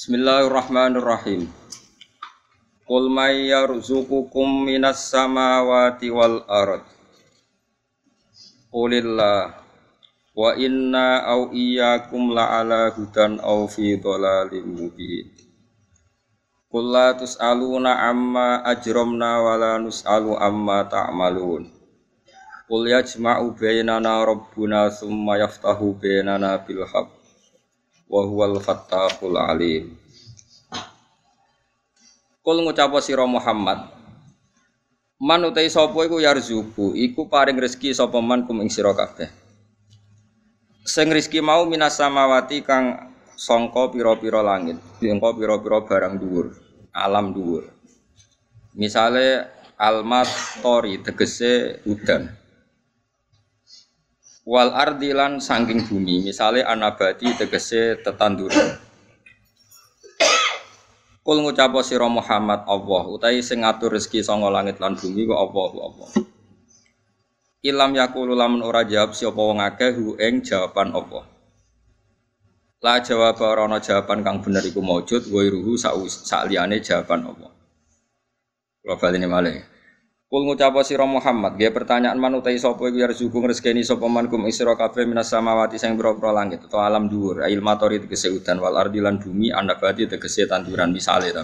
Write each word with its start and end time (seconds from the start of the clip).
Bismillahirrahmanirrahim. 0.00 1.44
Qul 2.88 3.12
may 3.12 3.52
yarzuqukum 3.52 4.64
minas 4.64 5.12
samawati 5.12 6.08
wal 6.08 6.40
ard. 6.48 6.88
Qulillah 8.72 9.60
wa 10.32 10.56
inna 10.56 11.20
au 11.28 11.52
iyyakum 11.52 12.32
la'ala 12.32 12.88
hudan 12.96 13.44
au 13.44 13.68
fi 13.68 14.00
dhalalim 14.00 14.72
mubin. 14.72 15.28
Qul 16.72 16.84
la 16.88 17.12
tus'aluna 17.12 18.00
amma 18.00 18.64
ajramna 18.72 19.44
wa 19.44 19.60
la 19.60 19.76
nus'alu 19.84 20.32
amma 20.32 20.88
ta'malun. 20.88 21.68
Qul 22.72 22.88
yajma'u 22.88 23.52
bainana 23.52 24.24
rabbuna 24.24 24.88
thumma 24.88 25.36
yaftahu 25.44 25.92
bainana 26.00 26.56
bil 26.64 26.88
haqq 26.88 27.19
wa 28.10 28.26
huwal 28.26 28.58
fattahul 28.58 29.38
alim. 29.38 29.94
Kul 32.42 32.66
ngucap 32.66 32.90
sira 32.98 33.22
Muhammad 33.28 33.86
Man 35.20 35.44
utai 35.44 35.68
sapa 35.68 36.00
iku 36.08 36.16
yarzuku 36.16 36.96
iku 36.96 37.28
paring 37.28 37.60
rezeki 37.60 37.92
sapa 37.92 38.24
man 38.24 38.48
kum 38.48 38.64
ing 38.64 38.72
sira 38.72 38.96
kabeh. 38.96 39.28
Sing 40.80 41.12
rezeki 41.12 41.44
mau 41.44 41.68
minas 41.68 42.00
samawati 42.00 42.64
kang 42.64 43.12
sangka 43.36 43.92
pira-pira 43.92 44.40
langit 44.40 44.80
sangka 44.96 45.36
pira-pira 45.36 45.84
barang 45.84 46.16
dhuwur 46.16 46.56
alam 46.96 47.36
dhuwur. 47.36 47.68
Misale 48.72 49.44
almat 49.76 50.26
tori 50.64 51.04
tegese 51.04 51.84
udan 51.84 52.39
wal 54.50 54.74
ardilan 54.74 55.38
sangking 55.38 55.86
bumi 55.86 56.26
misalnya 56.26 56.66
anabati 56.66 57.38
tegese 57.38 58.02
tetanduran. 58.02 58.82
Kul 61.22 61.46
ngucap 61.46 61.70
sira 61.86 62.10
Muhammad 62.10 62.66
Allah 62.66 63.02
utai 63.06 63.38
sing 63.46 63.62
ngatur 63.62 63.94
rezeki 63.94 64.26
sanga 64.26 64.50
langit 64.50 64.82
lan 64.82 64.98
bumi 64.98 65.22
ku 65.30 65.38
Allah 65.38 65.70
Allah 65.86 66.10
Ilam 67.62 67.92
yakulu 67.94 68.34
lamun 68.34 68.66
ora 68.66 68.82
jawab 68.82 69.14
sapa 69.14 69.38
wong 69.38 69.60
akeh 69.62 69.92
hu 69.94 70.16
ing 70.18 70.42
jawaban 70.42 70.96
Allah. 70.96 71.28
La 72.80 73.04
jawab 73.04 73.36
ora 73.44 73.68
ana 73.68 73.78
jawaban 73.78 74.24
kang 74.24 74.40
bener 74.40 74.64
iku 74.64 74.80
maujud 74.80 75.28
wa 75.28 75.44
ruhu 75.44 75.76
sak 75.76 76.48
liyane 76.50 76.80
jawaban 76.80 77.28
Allah. 77.28 77.52
Kula 78.80 78.96
baleni 78.96 79.28
malih 79.28 79.60
Kul 80.30 80.46
ngucap 80.46 80.78
sira 80.86 81.02
Muhammad, 81.10 81.58
dia 81.58 81.74
pertanyaan 81.74 82.14
man 82.14 82.38
utai 82.38 82.54
sapa 82.54 82.86
iku 82.86 83.02
yarzuku 83.02 83.34
ngresgeni 83.34 83.82
sapa 83.82 84.06
man 84.06 84.30
kum 84.30 84.46
isra 84.46 84.78
kabeh 84.78 85.02
minas 85.02 85.26
samawati 85.26 85.74
sing 85.74 85.98
pira-pira 85.98 86.30
langit 86.30 86.62
atau 86.70 86.78
alam 86.78 87.10
dhuwur, 87.10 87.42
ail 87.42 87.58
matori 87.58 87.98
tegese 87.98 88.30
udan 88.30 88.62
wal 88.62 88.78
ardi 88.78 89.02
lan 89.02 89.18
bumi 89.18 89.50
anabati 89.50 90.06
tegese 90.06 90.46
tanduran 90.46 90.94
misale 90.94 91.34
ta. 91.34 91.42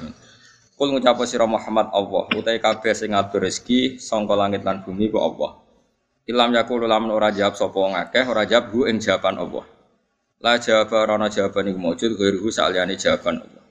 Kul 0.79 0.95
ngucap 0.95 1.19
sira 1.27 1.51
Muhammad 1.51 1.91
Allah, 1.91 2.31
utai 2.31 2.63
kabeh 2.63 2.95
sing 2.95 3.11
ngatur 3.11 3.43
rezeki 3.43 3.99
sangka 3.99 4.39
langit 4.39 4.63
lan 4.63 4.87
bumi 4.87 5.11
ku 5.11 5.19
Allah. 5.19 5.59
Ilam 6.31 6.55
yakulu 6.55 6.87
lamun 6.87 7.11
ora 7.11 7.35
jawab 7.35 7.59
sapa 7.59 7.75
wong 7.75 7.99
akeh, 7.99 8.23
ora 8.23 8.47
jawab 8.47 8.71
hu 8.71 8.87
ing 8.87 9.03
jawaban 9.03 9.35
Allah. 9.43 9.67
La 10.39 10.63
jawab 10.63 10.95
ora 10.95 11.19
ana 11.19 11.27
jawaban 11.27 11.75
iku 11.75 11.79
maujud 11.83 12.15
ghairuhu 12.15 12.55
saliyane 12.55 12.95
jawaban 12.95 13.43
Allah. 13.43 13.65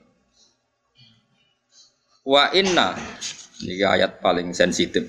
Wa 2.20 2.52
inna 2.52 2.92
ini 3.64 3.80
ayat 3.80 4.20
paling 4.20 4.52
sensitif. 4.52 5.06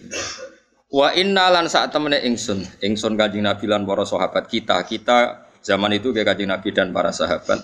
Wa 0.87 1.11
inna 1.11 1.51
lan 1.51 1.67
saat 1.67 1.91
temene 1.91 2.23
ingsun, 2.23 2.63
ingsun 2.79 3.19
kanjeng 3.19 3.43
Nabi 3.43 3.67
lan 3.67 3.83
para 3.83 4.07
sahabat 4.07 4.47
kita, 4.47 4.79
kita 4.87 5.51
zaman 5.59 5.99
itu 5.99 6.15
kayak 6.15 6.31
kanjeng 6.31 6.47
Nabi 6.47 6.71
dan 6.71 6.95
para 6.95 7.11
sahabat. 7.11 7.59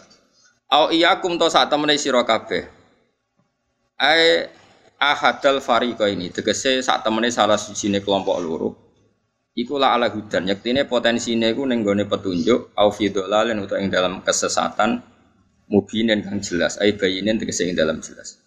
Au 0.68 0.92
iyakum 0.92 1.40
to 1.40 1.48
saat 1.48 1.72
temene 1.72 1.96
sira 1.96 2.28
kabeh. 2.28 2.68
Ai 3.96 4.52
ahadal 5.00 5.64
fariqa 5.64 6.12
ini 6.12 6.36
tegese 6.36 6.84
saat 6.84 7.08
temene 7.08 7.32
salah 7.32 7.56
sijine 7.56 8.04
kelompok 8.04 8.38
loro. 8.44 8.70
Iku 9.56 9.78
la 9.80 9.96
ala 9.96 10.10
hudan, 10.12 10.50
yaktine 10.50 10.84
potensine 10.84 11.54
iku 11.54 11.64
ning 11.64 11.86
gone 11.86 12.04
petunjuk 12.10 12.76
au 12.76 12.90
fi 12.90 13.08
dhalalin 13.14 13.62
utawa 13.62 13.80
ing 13.80 13.94
dalam 13.94 14.20
kesesatan 14.26 15.00
mubinin 15.72 16.20
kang 16.26 16.44
jelas, 16.44 16.76
ai 16.84 16.98
bayinin 16.98 17.40
tegese 17.40 17.72
ing 17.72 17.78
dalam 17.78 18.04
jelas. 18.04 18.43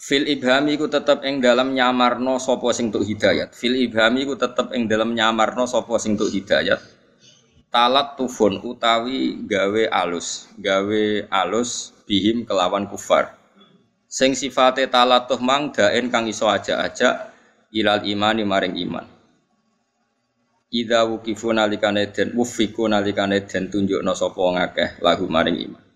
Fil 0.00 0.24
ibhami 0.24 0.80
ku 0.80 0.88
tetep 0.88 1.20
ing 1.28 1.44
dalam 1.44 1.76
nyamarno 1.76 2.40
sapa 2.40 2.72
sing 2.72 2.88
tuk 2.88 3.04
hidayat. 3.04 3.52
Fil 3.52 3.76
ibhami 3.76 4.24
ku 4.24 4.32
tetep 4.32 4.72
ing 4.72 4.88
dalam 4.88 5.12
nyamarno 5.12 5.68
sapa 5.68 6.00
sing 6.00 6.16
tuk 6.16 6.32
hidayat. 6.32 6.80
Talat 7.68 8.16
tufun 8.16 8.64
utawi 8.64 9.44
gawe 9.44 9.82
alus, 9.92 10.48
gawe 10.56 11.28
alus 11.28 11.92
bihim 12.08 12.48
kelawan 12.48 12.88
kufar. 12.88 13.36
Sing 14.08 14.32
sifate 14.32 14.88
talatuh 14.88 15.36
mang 15.36 15.68
daen 15.68 16.08
kang 16.08 16.24
iso 16.24 16.48
aja-aja 16.48 17.28
ilal 17.68 18.00
imani 18.00 18.42
maring 18.48 18.80
iman. 18.80 19.04
Ida 20.72 21.04
wukifu 21.04 21.52
nalikane 21.52 22.08
den 22.08 22.32
wufiku 22.32 22.88
nalikane 22.88 23.44
den 23.44 23.68
tunjukno 23.68 24.16
sapa 24.16 24.40
ngakeh 24.40 25.04
lagu 25.04 25.28
maring 25.28 25.60
iman. 25.68 25.89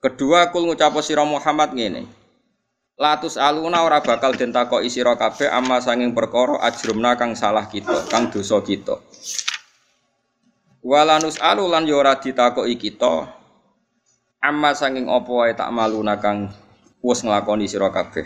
Kedua 0.00 0.48
kul 0.48 0.64
ngucap 0.64 0.96
sira 1.04 1.28
Muhammad 1.28 1.76
ngene. 1.76 2.08
Latus 2.96 3.36
aluna 3.36 3.84
ora 3.84 4.00
bakal 4.00 4.32
den 4.32 4.48
takoki 4.48 4.88
sira 4.88 5.12
kabeh 5.12 5.52
amma 5.52 5.76
sanging 5.84 6.16
perkara 6.16 6.56
ajrumna 6.64 7.20
kang 7.20 7.36
salah 7.36 7.68
kita, 7.68 8.08
kang 8.08 8.32
dosa 8.32 8.64
kita. 8.64 8.96
Walanus 10.80 11.36
alu 11.44 11.68
lan 11.68 11.84
yo 11.84 12.00
ora 12.00 12.16
ditakoki 12.16 12.80
kita 12.80 13.28
amma 14.40 14.72
sanging 14.72 15.04
apa 15.12 15.28
wae 15.28 15.52
tak 15.52 15.68
maluna 15.68 16.16
kang 16.16 16.48
wis 17.04 17.20
nglakoni 17.20 17.68
sira 17.68 17.92
kabeh. 17.92 18.24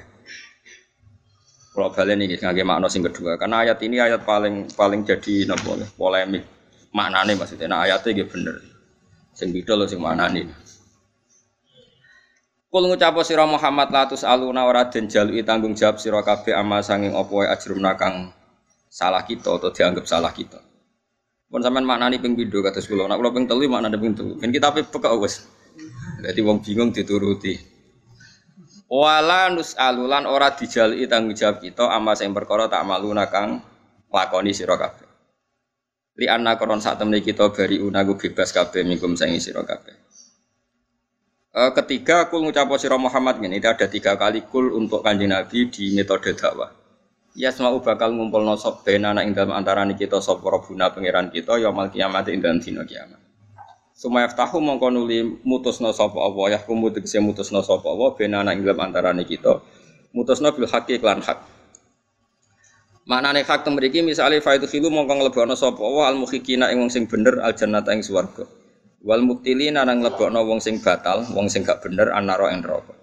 Kalau 1.75 1.91
balen 1.91 2.23
ini 2.23 2.39
ngangge 2.39 2.63
makna 2.63 2.87
sing 2.87 3.03
kedua, 3.03 3.35
karena 3.35 3.67
ayat 3.67 3.83
ini 3.83 3.99
ayat 3.99 4.23
paling 4.23 4.71
paling 4.79 5.03
jadi 5.03 5.51
napa 5.51 5.75
polemik. 5.99 6.47
Maknane 6.95 7.35
maksudnya 7.35 7.67
nah 7.67 7.83
ayatnya 7.83 8.23
gitu 8.23 8.39
bener. 8.39 8.63
Sing 9.35 9.51
beda 9.51 9.75
lho 9.75 9.91
sing 9.91 9.99
maknane. 9.99 10.64
Kul 12.75 12.91
ngucap 12.91 13.15
sira 13.23 13.47
Muhammad 13.47 13.95
latus 13.95 14.27
aluna 14.27 14.67
ora 14.67 14.91
den 14.91 15.07
jalui 15.07 15.47
tanggung 15.47 15.79
jawab 15.79 16.03
sira 16.03 16.27
kabeh 16.27 16.59
ama 16.59 16.83
sanging 16.83 17.15
apa 17.15 17.31
wae 17.31 17.47
ajrumna 17.47 17.95
kang 17.95 18.35
salah 18.91 19.23
kita 19.23 19.47
atau 19.47 19.71
dianggap 19.71 20.03
salah 20.11 20.35
kita. 20.35 20.59
Pun 21.47 21.63
sampean 21.63 21.87
maknani 21.87 22.19
ping 22.19 22.35
pindho 22.35 22.67
kados 22.67 22.91
kula. 22.91 23.07
Nek 23.07 23.15
kula 23.23 23.31
ping 23.31 23.47
telu 23.47 23.71
maknane 23.71 23.95
ping 23.95 24.19
telu. 24.19 24.35
Ben 24.43 24.51
kita 24.51 24.75
peka 24.75 25.15
wis. 25.15 25.47
Dadi 26.19 26.43
wong 26.43 26.67
bingung 26.67 26.91
dituruti. 26.91 27.55
Wala 28.91 29.55
nus 29.55 29.79
alulan 29.79 30.27
ora 30.27 30.51
dijalui 30.59 31.07
tanggung 31.07 31.39
jawab 31.39 31.63
kita 31.63 31.95
ama 31.95 32.19
sing 32.19 32.35
perkara 32.35 32.67
tak 32.67 32.83
maluna 32.83 33.31
kang 33.31 33.63
lakoni 34.11 34.51
sira 34.51 34.75
kabeh. 34.75 35.07
Li 36.19 36.27
anna 36.27 36.59
koron 36.59 36.83
sak 36.83 36.99
temne 36.99 37.23
kita 37.23 37.55
bari 37.55 37.79
unaku 37.79 38.19
bebas 38.19 38.51
kabeh 38.51 38.83
mingkum 38.83 39.15
sing 39.15 39.31
sira 39.39 39.63
kabeh. 39.63 40.04
Uh, 41.55 41.71
ketiga 41.71 42.27
kul 42.27 42.43
ngucap 42.43 42.67
sira 42.83 42.99
Muhammad 42.99 43.39
ini 43.39 43.63
ada 43.63 43.87
tiga 43.87 44.19
kali 44.19 44.43
kul 44.43 44.75
untuk 44.75 45.07
kanjeng 45.07 45.31
Nabi 45.31 45.71
di 45.71 45.95
metode 45.95 46.35
dakwah. 46.35 46.75
Ya 47.39 47.55
semua 47.55 47.79
bakal 47.79 48.11
ngumpul 48.11 48.43
nosop 48.43 48.83
benana 48.83 49.23
ing 49.23 49.39
dalam 49.39 49.55
antara 49.55 49.87
kita 49.95 50.19
sop 50.19 50.43
robuna 50.43 50.91
pangeran 50.91 51.31
kita 51.31 51.63
ya 51.63 51.71
mal 51.71 51.95
kiamat 51.95 52.27
ing 52.35 52.43
dalam 52.43 52.59
dino 52.59 52.83
kiamat. 52.83 53.23
Sumaya 53.95 54.27
tahu 54.35 54.59
mongko 54.59 54.91
nuli 54.91 55.23
mutusno 55.47 55.95
sapa 55.95 56.19
Allah 56.19 56.59
ya 56.59 56.59
kumu 56.59 56.91
tegese 56.91 57.23
mutusno 57.23 57.63
sapa 57.63 57.87
Allah 57.87 58.19
benana 58.19 58.51
ing 58.51 58.67
dalam 58.67 58.91
antara 58.91 59.15
kita. 59.23 59.63
Mutusno 60.11 60.51
bil 60.59 60.67
haqi 60.67 60.99
lan 60.99 61.23
hak. 61.23 61.39
Maknane 63.07 63.47
hak 63.47 63.63
temriki 63.63 64.03
misale 64.03 64.43
faitu 64.43 64.67
khilu 64.67 64.91
mongko 64.91 65.23
nglebokno 65.23 65.55
sapa 65.55 65.79
Allah 65.79 66.11
al 66.11 66.19
mukhikina 66.19 66.75
ing 66.75 66.83
wong 66.83 66.91
sing 66.91 67.07
bener 67.07 67.39
al 67.39 67.55
jannata 67.55 67.95
ing 67.95 68.03
swarga. 68.03 68.43
Wal 69.05 69.21
muktilina 69.21 69.85
nang 69.85 70.01
lebokno 70.01 70.49
wong 70.49 70.65
sing 70.65 70.81
batal, 70.81 71.29
wong 71.37 71.53
sing 71.53 71.61
gak 71.61 71.85
bener 71.85 72.09
anaro 72.17 72.49
ing 72.49 72.65
neraka. 72.65 72.97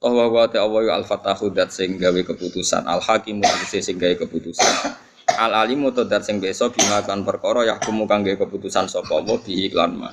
Toh 0.00 0.14
wa 0.16 0.24
wa 0.32 0.48
ta 0.48 0.64
Allah 0.64 0.96
al 0.96 1.04
fatahu 1.04 1.52
dat 1.52 1.68
sing 1.68 2.00
gawe 2.00 2.16
keputusan, 2.24 2.88
al 2.88 3.04
hakim 3.04 3.44
sing 3.68 4.00
gawe 4.00 4.16
keputusan. 4.24 4.72
Al 5.36 5.52
alimu 5.52 5.92
to 5.92 6.08
dat 6.08 6.24
sing 6.24 6.40
beso 6.40 6.72
bima 6.72 7.04
kan 7.04 7.28
perkara 7.28 7.68
yahkumu 7.68 8.08
kang 8.08 8.24
gawe 8.24 8.40
keputusan 8.40 8.88
sapa 8.88 9.20
Allah 9.20 9.36
bi 9.36 9.68
iklan 9.68 10.00
ma. 10.00 10.08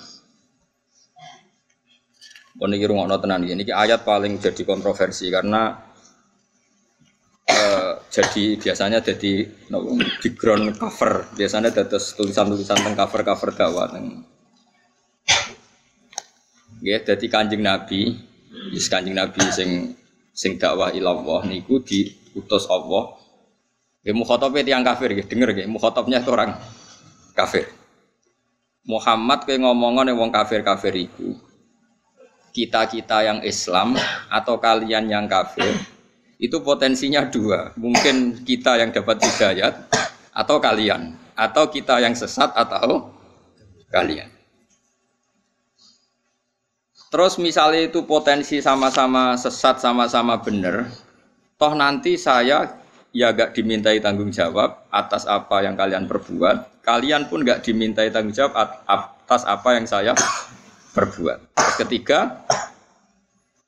Pun 2.60 2.76
iki 2.76 2.84
rungokno 2.84 3.16
tenan 3.16 3.48
iki. 3.48 3.56
Niki 3.56 3.72
ayat 3.72 4.04
paling 4.04 4.36
jadi 4.44 4.68
kontroversi 4.68 5.32
karena 5.32 5.80
uh, 7.48 7.94
jadi 8.12 8.60
biasanya 8.60 9.00
jadi 9.00 9.48
no, 9.72 9.96
background 10.20 10.76
cover 10.76 11.30
biasanya 11.40 11.72
dados 11.72 12.20
tulisan-tulisan 12.20 12.84
teng 12.84 12.96
cover-cover 13.00 13.56
dakwah 13.56 13.88
teng 13.92 14.35
Ya, 16.86 17.02
jadi 17.02 17.26
kanjeng 17.34 17.66
Nabi, 17.66 18.14
is 18.70 18.86
kanjeng 18.86 19.18
Nabi 19.18 19.42
sing 19.50 19.98
sing 20.38 20.62
dakwah 20.62 20.94
ilallah 20.94 21.42
niku 21.50 21.82
diutus 21.82 22.70
Allah. 22.70 23.18
Ya 24.06 24.14
mukhatabnya 24.14 24.62
tiang 24.62 24.86
kafir 24.86 25.18
ya, 25.18 25.26
denger 25.26 25.50
ya, 25.58 25.66
mukhatabnya 25.66 26.22
itu 26.22 26.30
orang 26.30 26.54
kafir. 27.34 27.66
Muhammad 28.86 29.50
kayak 29.50 29.66
ngomongan 29.66 30.14
yang 30.14 30.22
wong 30.22 30.30
kafir-kafir 30.30 30.94
itu 30.94 31.34
kita-kita 32.54 33.26
yang 33.26 33.40
Islam 33.42 33.98
atau 34.30 34.62
kalian 34.62 35.10
yang 35.10 35.26
kafir 35.26 35.74
itu 36.38 36.62
potensinya 36.62 37.26
dua 37.26 37.74
mungkin 37.82 38.46
kita 38.46 38.78
yang 38.78 38.94
dapat 38.94 39.26
hidayat 39.26 39.90
atau 40.30 40.62
kalian 40.62 41.18
atau 41.34 41.66
kita 41.66 41.98
yang 41.98 42.14
sesat 42.14 42.54
atau 42.54 43.10
kalian 43.90 44.35
terus 47.16 47.40
misalnya 47.40 47.88
itu 47.88 48.04
potensi 48.04 48.60
sama-sama 48.60 49.40
sesat 49.40 49.80
sama-sama 49.80 50.36
benar 50.44 50.92
toh 51.56 51.72
nanti 51.72 52.20
saya 52.20 52.84
ya 53.16 53.32
gak 53.32 53.56
dimintai 53.56 54.04
tanggung 54.04 54.28
jawab 54.28 54.92
atas 54.92 55.24
apa 55.24 55.64
yang 55.64 55.80
kalian 55.80 56.04
perbuat, 56.04 56.84
kalian 56.84 57.32
pun 57.32 57.48
gak 57.48 57.64
dimintai 57.64 58.12
tanggung 58.12 58.36
jawab 58.36 58.52
atas 58.84 59.48
apa 59.48 59.80
yang 59.80 59.88
saya 59.88 60.12
perbuat. 60.92 61.56
Terus 61.56 61.76
ketiga, 61.88 62.44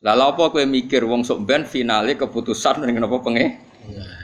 lalu 0.03 0.23
apa 0.27 0.43
kue 0.51 0.67
mikir 0.67 1.07
wong 1.07 1.23
sok 1.23 1.47
ben 1.47 1.63
finale 1.63 2.19
keputusan 2.19 2.83
dengan 2.91 3.07
apa 3.07 3.23
penge 3.23 3.45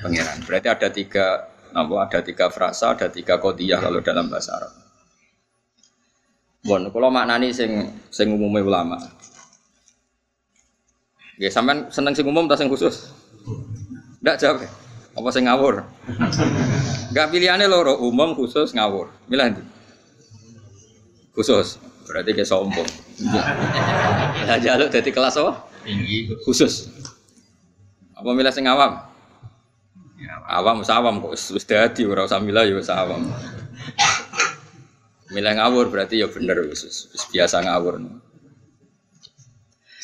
pangeran. 0.04 0.38
Berarti 0.44 0.68
ada 0.68 0.88
tiga 0.92 1.26
apa 1.72 1.94
ada 2.04 2.20
tiga 2.20 2.52
frasa, 2.52 2.92
ada 2.92 3.08
tiga 3.08 3.40
kodiyah 3.40 3.80
kalau 3.80 4.04
dalam 4.04 4.28
bahasa 4.28 4.60
Arab. 4.60 4.83
Bon, 6.64 6.80
kalau 6.88 7.12
maknani 7.12 7.52
sing 7.52 7.92
sing 8.08 8.32
umumnya 8.32 8.64
ulama. 8.64 8.96
Ya, 11.36 11.52
sampean 11.52 11.92
seneng 11.92 12.16
sing 12.16 12.24
umum 12.24 12.48
atau 12.48 12.56
sing 12.56 12.72
khusus? 12.72 13.12
Ndak 14.24 14.40
jawab. 14.40 14.64
Apa 15.14 15.30
sing 15.30 15.44
ngawur? 15.46 15.84
Enggak 17.12 17.28
pilihannya 17.36 17.68
loro, 17.68 18.00
umum 18.00 18.32
khusus 18.32 18.72
ngawur. 18.72 19.12
Milih 19.28 19.60
ndi? 19.60 19.64
Khusus. 21.36 21.84
Berarti 22.08 22.32
kayak 22.32 22.48
sombong. 22.48 22.88
Ya 24.48 24.56
jaluk 24.60 24.88
dari 24.88 25.12
kelas 25.12 25.36
apa? 25.36 25.68
Tinggi. 25.84 26.32
Khusus. 26.48 26.88
Apa 28.16 28.30
milih 28.32 28.56
sing 28.56 28.72
awam? 28.72 29.04
Ya, 30.16 30.40
awam 30.48 30.80
sawam 30.88 31.20
kok 31.20 31.36
wis 31.36 31.68
dadi 31.68 32.08
ora 32.08 32.24
usah 32.24 32.40
milih 32.40 32.80
ya 32.80 32.96
awam. 33.04 33.28
Milih 35.34 35.58
ngawur 35.58 35.90
berarti 35.90 36.22
ya 36.22 36.30
bener 36.30 36.70
wis 36.70 37.10
biasa 37.34 37.66
ngawur. 37.66 37.98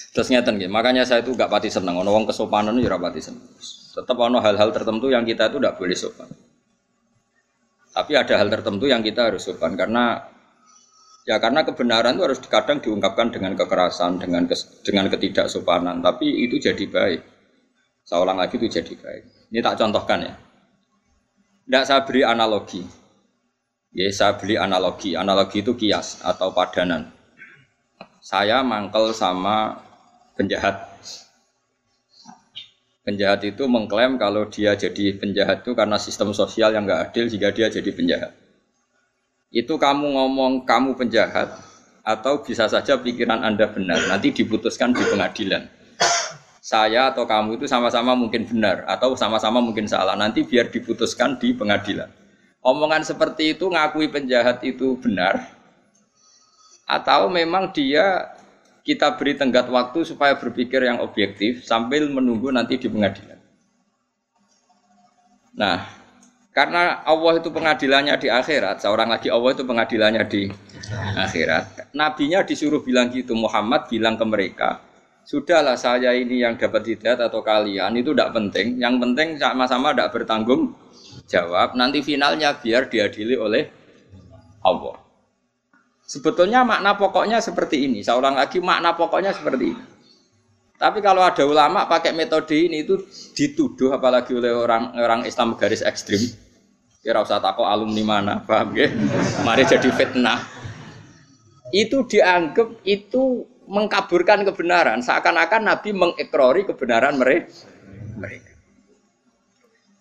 Terus 0.10 0.28
ngeten 0.34 0.58
nggih, 0.58 0.74
makanya 0.74 1.06
saya 1.06 1.22
itu 1.22 1.38
gak 1.38 1.54
pati 1.54 1.70
seneng 1.70 2.02
ono 2.02 2.10
wong 2.10 2.26
kesopanan 2.26 2.74
ya 2.82 2.90
ora 2.90 2.98
pati 2.98 3.22
seneng. 3.22 3.46
Tetap 3.94 4.18
ono 4.18 4.42
hal-hal 4.42 4.74
tertentu 4.74 5.14
yang 5.14 5.22
kita 5.22 5.54
itu 5.54 5.62
tidak 5.62 5.78
boleh 5.78 5.94
sopan. 5.94 6.30
Tapi 7.94 8.12
ada 8.18 8.34
hal 8.42 8.50
tertentu 8.50 8.90
yang 8.90 9.06
kita 9.06 9.30
harus 9.30 9.46
sopan 9.46 9.78
karena 9.78 10.26
ya 11.30 11.38
karena 11.38 11.62
kebenaran 11.62 12.18
itu 12.18 12.24
harus 12.26 12.40
kadang 12.50 12.82
diungkapkan 12.82 13.30
dengan 13.30 13.54
kekerasan, 13.54 14.18
dengan 14.18 14.50
kes, 14.50 14.82
dengan 14.82 15.14
ketidaksopanan. 15.14 16.02
Tapi 16.02 16.26
itu 16.42 16.58
jadi 16.58 16.86
baik. 16.90 17.22
Seorang 18.10 18.42
lagi 18.42 18.58
itu 18.58 18.66
jadi 18.66 18.94
baik. 18.98 19.54
Ini 19.54 19.62
tak 19.62 19.78
contohkan 19.78 20.26
ya. 20.26 20.34
Tidak 21.70 21.84
saya 21.86 22.02
beri 22.02 22.26
analogi. 22.26 22.82
Ya 23.94 24.10
saya 24.14 24.38
beli 24.38 24.56
analogi. 24.56 25.18
Analogi 25.18 25.66
itu 25.66 25.74
kias 25.74 26.22
atau 26.22 26.54
padanan. 26.54 27.10
Saya 28.22 28.62
mangkel 28.62 29.16
sama 29.16 29.82
penjahat 30.38 30.90
Penjahat 33.10 33.42
itu 33.42 33.66
mengklaim 33.66 34.22
kalau 34.22 34.46
dia 34.54 34.78
jadi 34.78 35.18
penjahat 35.18 35.66
itu 35.66 35.74
karena 35.74 35.98
sistem 35.98 36.30
sosial 36.30 36.70
yang 36.78 36.86
nggak 36.86 37.10
adil 37.10 37.26
jika 37.26 37.50
dia 37.50 37.66
jadi 37.66 37.90
penjahat. 37.90 38.38
Itu 39.50 39.82
kamu 39.82 40.14
ngomong 40.14 40.62
kamu 40.62 40.94
penjahat 40.94 41.58
atau 42.06 42.46
bisa 42.46 42.70
saja 42.70 43.02
pikiran 43.02 43.42
Anda 43.42 43.66
benar, 43.66 43.98
nanti 44.06 44.30
diputuskan 44.30 44.94
di 44.94 45.02
pengadilan. 45.02 45.66
Saya 46.62 47.10
atau 47.10 47.26
kamu 47.26 47.58
itu 47.58 47.66
sama-sama 47.66 48.14
mungkin 48.14 48.46
benar 48.46 48.86
atau 48.86 49.18
sama-sama 49.18 49.58
mungkin 49.58 49.90
salah, 49.90 50.14
nanti 50.14 50.46
biar 50.46 50.70
diputuskan 50.70 51.42
di 51.42 51.58
pengadilan. 51.58 52.14
Omongan 52.60 53.08
seperti 53.08 53.56
itu 53.56 53.72
ngakui 53.72 54.12
penjahat 54.12 54.60
itu 54.68 55.00
benar 55.00 55.60
atau 56.90 57.30
memang 57.30 57.70
dia 57.70 58.34
kita 58.82 59.14
beri 59.16 59.38
tenggat 59.38 59.70
waktu 59.70 60.02
supaya 60.02 60.34
berpikir 60.34 60.82
yang 60.82 60.98
objektif 61.00 61.62
sambil 61.62 62.10
menunggu 62.10 62.50
nanti 62.50 62.82
di 62.82 62.90
pengadilan. 62.90 63.38
Nah, 65.54 65.86
karena 66.50 67.06
Allah 67.06 67.38
itu 67.38 67.54
pengadilannya 67.54 68.18
di 68.18 68.34
akhirat, 68.34 68.82
seorang 68.82 69.14
lagi 69.14 69.30
Allah 69.30 69.54
itu 69.54 69.62
pengadilannya 69.62 70.24
di 70.26 70.50
akhirat. 71.14 71.94
Nabinya 71.94 72.42
disuruh 72.42 72.82
bilang 72.82 73.14
gitu, 73.14 73.38
Muhammad 73.38 73.86
bilang 73.86 74.18
ke 74.18 74.26
mereka, 74.26 74.82
sudahlah 75.22 75.78
saya 75.78 76.18
ini 76.18 76.42
yang 76.42 76.58
dapat 76.58 76.98
hidayat 76.98 77.30
atau 77.30 77.46
kalian 77.46 77.94
itu 77.94 78.18
tidak 78.18 78.34
penting. 78.34 78.82
Yang 78.82 78.96
penting 78.98 79.28
sama-sama 79.38 79.94
tidak 79.94 80.10
bertanggung 80.18 80.74
jawab. 81.30 81.78
Nanti 81.78 82.02
finalnya 82.02 82.58
biar 82.58 82.90
diadili 82.90 83.38
oleh 83.38 83.70
Allah. 84.66 84.98
Sebetulnya 86.10 86.66
makna 86.66 86.98
pokoknya 86.98 87.38
seperti 87.38 87.86
ini. 87.86 88.02
Seorang 88.02 88.34
lagi 88.34 88.58
makna 88.58 88.98
pokoknya 88.98 89.30
seperti 89.30 89.78
ini. 89.78 89.84
Tapi 90.80 91.04
kalau 91.06 91.22
ada 91.22 91.44
ulama 91.46 91.86
pakai 91.86 92.16
metode 92.16 92.56
ini 92.56 92.88
itu 92.88 92.98
dituduh 93.36 93.94
apalagi 93.94 94.32
oleh 94.32 94.56
orang 94.56 94.96
orang 94.98 95.22
Islam 95.28 95.54
garis 95.60 95.86
ekstrim. 95.86 96.18
Kira 97.04 97.24
usah 97.24 97.40
takut 97.40 97.68
alumni 97.68 98.04
mana, 98.04 98.34
paham 98.44 98.76
ya? 98.76 98.90
Mari 99.44 99.64
jadi 99.70 99.88
fitnah. 99.92 100.40
Itu 101.70 102.08
dianggap 102.08 102.82
itu 102.88 103.46
mengkaburkan 103.70 104.42
kebenaran. 104.48 105.00
Seakan-akan 105.06 105.68
Nabi 105.68 105.94
mengekrori 105.94 106.66
kebenaran 106.66 107.16
mereka. 107.16 107.54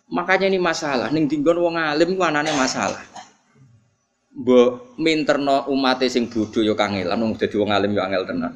Makanya 0.09 0.49
ini 0.49 0.59
masalah. 0.61 1.13
Ning 1.13 1.29
tinggon 1.29 1.61
wong 1.61 1.77
alim 1.77 2.17
ku 2.17 2.23
masalah 2.57 3.19
mbok 4.39 4.95
minterno 5.03 5.67
umat 5.75 5.99
sing 6.07 6.31
bodho 6.31 6.63
ya 6.63 6.79
kangelan 6.79 7.19
wong 7.19 7.35
dadi 7.35 7.59
wong 7.59 7.75
alim 7.75 7.91
ya 7.91 8.07
angel 8.07 8.23
tenan. 8.23 8.55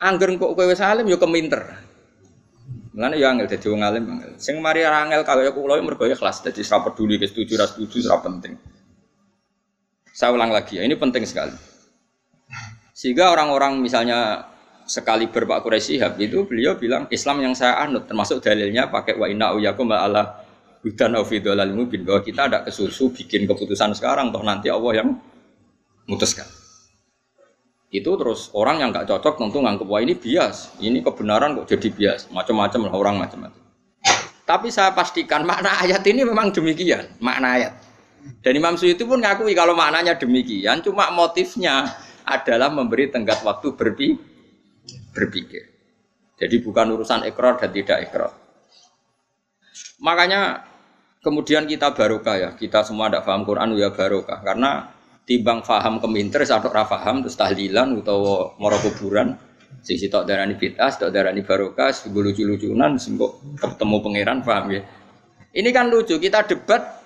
Angger 0.00 0.30
kok 0.38 0.54
kowe 0.54 0.64
wis 0.64 0.80
alim 0.80 1.10
ya 1.10 1.18
keminter. 1.18 1.62
Mulane 2.94 3.18
ya 3.18 3.34
angel 3.34 3.50
dadi 3.50 3.66
wong 3.66 3.82
alim. 3.82 4.04
Sing 4.38 4.62
mari 4.62 4.86
angel 4.86 5.26
kaya 5.26 5.50
kula 5.50 5.74
ya 5.74 5.82
mergo 5.82 6.06
ikhlas 6.06 6.46
dadi 6.46 6.62
ora 6.62 6.86
peduli 6.86 7.18
ke 7.18 7.26
setuju 7.26 7.58
ora 7.58 7.66
setuju 7.66 8.06
ora 8.06 8.22
penting. 8.22 8.54
Saya 10.10 10.34
ulang 10.34 10.50
lagi 10.50 10.76
ya, 10.76 10.82
ini 10.84 10.98
penting 10.98 11.22
sekali. 11.22 11.54
Sehingga 12.92 13.30
orang-orang 13.32 13.78
misalnya 13.78 14.49
sekali 14.90 15.30
berpak 15.30 15.62
Quraisy 15.62 16.02
itu 16.18 16.42
beliau 16.42 16.74
bilang 16.74 17.06
Islam 17.14 17.46
yang 17.46 17.54
saya 17.54 17.78
anut 17.78 18.10
termasuk 18.10 18.42
dalilnya 18.42 18.90
pakai 18.90 19.14
wa 19.14 19.30
inna 19.30 19.54
uyakum 19.54 19.86
ala 19.94 20.42
Hudan 20.80 21.12
aufidolal 21.12 21.76
mubin 21.76 22.08
bahwa 22.08 22.24
kita 22.24 22.48
ada 22.48 22.64
kesusu 22.64 23.12
bikin 23.12 23.44
keputusan 23.44 23.92
sekarang 23.92 24.32
toh 24.32 24.40
nanti 24.40 24.72
Allah 24.72 25.04
yang 25.04 25.12
memutuskan. 26.08 26.48
Itu 27.92 28.16
terus 28.16 28.48
orang 28.56 28.80
yang 28.80 28.88
nggak 28.88 29.04
cocok 29.04 29.44
tentu 29.44 29.60
nganggep 29.60 29.84
wah 29.84 30.00
ini 30.00 30.16
bias, 30.16 30.72
ini 30.80 31.04
kebenaran 31.04 31.60
kok 31.60 31.68
jadi 31.68 31.88
bias, 31.92 32.32
macam-macam 32.32 32.80
lah 32.88 32.94
orang 32.96 33.14
macam-macam. 33.20 33.60
Tapi 34.48 34.72
saya 34.72 34.96
pastikan 34.96 35.44
makna 35.44 35.84
ayat 35.84 36.00
ini 36.08 36.24
memang 36.24 36.48
demikian, 36.48 37.12
makna 37.20 37.60
ayat. 37.60 37.72
Dan 38.40 38.56
Imam 38.56 38.80
Suyuti 38.80 39.04
pun 39.04 39.20
ngakui 39.20 39.52
kalau 39.52 39.76
maknanya 39.76 40.16
demikian, 40.16 40.80
cuma 40.80 41.12
motifnya 41.12 41.92
adalah 42.24 42.72
memberi 42.72 43.12
tenggat 43.12 43.44
waktu 43.44 43.76
berpi, 43.76 44.16
berpikir. 45.10 45.68
Jadi 46.40 46.56
bukan 46.64 46.96
urusan 46.96 47.28
ekor 47.28 47.60
dan 47.60 47.70
tidak 47.70 47.98
ekor. 48.08 48.32
Makanya 50.00 50.70
Kemudian 51.20 51.68
kita 51.68 51.92
barokah 51.92 52.36
ya, 52.40 52.50
kita 52.56 52.80
semua 52.80 53.12
tidak 53.12 53.28
paham 53.28 53.44
Quran 53.44 53.76
ya 53.76 53.92
barokah 53.92 54.40
karena 54.40 54.88
timbang 55.28 55.60
faham 55.60 56.00
keminter 56.00 56.40
satu 56.48 56.72
rafaham 56.72 57.20
terus 57.20 57.36
tahlilan 57.36 57.92
atau 58.00 58.56
moro 58.56 58.80
kuburan 58.80 59.36
sisi 59.84 60.08
tok 60.08 60.24
darani 60.24 60.56
bitas, 60.56 60.96
tok 60.96 61.12
darani 61.12 61.44
barokah, 61.44 61.92
lucu-lucunan 62.08 62.96
sembok 62.96 63.60
ketemu 63.60 63.96
pangeran 64.00 64.38
paham 64.40 64.66
ya. 64.72 64.82
Ini 65.52 65.68
kan 65.76 65.92
lucu, 65.92 66.16
kita 66.16 66.48
debat 66.48 67.04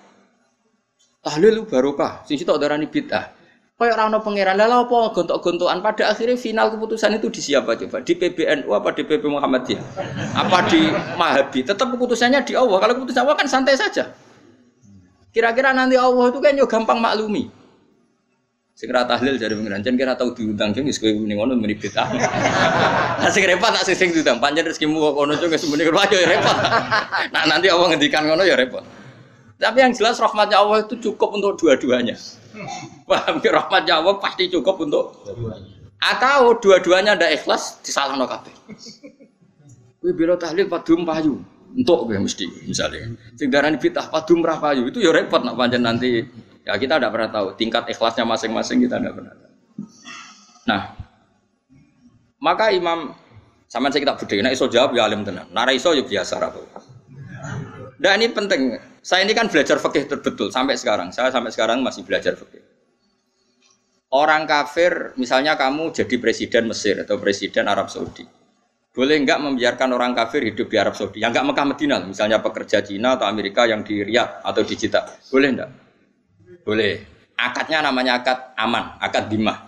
tahlil 1.18 1.66
barokah, 1.66 2.22
sisi 2.22 2.46
tok 2.46 2.62
darani 2.62 2.86
bidah. 2.86 3.34
Kayak 3.74 3.98
orang 3.98 4.22
pangeran. 4.22 4.54
Lah 4.54 4.86
apa 4.86 4.98
gontok-gontokan? 5.10 5.82
Pada 5.82 6.14
akhirnya 6.14 6.38
final 6.38 6.70
keputusan 6.70 7.18
itu 7.18 7.26
di 7.26 7.42
siapa 7.42 7.74
coba 7.74 8.06
di 8.06 8.14
PBNU 8.14 8.70
apa 8.70 8.94
di 8.94 9.02
PP 9.02 9.26
Muhammadiyah? 9.26 9.82
Apa 10.38 10.70
di 10.70 10.94
Mahabi? 11.18 11.66
Tetap 11.66 11.90
keputusannya 11.90 12.46
di 12.46 12.54
Allah. 12.54 12.78
Kalau 12.78 12.94
keputusan 13.02 13.26
Allah 13.26 13.34
kan 13.34 13.50
santai 13.50 13.74
saja. 13.74 14.14
Kira-kira 15.34 15.74
nanti 15.74 15.98
Allah 15.98 16.30
itu 16.30 16.38
kan 16.38 16.54
yo 16.54 16.70
gampang 16.70 17.02
maklumi. 17.02 17.50
Segera 18.78 19.02
tahlil 19.06 19.38
dari 19.38 19.54
pengiran 19.54 19.82
jangan 19.82 19.98
kira 19.98 20.12
tahu 20.18 20.34
diundang 20.34 20.74
jeng 20.74 20.86
wis 20.86 20.98
kowe 20.98 21.10
ning 21.10 21.38
ngono 21.38 21.58
meni 21.58 21.74
bid'ah. 21.74 22.10
Nah 23.22 23.30
sing 23.30 23.42
repot 23.42 23.70
tak 23.74 23.86
sing 23.90 24.14
diundang. 24.14 24.38
Panjen 24.38 24.62
rezekimu 24.70 25.02
kok 25.02 25.14
ngono 25.18 25.34
jeng 25.34 25.50
wis 25.50 25.66
muni 25.66 25.82
ya 25.82 26.26
repot. 26.30 26.56
Nah 27.34 27.42
nanti 27.50 27.66
Allah 27.66 27.90
ngendikan 27.90 28.22
ngono 28.22 28.46
ya 28.46 28.54
repot. 28.54 28.86
Tapi 29.58 29.78
yang 29.82 29.90
jelas 29.90 30.22
rahmatnya 30.22 30.62
Allah 30.62 30.86
itu 30.86 30.94
cukup 31.10 31.34
untuk 31.34 31.58
dua-duanya. 31.58 32.14
Paham 33.10 33.42
ya 33.42 33.50
rahmatnya 33.50 33.94
Allah 34.00 34.14
pasti 34.22 34.48
cukup 34.50 34.86
untuk 34.86 35.24
atau 36.04 36.52
dua-duanya 36.60 37.16
ndak 37.16 37.42
ikhlas 37.42 37.80
disalahno 37.80 38.28
kabeh. 38.28 38.52
Kowe 40.04 40.12
bela 40.12 40.36
tahlil 40.36 40.68
padum 40.68 41.08
payu. 41.08 41.40
Untuk 41.74 42.06
gue 42.06 42.20
mesti 42.20 42.46
misalnya. 42.70 43.18
Sing 43.34 43.50
darani 43.50 43.80
bid'ah 43.80 44.06
padum 44.12 44.44
ra 44.44 44.60
payu 44.60 44.86
itu 44.86 45.00
ya 45.00 45.10
repot 45.10 45.42
nak 45.42 45.58
pancen 45.58 45.82
nanti 45.82 46.22
ya 46.62 46.76
kita 46.78 47.00
tidak 47.00 47.10
pernah 47.10 47.30
tahu 47.32 47.46
tingkat 47.58 47.88
ikhlasnya 47.90 48.22
masing-masing 48.28 48.84
kita 48.84 49.00
tidak 49.00 49.16
pernah 49.16 49.32
tahu. 49.34 49.52
Nah, 50.64 50.82
maka 52.38 52.70
Imam 52.70 53.16
sama 53.66 53.90
saya 53.90 54.06
kita 54.06 54.14
budaya, 54.14 54.40
nah 54.44 54.52
iso 54.54 54.70
jawab 54.70 54.94
ya 54.94 55.02
alim 55.02 55.26
tenang, 55.26 55.50
nara 55.50 55.74
iso 55.74 55.90
ya 55.96 56.06
biasa 56.06 56.38
ratu. 56.38 56.62
Dan 57.98 58.22
ini 58.22 58.30
penting. 58.30 58.60
Saya 59.04 59.28
ini 59.28 59.36
kan 59.36 59.52
belajar 59.52 59.76
fikih 59.76 60.08
terbetul 60.08 60.48
sampai 60.48 60.80
sekarang. 60.80 61.12
Saya 61.12 61.28
sampai 61.28 61.52
sekarang 61.52 61.84
masih 61.84 62.08
belajar 62.08 62.32
fikih. 62.40 62.64
Orang 64.08 64.48
kafir, 64.48 65.12
misalnya 65.20 65.60
kamu 65.60 65.92
jadi 65.92 66.16
presiden 66.16 66.72
Mesir 66.72 67.04
atau 67.04 67.20
presiden 67.20 67.68
Arab 67.68 67.92
Saudi, 67.92 68.24
boleh 68.94 69.16
nggak 69.26 69.42
membiarkan 69.42 69.90
orang 69.90 70.14
kafir 70.14 70.46
hidup 70.46 70.70
di 70.70 70.78
Arab 70.78 70.94
Saudi? 70.94 71.18
Yang 71.18 71.36
nggak 71.36 71.46
Mekah 71.50 71.66
Medina, 71.66 71.96
misalnya 72.00 72.38
pekerja 72.38 72.78
Cina 72.80 73.18
atau 73.18 73.26
Amerika 73.26 73.66
yang 73.66 73.82
di 73.82 74.06
Riyadh 74.06 74.40
atau 74.40 74.62
di 74.62 74.74
Jeddah, 74.78 75.04
boleh 75.34 75.48
nggak? 75.52 75.70
Boleh. 76.62 76.94
Akadnya 77.34 77.82
namanya 77.82 78.22
akad 78.22 78.54
aman, 78.54 78.96
akad 79.02 79.26
dimah. 79.28 79.66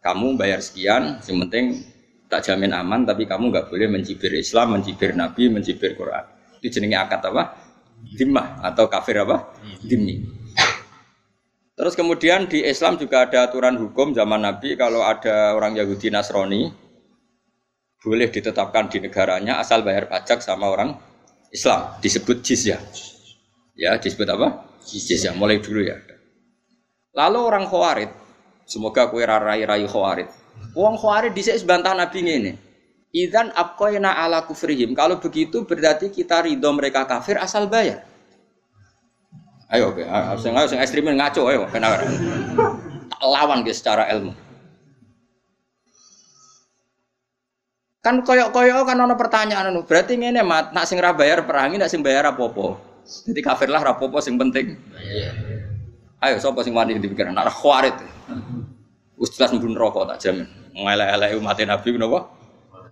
Kamu 0.00 0.40
bayar 0.40 0.64
sekian, 0.64 1.20
yang 1.22 1.38
penting 1.46 1.84
tak 2.32 2.48
jamin 2.48 2.72
aman, 2.72 3.04
tapi 3.04 3.28
kamu 3.28 3.52
nggak 3.52 3.68
boleh 3.68 3.92
mencibir 3.92 4.32
Islam, 4.32 4.80
mencibir 4.80 5.12
Nabi, 5.12 5.52
mencibir 5.52 5.92
Quran. 5.94 6.24
Itu 6.58 6.80
jenenge 6.80 6.96
akad 6.96 7.28
apa? 7.28 7.61
Dimah 8.02 8.60
atau 8.60 8.90
kafir 8.90 9.22
apa? 9.22 9.54
Dimi. 9.82 10.42
Terus 11.72 11.96
kemudian 11.96 12.46
di 12.46 12.62
Islam 12.62 13.00
juga 13.00 13.24
ada 13.24 13.48
aturan 13.48 13.80
hukum 13.80 14.12
zaman 14.12 14.44
Nabi 14.44 14.76
kalau 14.76 15.00
ada 15.02 15.56
orang 15.56 15.72
Yahudi 15.74 16.12
Nasrani 16.12 16.68
boleh 18.02 18.28
ditetapkan 18.28 18.90
di 18.90 18.98
negaranya 18.98 19.62
asal 19.62 19.80
bayar 19.86 20.10
pajak 20.10 20.42
sama 20.42 20.68
orang 20.68 20.98
Islam 21.48 21.96
disebut 22.02 22.42
jizyah. 22.44 22.80
Ya, 23.72 23.96
disebut 23.96 24.28
apa? 24.28 24.68
Jizyah. 24.84 25.32
Mulai 25.32 25.60
dulu 25.60 25.80
ya. 25.84 25.96
Lalu 27.12 27.38
orang 27.44 27.64
Khawarid, 27.68 28.10
semoga 28.64 29.08
kue 29.12 29.20
rarai 29.24 29.64
rayu 29.68 29.84
Khawarid. 29.84 30.28
Wong 30.72 30.96
Khawarid 30.96 31.36
disek 31.36 31.60
bantah 31.64 31.92
Nabi 31.92 32.24
ini. 32.24 32.52
Idan 33.12 33.52
abqaina 33.52 34.16
ala 34.16 34.48
kufrihim. 34.48 34.96
Kalau 34.96 35.20
begitu 35.20 35.68
berarti 35.68 36.08
kita 36.08 36.48
ridho 36.48 36.72
mereka 36.72 37.04
kafir 37.04 37.36
asal 37.36 37.68
bayar. 37.68 38.08
Ayo, 39.68 39.92
oke. 39.92 40.00
Sing 40.40 40.56
ayo 40.56 40.66
sing 40.68 40.80
ekstremin 40.80 41.20
ngaco 41.20 41.44
ayo 41.52 41.68
kena. 41.68 42.00
Tak 43.12 43.20
lawan 43.20 43.60
guys 43.64 43.84
secara 43.84 44.08
ilmu. 44.16 44.32
Kan 48.02 48.24
koyok-koyok 48.26 48.82
kan 48.88 48.98
ono 48.98 49.14
pertanyaan 49.14 49.70
anu. 49.70 49.84
Berarti 49.84 50.16
ngene 50.18 50.42
mat, 50.42 50.74
nak 50.74 50.88
sing 50.88 50.98
ra 50.98 51.14
bayar 51.14 51.44
perangi, 51.46 51.78
nak 51.78 51.92
sing 51.92 52.02
bayar 52.02 52.32
apa-apa. 52.32 52.80
Jadi 53.28 53.40
kafir 53.44 53.68
lah 53.70 53.84
rapopo 53.84 54.18
sing 54.18 54.34
penting. 54.40 54.74
Ayo 56.18 56.40
sapa 56.42 56.64
sing 56.64 56.74
wani 56.74 56.98
dipikiran 56.98 57.36
nak 57.36 57.52
khawarit. 57.52 57.94
Wis 59.20 59.36
jelas 59.36 59.52
mbun 59.54 59.76
rokok 59.78 60.08
tak 60.10 60.18
jamin. 60.18 60.48
Ngelek-elek 60.74 61.36
umat 61.38 61.60
Nabi 61.62 61.88
napa? 61.94 62.41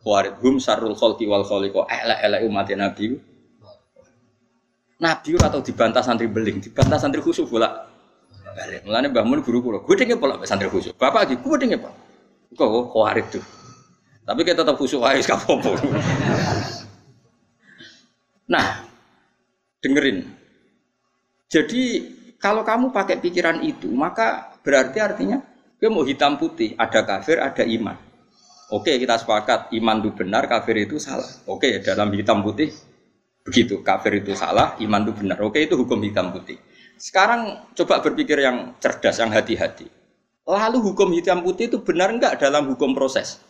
Khawarit 0.01 0.35
hum 0.41 0.57
sarul 0.57 0.97
khalqi 0.97 1.29
wal 1.29 1.45
khaliqa. 1.45 1.85
Elek-elek 1.89 2.41
umat 2.49 2.69
Nabi 2.73 3.21
Nabi 5.01 5.29
ora 5.33 5.49
tau 5.49 5.65
dibantah 5.65 6.05
santri 6.05 6.29
beling, 6.29 6.61
dibantah 6.61 7.01
santri 7.01 7.25
khusyuk 7.25 7.49
bola. 7.49 7.89
Balik. 8.53 8.85
Mulane 8.85 9.09
Mbah 9.09 9.25
Mun 9.25 9.41
guru 9.41 9.65
kula, 9.65 9.79
gue 9.81 9.95
denge 9.97 10.21
pola 10.21 10.37
santri 10.45 10.69
khusyuk. 10.69 10.93
Bapak 11.01 11.25
lagi, 11.25 11.35
gue 11.41 11.57
denge 11.57 11.81
Pak. 11.81 11.93
Kok 12.53 12.93
khawarit 12.93 13.27
tuh. 13.33 13.45
Tapi 14.29 14.41
kita 14.45 14.61
tetap 14.61 14.77
khusyuk 14.77 15.01
aja 15.01 15.25
gak 15.25 15.41
Nah, 18.51 18.67
dengerin. 19.81 20.29
Jadi 21.49 21.83
kalau 22.37 22.61
kamu 22.61 22.93
pakai 22.93 23.17
pikiran 23.25 23.65
itu, 23.65 23.89
maka 23.89 24.53
berarti 24.61 25.01
artinya 25.01 25.41
gue 25.81 25.89
mau 25.89 26.05
hitam 26.05 26.37
putih, 26.37 26.77
ada 26.77 27.09
kafir, 27.09 27.41
ada 27.41 27.65
iman. 27.65 27.97
Oke, 28.71 29.03
kita 29.03 29.19
sepakat 29.19 29.75
iman 29.75 29.99
itu 29.99 30.11
benar, 30.15 30.47
kafir 30.47 30.87
itu 30.87 31.03
salah. 31.03 31.27
Oke, 31.51 31.83
dalam 31.83 32.11
hitam 32.15 32.39
putih 32.39 32.71
Begitu, 33.41 33.81
kafir 33.81 34.21
itu 34.21 34.37
salah, 34.37 34.77
iman 34.85 35.01
itu 35.01 35.13
benar. 35.17 35.41
Oke, 35.41 35.65
itu 35.65 35.75
hukum 35.75 35.99
hitam 36.05 36.29
putih. 36.31 36.61
Sekarang 37.01 37.67
coba 37.73 38.05
berpikir 38.05 38.37
yang 38.37 38.77
cerdas, 38.77 39.17
yang 39.17 39.33
hati-hati. 39.33 39.89
Lalu 40.45 40.79
hukum 40.93 41.09
hitam 41.17 41.41
putih 41.41 41.73
itu 41.73 41.81
benar 41.81 42.13
enggak 42.13 42.37
dalam 42.37 42.69
hukum 42.69 42.93
proses? 42.93 43.41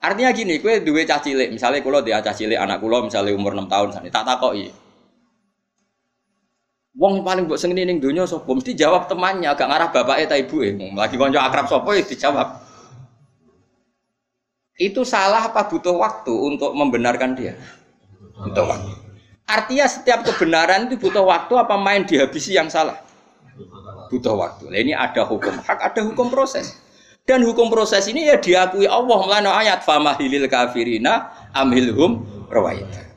Artinya 0.00 0.32
gini, 0.32 0.60
kue 0.60 0.80
duwe 0.80 1.04
cah 1.04 1.20
cilik, 1.20 1.52
misalnya 1.52 1.84
kalau 1.84 2.00
dia 2.00 2.24
cah 2.24 2.32
cilik 2.32 2.56
anak 2.56 2.80
kulo 2.80 3.04
misalnya 3.04 3.36
umur 3.36 3.52
6 3.52 3.68
tahun 3.68 3.88
tak 4.08 4.24
takoki. 4.24 4.72
Wong 7.00 7.24
paling 7.24 7.48
buat 7.48 7.56
sengini 7.56 7.88
ning 7.88 7.96
dunia 7.96 8.28
sopo 8.28 8.52
mesti 8.52 8.76
jawab 8.76 9.08
temannya, 9.08 9.48
agak 9.48 9.72
ngarah 9.72 9.88
bapaknya 9.88 10.28
ta 10.28 10.36
ibu 10.36 10.60
eh. 10.60 10.76
Lagi 10.92 11.16
konco 11.16 11.40
akrab 11.40 11.64
sopo 11.64 11.96
ya 11.96 12.04
dijawab. 12.04 12.60
Itu 14.76 15.08
salah 15.08 15.48
apa 15.48 15.64
butuh 15.64 15.96
waktu 15.96 16.28
untuk 16.28 16.76
membenarkan 16.76 17.32
dia? 17.32 17.56
Butuh 18.44 18.68
waktu. 18.68 18.92
Artinya 19.48 19.88
setiap 19.88 20.28
kebenaran 20.28 20.92
itu 20.92 21.00
butuh 21.00 21.24
waktu 21.24 21.52
apa 21.56 21.80
main 21.80 22.04
dihabisi 22.04 22.52
yang 22.52 22.68
salah? 22.68 23.00
Butuh 24.12 24.36
waktu. 24.36 24.68
Nah, 24.68 24.78
ini 24.78 24.92
ada 24.92 25.24
hukum 25.24 25.56
hak, 25.56 25.80
ada 25.80 26.00
hukum 26.04 26.28
proses. 26.28 26.76
Dan 27.24 27.44
hukum 27.48 27.72
proses 27.72 28.08
ini 28.12 28.28
ya 28.28 28.36
diakui 28.36 28.84
Allah 28.84 29.18
melalui 29.24 29.52
ayat 29.64 29.84
famahilil 29.88 30.48
kafirina 30.52 31.32
amhilhum 31.56 32.24
rawaita. 32.52 33.09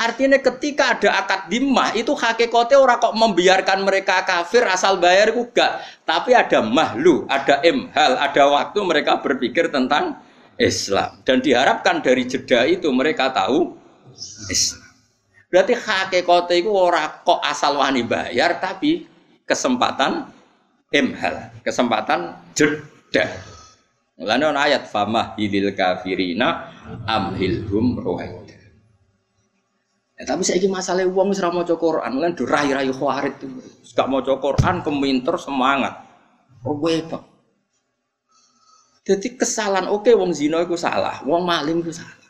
Artinya 0.00 0.40
ketika 0.40 0.96
ada 0.96 1.20
akad 1.20 1.52
dimah 1.52 1.92
itu 1.92 2.16
hakikatnya 2.16 2.80
orang 2.80 2.96
kok 3.04 3.12
membiarkan 3.12 3.84
mereka 3.84 4.24
kafir 4.24 4.64
asal 4.64 4.96
bayar 4.96 5.28
juga. 5.28 5.84
Tapi 6.08 6.32
ada 6.32 6.64
mahlu, 6.64 7.28
ada 7.28 7.60
imhal, 7.60 8.16
ada 8.16 8.42
waktu 8.48 8.80
mereka 8.80 9.20
berpikir 9.20 9.68
tentang 9.68 10.16
Islam. 10.56 11.20
Dan 11.20 11.44
diharapkan 11.44 12.00
dari 12.00 12.24
jeda 12.24 12.64
itu 12.64 12.88
mereka 12.88 13.28
tahu 13.28 13.76
Islam. 14.48 14.88
Berarti 15.52 15.76
hakikatnya 15.76 16.56
itu 16.64 16.72
orang 16.72 17.20
kok 17.20 17.44
asal 17.44 17.76
wani 17.76 18.00
bayar 18.00 18.56
tapi 18.56 19.04
kesempatan 19.44 20.32
imhal, 20.96 21.52
kesempatan 21.60 22.40
jeda. 22.56 23.28
Mulanya 24.16 24.52
ayat 24.64 24.88
famah 24.88 25.36
hilil 25.36 25.76
kafirina 25.76 26.72
amhilhum 27.04 28.00
rohaita. 28.00 28.39
Ya, 30.20 30.28
tapi 30.28 30.44
saya 30.44 30.60
ingin 30.60 30.76
masalah 30.76 31.08
uang 31.08 31.32
wis 31.32 31.40
mau 31.40 31.64
cokor 31.64 32.04
Quran, 32.04 32.20
kan 32.20 32.32
rai-rai 32.44 32.92
khawarit 32.92 33.40
itu. 33.40 33.48
Gak 33.96 34.04
mau 34.04 34.20
cokor 34.20 34.60
Quran, 34.60 34.84
keminter 34.84 35.40
semangat. 35.40 35.96
Oh 36.60 36.76
gue 36.76 37.00
pak. 37.08 37.24
Jadi 39.08 39.40
kesalahan 39.40 39.88
oke 39.88 40.04
okay, 40.04 40.12
wong 40.12 40.36
zina 40.36 40.60
itu 40.60 40.76
salah, 40.76 41.24
wong 41.24 41.40
maling 41.40 41.80
itu 41.80 41.96
salah. 41.96 42.20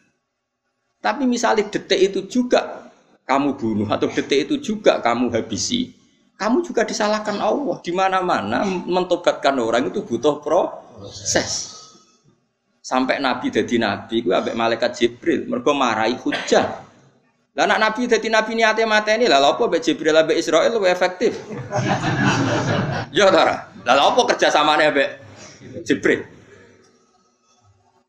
Tapi 1.02 1.26
misalnya 1.26 1.66
detik 1.66 1.98
itu 1.98 2.30
juga 2.30 2.94
kamu 3.26 3.58
bunuh 3.58 3.88
atau 3.90 4.06
detik 4.06 4.46
itu 4.46 4.54
juga 4.62 5.02
kamu 5.02 5.34
habisi, 5.34 5.90
kamu 6.38 6.62
juga 6.62 6.86
disalahkan 6.86 7.42
Allah. 7.42 7.82
Di 7.82 7.90
mana-mana 7.90 8.62
mentobatkan 8.86 9.58
orang 9.58 9.90
itu 9.90 10.06
butuh 10.06 10.38
proses. 10.38 11.74
Sampai 12.78 13.18
Nabi 13.18 13.50
jadi 13.50 13.82
Nabi, 13.82 14.22
gue 14.22 14.34
abek 14.34 14.54
malaikat 14.54 14.94
Jibril, 14.94 15.50
mereka 15.50 15.74
marahi 15.74 16.14
hujan. 16.22 16.89
Lah 17.50 17.66
anak 17.66 17.78
nabi 17.82 18.06
dadi 18.06 18.30
nabi 18.30 18.54
niate 18.54 18.86
mateni 18.86 19.26
lah 19.26 19.42
apa 19.42 19.66
mbek 19.66 19.82
Jibril 19.82 20.14
mbek 20.14 20.38
Israil 20.38 20.70
luwih 20.70 20.94
efektif. 20.94 21.34
ya 23.10 23.26
ta. 23.34 23.74
Lah 23.82 24.04
apa 24.06 24.20
kerja 24.30 24.54
samane 24.54 24.94
mbek 24.94 25.08
Jibril? 25.82 26.22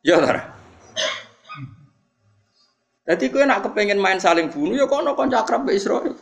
Ya 0.05 0.21
ta. 0.21 0.53
Jadi 3.01 3.33
kowe 3.33 3.41
nak 3.41 3.65
kepengen 3.65 3.97
main 3.97 4.21
saling 4.21 4.53
bunuh 4.53 4.77
ya 4.77 4.85
kono 4.85 5.17
kanca 5.17 5.41
akrab 5.41 5.65
mbek 5.65 5.73
Israil. 5.81 6.13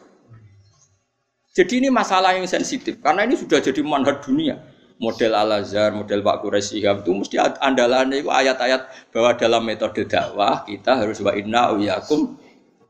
Jadi 1.51 1.83
ini 1.83 1.89
masalah 1.91 2.39
yang 2.39 2.47
sensitif 2.47 3.03
karena 3.03 3.27
ini 3.27 3.35
sudah 3.35 3.59
jadi 3.59 3.83
manhaj 3.83 4.23
dunia. 4.23 4.63
Model 4.99 5.31
Al 5.31 5.63
Azhar, 5.63 5.95
model 5.95 6.19
Pak 6.19 6.43
Quraisy 6.43 6.83
itu 6.83 7.11
mesti 7.15 7.39
andalannya 7.39 8.19
itu 8.19 8.27
ayat-ayat 8.27 9.11
bahwa 9.15 9.31
dalam 9.39 9.63
metode 9.63 10.03
dakwah 10.03 10.67
kita 10.67 10.99
harus 10.99 11.23
wa 11.23 11.31
inna 11.31 11.71
uyakum 11.71 12.35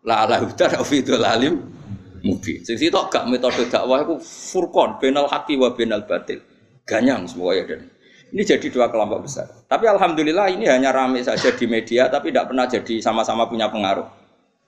la 0.06 0.26
ala 0.28 0.40
hudan 0.44 0.72
fi 0.84 1.04
lalim 1.06 1.56
mubin. 2.24 2.60
Sing 2.64 2.76
sitok 2.76 3.12
gak 3.12 3.24
metode 3.32 3.68
dakwah 3.68 4.04
iku 4.04 4.20
furqan 4.20 5.00
benal 5.00 5.28
haqi 5.28 5.56
wa 5.56 5.72
benal 5.74 6.04
batil. 6.04 6.44
Ganyang 6.84 7.30
semuanya 7.30 7.76
dan 7.76 7.82
ini 8.30 8.42
jadi 8.46 8.68
dua 8.70 8.90
kelompok 8.90 9.30
besar. 9.30 9.48
Tapi 9.66 9.86
alhamdulillah 9.90 10.50
ini 10.54 10.70
hanya 10.70 10.94
ramai 10.94 11.22
saja 11.22 11.54
di 11.54 11.66
media 11.66 12.10
tapi 12.10 12.30
tidak 12.30 12.50
pernah 12.50 12.66
jadi 12.70 13.02
sama-sama 13.02 13.46
punya 13.50 13.70
pengaruh. 13.70 14.06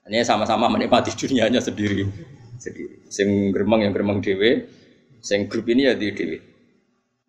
Hanya 0.06 0.26
sama-sama 0.26 0.70
menikmati 0.70 1.14
dunianya 1.20 1.62
sendiri 1.62 2.32
sendiri. 2.62 3.10
Sing 3.10 3.50
gremeng 3.50 3.90
yang 3.90 3.94
gremeng 3.98 4.22
dhewe, 4.22 4.70
sing 5.18 5.50
grup 5.50 5.66
ini 5.74 5.90
ya 5.90 5.98
di 5.98 6.14
dhewe. 6.14 6.38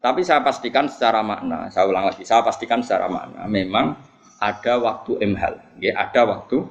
Tapi 0.03 0.21
saya 0.27 0.45
pastikan 0.45 0.91
secara 0.93 1.25
makna, 1.25 1.73
saya 1.73 1.89
ulang 1.89 2.11
lagi, 2.11 2.27
saya 2.27 2.43
pastikan 2.45 2.83
secara 2.85 3.07
makna, 3.07 3.47
memang 3.47 3.95
ada 4.43 4.75
waktu 4.83 5.23
emhal, 5.25 5.57
ya 5.81 5.97
ada 5.97 6.29
waktu. 6.29 6.69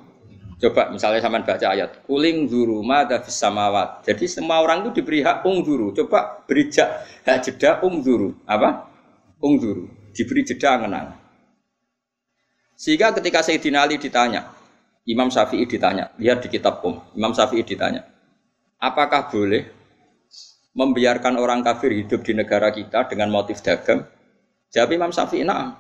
Coba 0.62 0.94
misalnya 0.94 1.26
sama 1.26 1.42
baca 1.42 1.74
ayat, 1.74 2.06
kuling 2.06 2.46
zuru 2.46 2.86
mada 2.86 3.18
samawat. 3.26 4.06
Jadi 4.06 4.30
semua 4.30 4.62
orang 4.62 4.86
itu 4.86 5.02
diberi 5.02 5.26
hak 5.26 5.42
ungzuru. 5.42 5.90
Coba 5.98 6.46
beri 6.46 6.70
hak 6.70 7.38
jeda 7.42 7.82
ungzuru. 7.82 8.38
Apa? 8.46 8.86
Ungzuru. 9.42 9.90
Diberi 10.14 10.46
jeda 10.46 10.78
ngenang. 10.78 11.18
Sehingga 12.78 13.10
ketika 13.14 13.42
Sayyidina 13.42 13.86
Ali 13.86 13.98
ditanya, 13.98 14.54
Imam 15.06 15.34
Syafi'i 15.34 15.66
ditanya, 15.66 16.14
lihat 16.22 16.46
di 16.46 16.50
kitab 16.50 16.82
Um, 16.86 17.02
Imam 17.18 17.34
Syafi'i 17.34 17.66
ditanya, 17.66 18.06
apakah 18.78 19.34
boleh 19.34 19.70
membiarkan 20.78 21.42
orang 21.42 21.66
kafir 21.66 21.94
hidup 21.94 22.22
di 22.22 22.34
negara 22.38 22.70
kita 22.74 23.06
dengan 23.10 23.34
motif 23.34 23.62
dagang? 23.62 24.06
Jawab 24.74 24.90
Imam 24.94 25.14
Syafi'i, 25.14 25.46
nah. 25.46 25.78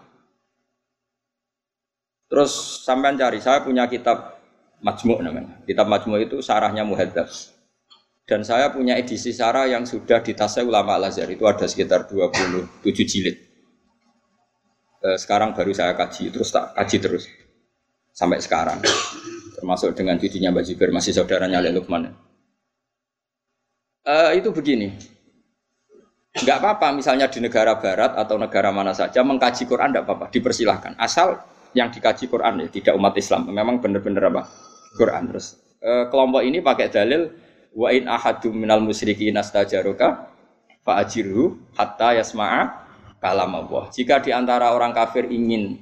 Terus 2.29 2.81
sampean 2.85 3.17
cari, 3.17 3.41
saya 3.41 3.65
punya 3.65 3.89
kitab 3.89 4.30
Majmu' 4.81 5.21
namanya. 5.21 5.61
Kitab 5.63 5.85
Majmu' 5.85 6.17
itu 6.21 6.41
sarahnya 6.41 6.81
Muhadzab. 6.81 7.29
Dan 8.25 8.41
saya 8.45 8.69
punya 8.73 8.97
edisi 8.97 9.33
sarah 9.33 9.69
yang 9.69 9.85
sudah 9.85 10.21
ditasai 10.25 10.65
ulama 10.65 10.97
Al-Azhar. 10.97 11.29
Itu 11.29 11.45
ada 11.45 11.65
sekitar 11.69 12.09
27 12.09 13.05
jilid. 13.05 13.38
Eh, 15.01 15.17
sekarang 15.17 15.57
baru 15.57 15.73
saya 15.73 15.97
kaji, 15.97 16.29
terus 16.29 16.53
tak 16.53 16.77
kaji 16.77 16.97
terus 17.01 17.25
sampai 18.13 18.38
sekarang. 18.38 18.77
Termasuk 19.57 19.97
dengan 19.97 20.21
cucunya 20.21 20.53
Mbak 20.53 20.63
Jiber, 20.65 20.89
masih 20.93 21.13
saudaranya 21.17 21.57
Ali 21.57 21.73
Lukman. 21.73 22.13
Uh, 24.01 24.33
itu 24.33 24.50
begini, 24.50 24.97
nggak 26.33 26.57
apa-apa 26.57 26.89
misalnya 26.97 27.29
di 27.29 27.38
negara 27.38 27.77
barat 27.77 28.17
atau 28.17 28.33
negara 28.33 28.73
mana 28.73 28.97
saja 28.97 29.21
mengkaji 29.21 29.69
Quran 29.69 29.93
tidak 29.93 30.09
apa-apa, 30.09 30.25
dipersilahkan. 30.33 30.97
Asal 30.97 31.38
yang 31.77 31.93
dikaji 31.93 32.25
Quran 32.25 32.65
ya, 32.65 32.67
tidak 32.69 32.93
umat 32.97 33.13
Islam. 33.17 33.53
Memang 33.53 33.77
benar-benar 33.77 34.33
apa? 34.33 34.50
Quran 34.95 35.31
terus. 35.31 35.60
Uh, 35.81 36.07
kelompok 36.13 36.45
ini 36.45 36.62
pakai 36.62 36.88
dalil 36.93 37.33
wa 37.74 37.89
in 37.89 38.05
ahadum 38.05 38.53
minal 38.53 38.83
musyrikin 38.83 39.33
astajaruka 39.39 40.29
fa 40.83 40.91
ajirhu 41.01 41.57
hatta 41.74 42.19
yasma'a 42.19 42.86
kalam 43.21 43.51
Allah. 43.53 43.89
Jika 43.93 44.19
di 44.21 44.33
antara 44.33 44.74
orang 44.74 44.91
kafir 44.91 45.29
ingin 45.29 45.79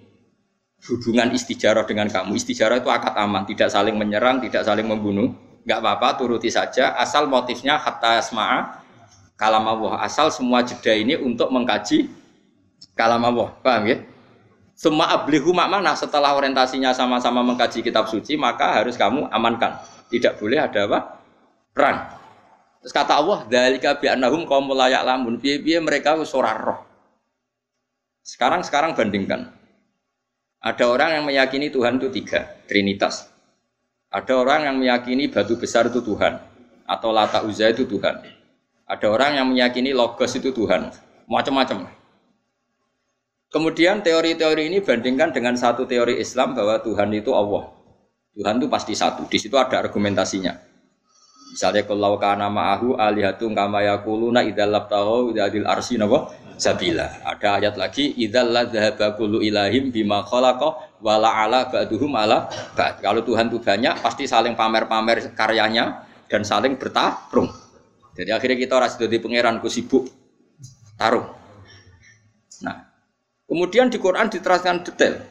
hubungan 0.87 1.35
istijarah 1.35 1.83
dengan 1.83 2.07
kamu. 2.07 2.39
Istijarah 2.39 2.79
itu 2.79 2.87
akad 2.87 3.15
aman, 3.19 3.43
tidak 3.43 3.67
saling 3.71 3.95
menyerang, 3.99 4.39
tidak 4.39 4.63
saling 4.63 4.87
membunuh. 4.87 5.35
Enggak 5.67 5.79
apa-apa, 5.83 6.07
turuti 6.23 6.47
saja. 6.47 6.95
Asal 6.95 7.27
motifnya 7.27 7.75
hatta 7.75 8.23
asma'a 8.23 8.79
kalam 9.35 9.65
Allah. 9.67 9.99
Asal 9.99 10.31
semua 10.31 10.63
jeda 10.63 10.95
ini 10.95 11.19
untuk 11.19 11.51
mengkaji 11.51 12.07
kalam 12.95 13.23
Allah. 13.27 13.51
Paham 13.59 13.83
ya? 13.91 13.97
Semua 14.79 15.11
ablihu 15.11 15.51
mana 15.51 15.91
setelah 15.91 16.39
orientasinya 16.39 16.95
sama-sama 16.95 17.43
mengkaji 17.43 17.83
kitab 17.83 18.07
suci, 18.07 18.39
maka 18.39 18.79
harus 18.79 18.95
kamu 18.95 19.27
amankan. 19.27 19.75
Tidak 20.07 20.39
boleh 20.39 20.55
ada 20.55 20.87
apa? 20.87 20.99
Perang. 21.75 22.15
Terus 22.79 22.95
kata 22.95 23.19
Allah, 23.19 23.43
"Dzalika 23.51 23.99
bi 23.99 24.07
annahum 24.07 24.47
qaumul 24.47 24.79
la 24.79 24.87
ya'lamun." 24.87 25.35
Piye-piye 25.43 25.83
mereka 25.83 26.15
wis 26.15 26.31
roh. 26.31 26.79
Sekarang 28.23 28.63
sekarang 28.63 28.95
bandingkan. 28.95 29.51
Ada 30.63 30.87
orang 30.87 31.19
yang 31.19 31.23
meyakini 31.27 31.67
Tuhan 31.67 31.99
itu 31.99 32.07
tiga, 32.15 32.47
Trinitas. 32.63 33.27
Ada 34.07 34.31
orang 34.31 34.63
yang 34.63 34.75
meyakini 34.79 35.27
batu 35.27 35.59
besar 35.59 35.91
itu 35.91 35.99
Tuhan, 35.99 36.39
atau 36.87 37.11
lata 37.11 37.43
uzza 37.43 37.67
itu 37.67 37.83
Tuhan. 37.83 38.15
Ada 38.87 39.11
orang 39.11 39.43
yang 39.43 39.47
meyakini 39.51 39.91
logos 39.91 40.39
itu 40.39 40.55
Tuhan, 40.55 40.87
macam-macam. 41.27 41.98
Kemudian 43.49 44.05
teori-teori 44.05 44.69
ini 44.69 44.77
bandingkan 44.85 45.33
dengan 45.33 45.57
satu 45.57 45.89
teori 45.89 46.21
Islam 46.21 46.53
bahwa 46.53 46.77
Tuhan 46.85 47.09
itu 47.17 47.33
Allah. 47.33 47.73
Tuhan 48.37 48.61
itu 48.61 48.69
pasti 48.69 48.93
satu. 48.93 49.25
Di 49.25 49.41
situ 49.41 49.57
ada 49.57 49.81
argumentasinya. 49.81 50.53
Misalnya 51.49 51.81
kalau 51.89 52.13
kana 52.21 52.45
ma'ahu 52.45 52.93
alihatung 53.01 53.57
kama 53.57 53.81
yakuluna 53.81 54.45
idzal 54.45 54.69
labtahu 54.69 55.33
idzal 55.33 55.65
arsi 55.65 55.97
napa 55.97 56.29
sabila. 56.61 57.09
Ada 57.25 57.57
ayat 57.57 57.75
lagi 57.75 58.13
idzal 58.21 58.53
ladzahaba 58.53 59.17
kullu 59.17 59.41
ilahim 59.41 59.89
bima 59.89 60.21
khalaqa 60.21 61.01
wala 61.01 61.33
ala 61.33 61.65
ba'duhum 61.73 62.13
ala. 62.13 62.53
Kalau 63.01 63.25
Tuhan 63.25 63.49
itu 63.49 63.57
banyak 63.65 63.97
pasti 63.97 64.29
saling 64.29 64.53
pamer-pamer 64.53 65.33
karyanya 65.33 66.05
dan 66.29 66.45
saling 66.45 66.77
bertarung. 66.77 67.49
Jadi 68.13 68.29
akhirnya 68.29 68.57
kita 68.61 68.77
ora 68.77 68.85
di 68.93 69.17
pangeran 69.17 69.57
ku 69.57 69.73
sibuk 69.73 70.05
tarung. 71.01 71.33
Nah, 72.61 72.88
kemudian 73.49 73.89
di 73.89 73.97
Quran 73.97 74.29
diteraskan 74.29 74.85
detail. 74.85 75.25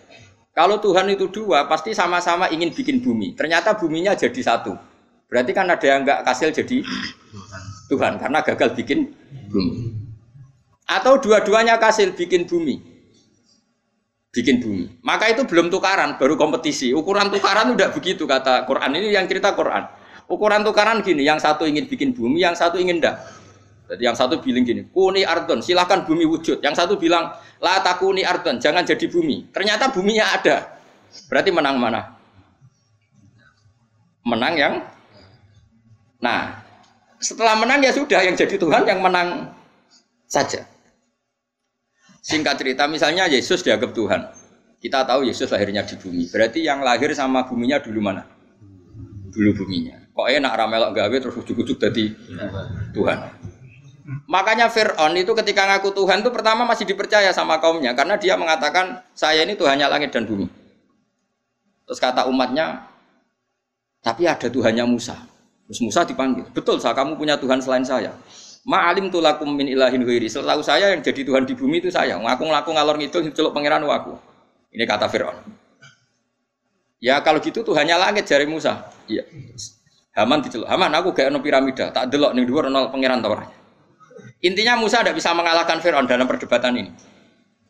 Kalau 0.59 0.83
Tuhan 0.83 1.07
itu 1.07 1.31
dua, 1.31 1.71
pasti 1.71 1.95
sama-sama 1.95 2.51
ingin 2.51 2.75
bikin 2.75 2.99
bumi. 2.99 3.39
Ternyata 3.39 3.79
buminya 3.79 4.19
jadi 4.19 4.43
satu. 4.43 4.75
Berarti 5.31 5.55
kan 5.55 5.71
ada 5.71 5.87
yang 5.87 6.03
enggak 6.03 6.27
kasil 6.27 6.51
jadi 6.51 6.83
Tuhan 7.87 8.19
karena 8.19 8.43
gagal 8.43 8.75
bikin 8.75 9.15
bumi. 9.47 9.95
Atau 10.89 11.23
dua-duanya 11.23 11.79
kasil 11.79 12.11
bikin 12.19 12.51
bumi. 12.51 12.81
Bikin 14.35 14.59
bumi. 14.59 14.99
Maka 15.07 15.31
itu 15.31 15.47
belum 15.47 15.71
tukaran, 15.71 16.19
baru 16.19 16.35
kompetisi. 16.35 16.91
Ukuran 16.91 17.31
tukaran 17.31 17.71
udah 17.79 17.95
begitu 17.95 18.27
kata 18.27 18.67
Quran. 18.67 18.99
Ini 18.99 19.15
yang 19.15 19.31
cerita 19.31 19.55
Quran. 19.55 19.87
Ukuran 20.27 20.67
tukaran 20.67 21.01
gini, 21.07 21.23
yang 21.23 21.39
satu 21.39 21.65
ingin 21.65 21.87
bikin 21.87 22.13
bumi, 22.13 22.43
yang 22.43 22.59
satu 22.59 22.77
ingin 22.77 22.99
ndak. 23.01 23.17
Jadi 23.89 24.03
yang 24.05 24.13
satu 24.13 24.37
bilang 24.45 24.69
gini, 24.69 24.85
kuni 24.93 25.25
ardon, 25.25 25.65
silahkan 25.65 26.05
bumi 26.05 26.29
wujud. 26.29 26.61
Yang 26.61 26.85
satu 26.85 27.01
bilang, 27.01 27.33
la 27.59 27.81
takuni 27.81 28.21
ardon, 28.21 28.61
jangan 28.61 28.85
jadi 28.85 29.09
bumi. 29.09 29.49
Ternyata 29.49 29.89
buminya 29.89 30.29
ada. 30.37 30.77
Berarti 31.33 31.49
menang 31.49 31.81
mana? 31.81 32.21
Menang 34.29 34.55
yang 34.61 34.75
Nah, 36.19 36.51
setelah 37.23 37.55
menang 37.55 37.79
ya 37.79 37.95
sudah 37.95 38.19
yang 38.27 38.35
jadi 38.35 38.59
Tuhan 38.59 38.83
yang 38.87 38.99
menang 38.99 39.55
saja. 40.27 40.67
Singkat 42.27 42.59
cerita, 42.59 42.91
misalnya 42.91 43.31
Yesus 43.31 43.63
dianggap 43.63 43.95
Tuhan. 43.95 44.27
Kita 44.79 45.07
tahu 45.07 45.27
Yesus 45.27 45.51
lahirnya 45.51 45.87
di 45.87 45.95
bumi. 45.99 46.27
Berarti 46.31 46.63
yang 46.63 46.83
lahir 46.83 47.11
sama 47.15 47.47
buminya 47.47 47.79
dulu 47.79 48.03
mana? 48.03 48.27
Dulu 49.31 49.51
buminya. 49.63 50.11
Kok 50.15 50.27
enak 50.27 50.53
ramelok 50.55 50.91
gawe 50.99 51.17
terus 51.19 51.35
ujuk-ujuk 51.39 51.79
jadi 51.79 52.05
Tuhan. 52.95 53.19
Makanya 54.09 54.73
Fir'aun 54.73 55.13
itu 55.21 55.37
ketika 55.37 55.69
ngaku 55.69 55.93
Tuhan 55.93 56.25
itu 56.25 56.33
pertama 56.33 56.65
masih 56.65 56.89
dipercaya 56.89 57.29
sama 57.29 57.61
kaumnya 57.61 57.93
karena 57.93 58.17
dia 58.17 58.41
mengatakan 58.41 59.05
saya 59.13 59.45
ini 59.45 59.53
Tuhannya 59.53 59.85
langit 59.85 60.17
dan 60.17 60.25
bumi. 60.25 60.49
Terus 61.85 62.01
kata 62.01 62.25
umatnya, 62.25 62.89
tapi 64.01 64.25
ada 64.25 64.49
Tuhannya 64.49 64.89
Musa. 64.89 65.17
Terus 65.69 65.81
Musa 65.85 66.09
dipanggil, 66.09 66.49
betul 66.57 66.81
saya 66.81 66.97
kamu 66.97 67.21
punya 67.21 67.37
Tuhan 67.37 67.61
selain 67.61 67.85
saya. 67.85 68.17
Ma'alim 68.65 69.13
tulakum 69.13 69.49
min 69.53 69.69
ilahin 69.69 70.05
huiri. 70.05 70.29
Setahu 70.29 70.61
saya 70.65 70.93
yang 70.93 71.01
jadi 71.01 71.25
Tuhan 71.25 71.45
di 71.45 71.57
bumi 71.57 71.81
itu 71.81 71.89
saya. 71.93 72.17
Ngaku 72.21 72.49
ngaku 72.49 72.71
ngalor 72.77 72.97
ngidul 73.01 73.33
celuk 73.33 73.53
pangeran 73.53 73.85
aku. 73.85 74.17
Ini 74.73 74.85
kata 74.89 75.09
Fir'aun. 75.09 75.37
Ya 77.01 77.21
kalau 77.21 77.41
gitu 77.41 77.61
Tuhannya 77.61 77.97
langit 77.97 78.29
jari 78.29 78.45
Musa. 78.49 78.89
Iya. 79.09 79.25
Haman 80.17 80.45
diceluk. 80.45 80.69
Haman 80.69 80.93
aku 80.97 81.13
gak 81.13 81.29
ono 81.33 81.41
piramida, 81.41 81.93
tak 81.93 82.09
delok 82.13 82.33
ning 82.37 82.45
dhuwur 82.49 82.69
ono 82.69 82.89
pangeran 82.89 83.21
ta 83.21 83.29
Intinya 84.39 84.79
Musa 84.79 85.03
tidak 85.03 85.19
bisa 85.19 85.35
mengalahkan 85.35 85.83
Fir'aun 85.83 86.07
dalam 86.07 86.27
perdebatan 86.31 86.79
ini. 86.79 86.91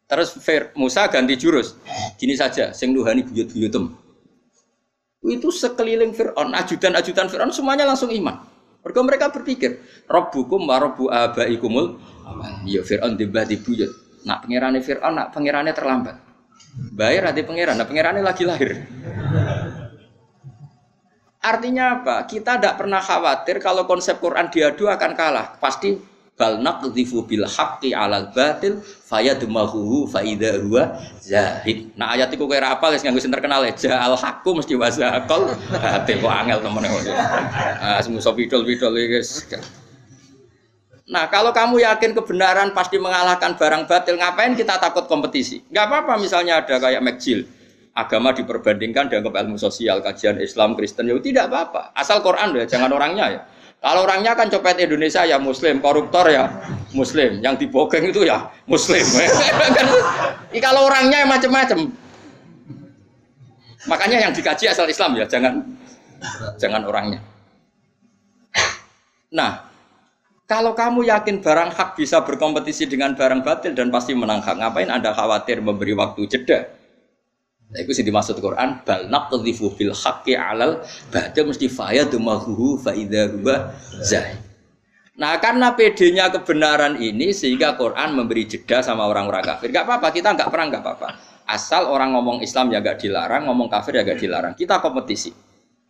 Terus 0.08 0.36
Fir, 0.40 0.72
Musa 0.76 1.08
ganti 1.08 1.36
jurus. 1.36 1.76
Gini 2.20 2.36
saja, 2.36 2.72
sing 2.76 2.92
nuhani 2.92 3.24
buyut-buyutem. 3.24 3.92
Itu 5.24 5.48
sekeliling 5.52 6.12
Fir'aun, 6.12 6.52
ajudan-ajudan 6.52 7.28
Fir'aun 7.28 7.52
semuanya 7.52 7.88
langsung 7.88 8.12
iman. 8.12 8.44
Mereka 8.84 9.00
mereka 9.04 9.26
berpikir, 9.32 9.84
Rabbukum 10.08 10.64
wa 10.64 10.76
Rabbu 10.80 11.12
abaikumul 11.12 12.00
Ya 12.68 12.84
Fir'aun 12.84 13.16
di 13.16 13.28
buyut. 13.28 13.90
Nak 14.24 14.44
pangerane 14.44 14.80
Fir'aun, 14.84 15.14
nak 15.16 15.28
pangerane 15.32 15.72
terlambat. 15.72 16.28
Bayar 16.94 17.32
hati 17.32 17.42
pangeran, 17.42 17.80
nak 17.80 17.88
pangerane 17.88 18.20
lagi 18.20 18.44
lahir. 18.44 18.86
Artinya 21.38 22.02
apa? 22.02 22.26
Kita 22.26 22.58
tidak 22.58 22.76
pernah 22.76 23.00
khawatir 23.00 23.62
kalau 23.62 23.86
konsep 23.86 24.18
Quran 24.18 24.50
diadu 24.50 24.90
akan 24.90 25.12
kalah. 25.14 25.56
Pasti 25.62 25.96
bal 26.38 26.62
naqdhifu 26.62 27.26
bil 27.26 27.42
haqqi 27.42 27.90
'alal 27.90 28.30
batil 28.30 28.78
fayadmahu 28.80 30.06
fa 30.06 30.22
idza 30.22 30.62
huwa 30.62 30.94
zahid. 31.18 31.90
Nah 31.98 32.14
ayat 32.14 32.30
iku 32.30 32.46
kowe 32.46 32.54
ra 32.54 32.78
apal 32.78 32.94
wis 32.94 33.02
nganggo 33.02 33.18
sing 33.18 33.34
terkenal 33.34 33.66
ya 33.66 33.74
al 33.98 34.14
haqqu 34.14 34.54
mesti 34.54 34.78
wasaqal 34.78 35.50
hati 35.74 36.22
kok 36.22 36.30
angel 36.30 36.62
temen 36.62 36.86
Ah 37.82 37.98
semuso 37.98 38.30
pidol-pidol 38.38 38.94
guys. 38.94 39.42
Nah 41.08 41.24
kalau 41.32 41.50
kamu 41.56 41.82
yakin 41.82 42.12
kebenaran 42.12 42.76
pasti 42.76 43.00
mengalahkan 43.00 43.56
barang 43.56 43.88
batil, 43.88 44.20
ngapain 44.20 44.52
kita 44.52 44.76
takut 44.76 45.08
kompetisi? 45.08 45.64
Gak 45.72 45.88
apa-apa 45.88 46.20
misalnya 46.20 46.60
ada 46.60 46.76
kayak 46.76 47.00
McGill, 47.00 47.48
agama 47.96 48.36
diperbandingkan 48.36 49.08
dianggap 49.08 49.32
ilmu 49.40 49.56
sosial, 49.56 50.04
kajian 50.04 50.36
Islam, 50.36 50.76
Kristen, 50.76 51.08
ya 51.08 51.16
tidak 51.16 51.48
apa-apa. 51.48 51.96
Asal 51.96 52.20
Quran 52.20 52.52
ya, 52.60 52.68
jangan 52.68 52.92
orangnya 52.92 53.26
ya. 53.32 53.40
Kalau 53.78 54.10
orangnya 54.10 54.34
kan 54.34 54.50
copet 54.50 54.82
Indonesia 54.82 55.22
ya 55.22 55.38
muslim, 55.38 55.78
koruptor 55.78 56.26
ya 56.26 56.50
muslim, 56.90 57.38
yang 57.38 57.54
dibogeng 57.54 58.10
itu 58.10 58.26
ya 58.26 58.50
muslim. 58.66 59.06
kan, 59.78 59.86
kalau 60.58 60.90
orangnya 60.90 61.22
macam-macam. 61.22 61.86
Makanya 63.86 64.18
yang 64.28 64.32
dikaji 64.34 64.66
asal 64.66 64.90
Islam 64.90 65.14
ya, 65.14 65.30
jangan 65.30 65.62
jangan 66.58 66.82
orangnya. 66.90 67.22
Nah, 69.30 69.68
kalau 70.48 70.72
kamu 70.72 71.06
yakin 71.06 71.44
barang 71.44 71.70
hak 71.76 71.94
bisa 71.94 72.24
berkompetisi 72.24 72.90
dengan 72.90 73.14
barang 73.14 73.46
batil 73.46 73.78
dan 73.78 73.94
pasti 73.94 74.16
menang 74.16 74.40
hak, 74.40 74.58
ngapain 74.58 74.90
Anda 74.90 75.14
khawatir 75.14 75.62
memberi 75.62 75.94
waktu 75.94 76.26
jeda? 76.26 76.77
Nah, 77.68 77.78
itu 77.84 77.92
sih 77.92 78.04
dimaksud 78.04 78.40
Quran, 78.40 78.80
bal 78.80 79.12
naqdhifu 79.12 79.76
bil 79.76 79.92
haqqi 79.92 80.32
'alal 80.32 80.80
batil 81.12 81.52
mesti 81.52 81.68
fayadmahu 81.68 82.80
fa 82.80 82.96
idza 82.96 83.28
huwa 83.28 83.76
zahid. 84.00 84.40
Nah, 85.18 85.34
karena 85.42 85.74
PD-nya 85.74 86.30
kebenaran 86.30 86.96
ini 87.02 87.34
sehingga 87.34 87.74
Quran 87.74 88.14
memberi 88.14 88.46
jeda 88.46 88.80
sama 88.86 89.04
orang-orang 89.04 89.42
kafir. 89.42 89.74
Gak 89.74 89.84
apa-apa, 89.84 90.14
kita 90.14 90.30
nggak 90.32 90.48
perang 90.48 90.70
gak 90.70 90.80
apa-apa. 90.86 91.08
Asal 91.42 91.90
orang 91.90 92.14
ngomong 92.14 92.38
Islam 92.38 92.70
ya 92.70 92.78
gak 92.78 93.02
dilarang, 93.02 93.50
ngomong 93.50 93.66
kafir 93.66 93.98
ya 93.98 94.06
gak 94.06 94.22
dilarang. 94.22 94.54
Kita 94.54 94.78
kompetisi. 94.78 95.34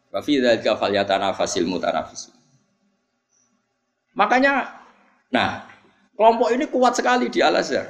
Wa 0.08 0.24
fi 0.24 0.40
dzalika 0.40 0.80
falyatanafasil 0.80 1.68
mutanafisin. 1.68 2.32
Makanya, 4.16 4.80
nah, 5.28 5.68
kelompok 6.16 6.48
ini 6.56 6.64
kuat 6.72 6.96
sekali 6.96 7.28
di 7.28 7.44
Al 7.44 7.60
Azhar. 7.60 7.84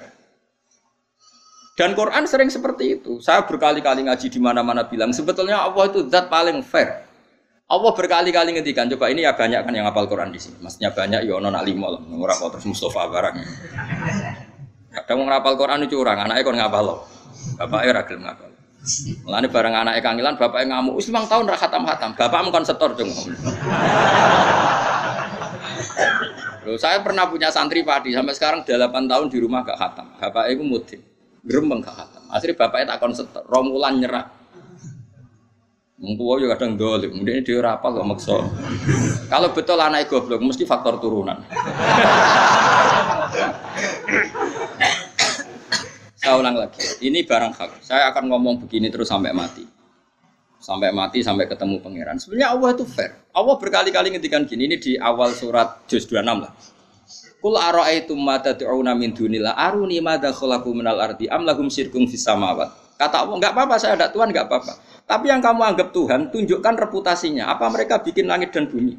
Dan 1.78 1.94
Quran 1.94 2.26
sering 2.26 2.50
seperti 2.50 2.98
itu. 2.98 3.22
Saya 3.22 3.46
berkali-kali 3.46 4.02
ngaji 4.02 4.26
di 4.26 4.42
mana-mana 4.42 4.82
bilang 4.82 5.14
sebetulnya 5.14 5.62
Allah 5.62 5.86
itu 5.86 6.10
zat 6.10 6.26
paling 6.26 6.58
fair. 6.66 7.06
Allah 7.70 7.92
berkali-kali 7.94 8.58
ngetikan, 8.58 8.90
coba 8.90 9.12
ini 9.14 9.22
ya 9.22 9.36
banyak 9.36 9.62
kan 9.62 9.70
yang 9.70 9.86
hafal 9.86 10.10
Quran 10.10 10.34
di 10.34 10.42
sini. 10.42 10.58
Maksudnya 10.58 10.90
banyak 10.90 11.22
ya 11.22 11.38
ono 11.38 11.54
alimo 11.54 11.86
lah, 11.92 12.00
ora 12.00 12.34
terus 12.34 12.66
Mustafa 12.66 13.06
barang. 13.12 13.34
Kadang 14.88 15.16
mau 15.20 15.28
ngapal 15.30 15.54
Quran 15.54 15.84
itu 15.84 16.00
curang, 16.00 16.18
anaknya 16.18 16.42
kon 16.42 16.56
ngapal 16.56 16.82
loh. 16.82 16.98
Bapaknya 17.60 17.88
ora 17.92 18.02
gelem 18.08 18.22
ngapal. 18.24 18.50
Mulane 19.28 19.46
bareng 19.52 19.74
anaknya 19.76 20.00
kangilan, 20.00 20.34
bapaknya 20.40 20.66
ngamuk, 20.74 20.96
wis 20.96 21.12
tahun 21.12 21.44
ra 21.44 21.60
khatam-khatam. 21.60 22.10
Bapakmu 22.16 22.48
kon 22.50 22.64
setor 22.64 22.96
dong. 22.96 23.12
Saya 26.80 27.04
pernah 27.04 27.28
punya 27.28 27.52
santri 27.52 27.84
padi 27.84 28.16
sampai 28.16 28.32
sekarang 28.32 28.64
8 28.64 28.92
tahun 29.12 29.26
di 29.28 29.38
rumah 29.44 29.60
gak 29.60 29.76
khatam. 29.76 30.08
Bapak 30.16 30.52
itu 30.52 30.64
mudik, 30.64 31.00
gerembeng 31.48 31.80
gak 31.80 31.96
khatam. 31.96 32.22
Akhirnya 32.28 32.56
bapaknya 32.60 32.86
tak 32.92 32.98
konset, 33.00 33.26
romulan 33.48 33.96
nyerah. 33.96 34.28
Mengkuwa 35.98 36.38
juga 36.38 36.54
kadang 36.54 36.78
dolim, 36.78 37.10
kemudian 37.10 37.42
dia 37.42 37.58
rapal 37.58 37.90
kok 37.96 38.06
maksa. 38.06 38.36
Kalau 39.26 39.50
betul 39.50 39.80
anak 39.82 40.06
goblok, 40.06 40.38
mesti 40.38 40.62
faktor 40.62 41.02
turunan. 41.02 41.42
Saya 46.14 46.38
ulang 46.38 46.54
lagi, 46.54 46.84
ini 47.02 47.26
barang 47.26 47.50
hak. 47.56 47.82
Saya 47.82 48.14
akan 48.14 48.30
ngomong 48.30 48.62
begini 48.62 48.92
terus 48.94 49.10
sampai 49.10 49.34
mati 49.34 49.78
sampai 50.58 50.90
mati 50.90 51.22
sampai 51.22 51.46
ketemu 51.46 51.80
pangeran. 51.80 52.18
Sebenarnya 52.18 52.52
Allah 52.52 52.68
itu 52.74 52.84
fair. 52.84 53.14
Allah 53.30 53.54
berkali-kali 53.56 54.12
ngendikan 54.12 54.44
gini 54.44 54.66
ini 54.66 54.76
di 54.76 54.98
awal 54.98 55.30
surat 55.32 55.86
juz 55.86 56.04
26 56.04 56.44
lah. 56.44 56.52
Kul 57.38 57.54
ara'aitum 57.54 58.18
ma 58.18 58.42
tad'una 58.42 58.98
min 58.98 59.14
dunillah 59.14 59.54
aruni 59.54 60.02
madza 60.02 60.34
khalaqu 60.34 60.74
minal 60.74 60.98
ardi 60.98 61.30
am 61.30 61.46
lahum 61.46 61.70
syirkum 61.70 62.10
fis 62.10 62.26
samawat. 62.26 62.66
Kata 62.98 63.22
Allah, 63.22 63.38
enggak 63.38 63.54
apa-apa 63.54 63.78
saya 63.78 63.94
ada 63.94 64.10
Tuhan 64.10 64.34
enggak 64.34 64.50
apa-apa. 64.50 64.74
Tapi 65.06 65.30
yang 65.30 65.38
kamu 65.38 65.62
anggap 65.62 65.94
Tuhan, 65.94 66.34
tunjukkan 66.34 66.74
reputasinya. 66.74 67.46
Apa 67.54 67.70
mereka 67.70 68.02
bikin 68.02 68.26
langit 68.26 68.50
dan 68.50 68.66
bumi? 68.66 68.98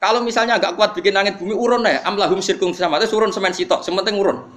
Kalau 0.00 0.24
misalnya 0.24 0.56
enggak 0.56 0.80
kuat 0.80 0.96
bikin 0.96 1.12
langit 1.12 1.36
bumi, 1.36 1.52
urun 1.52 1.84
ya. 1.84 2.00
Am 2.08 2.16
lahum 2.16 2.40
syirkum 2.40 2.72
fis 2.72 2.80
samawat, 2.80 3.04
urun 3.12 3.28
semen 3.36 3.52
sitok, 3.52 3.84
sementing 3.84 4.16
urun. 4.16 4.48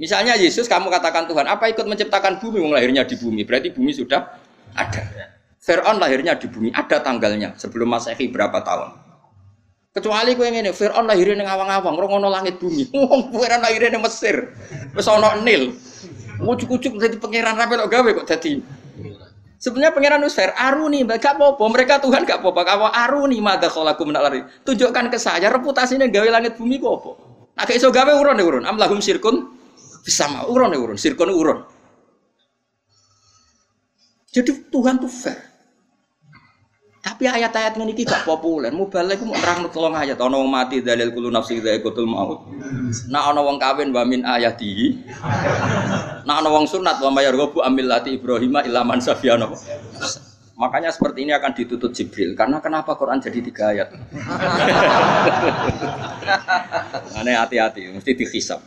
Misalnya 0.00 0.40
Yesus 0.40 0.70
kamu 0.72 0.88
katakan 0.88 1.28
Tuhan, 1.28 1.44
apa 1.44 1.68
ikut 1.68 1.84
menciptakan 1.84 2.40
bumi? 2.40 2.64
Wong 2.64 2.72
lahirnya 2.72 3.04
di 3.04 3.20
bumi, 3.20 3.44
berarti 3.44 3.76
bumi 3.76 3.92
sudah 3.92 4.40
ada. 4.72 5.02
Fir'aun 5.60 6.00
lahirnya 6.00 6.38
di 6.40 6.48
bumi, 6.48 6.72
ada 6.72 7.02
tanggalnya 7.04 7.58
sebelum 7.60 7.92
Masehi 7.92 8.30
berapa 8.32 8.62
tahun. 8.62 9.07
Kecuali 9.98 10.38
yang 10.38 10.62
ini, 10.62 10.70
Fir'aun 10.70 11.10
lahirnya 11.10 11.42
di 11.42 11.50
awang-awang, 11.50 11.98
rongono 11.98 12.30
langit 12.30 12.62
bumi. 12.62 12.86
Wong 12.94 13.34
Fir'aun 13.34 13.58
lahirnya 13.58 13.98
di 13.98 14.00
Mesir. 14.00 14.54
Wis 14.94 15.10
Nil. 15.42 15.74
Ucuk-ucuk 16.38 17.02
jadi 17.02 17.18
pangeran 17.18 17.58
rapi 17.58 17.74
lo 17.74 17.90
gawe 17.90 18.06
kok 18.22 18.30
jadi. 18.30 18.62
Sebenarnya 19.58 19.90
pangeran 19.90 20.22
wis 20.22 20.38
fair, 20.38 20.54
aruni, 20.54 21.02
gak 21.02 21.34
apa-apa. 21.34 21.66
Mereka 21.66 21.98
Tuhan 21.98 22.22
gak 22.22 22.38
apa-apa. 22.38 22.62
Kalau 22.62 22.88
aruni 22.94 23.42
mada 23.42 23.66
kholaku 23.66 24.06
minal 24.06 24.30
ardi. 24.30 24.46
Tunjukkan 24.62 25.10
ke 25.10 25.18
saya 25.18 25.50
reputasinya 25.50 26.06
gawe 26.06 26.30
langit 26.30 26.54
bumi 26.54 26.78
kok 26.78 26.94
apa. 26.94 27.10
Nah, 27.58 27.66
iso 27.74 27.90
gawe 27.90 28.12
urun 28.14 28.38
ya 28.38 28.44
urun. 28.46 28.64
Am 28.70 28.78
lahum 28.78 29.02
sirkun 29.02 29.50
bisa 30.06 30.30
mau 30.30 30.46
urun 30.46 30.70
ya 30.70 30.78
urun. 30.78 30.94
Sirkun 30.94 31.34
urun. 31.34 31.66
Jadi 34.30 34.70
Tuhan 34.70 35.02
tuh 35.02 35.10
fair. 35.10 35.47
Tapi 37.08 37.24
ayat-ayat 37.24 37.72
ini 37.80 38.04
gak 38.04 38.28
populer. 38.28 38.68
Mubalek 38.68 39.24
mau 39.24 39.32
nerang 39.32 39.64
tolong 39.72 39.96
ayat. 39.96 40.20
Ono 40.20 40.44
mati 40.44 40.84
dalil 40.84 41.08
kulu 41.08 41.32
nafsi 41.32 41.56
ikutul 41.56 42.04
maut. 42.04 42.44
Nah 43.08 43.32
ono 43.32 43.48
wong 43.48 43.56
kawin 43.56 43.96
wa 43.96 44.04
min 44.04 44.28
ayati. 44.28 44.92
Nah 46.28 46.44
ono 46.44 46.52
wong 46.52 46.68
sunat 46.68 47.00
wa 47.00 47.08
mayar 47.08 47.32
gobu 47.32 47.64
amillati 47.64 48.20
Ibrahim 48.20 48.60
ilaman 48.60 49.00
safiyano. 49.00 49.56
Makanya 50.58 50.92
seperti 50.92 51.24
ini 51.24 51.32
akan 51.32 51.56
ditutup 51.56 51.96
Jibril. 51.96 52.36
Karena 52.36 52.60
kenapa 52.60 52.92
Quran 52.98 53.24
jadi 53.24 53.40
tiga 53.40 53.72
ayat? 53.72 53.88
Aneh 57.16 57.38
hati-hati, 57.38 57.88
mesti 57.94 58.12
dihisap. 58.12 58.60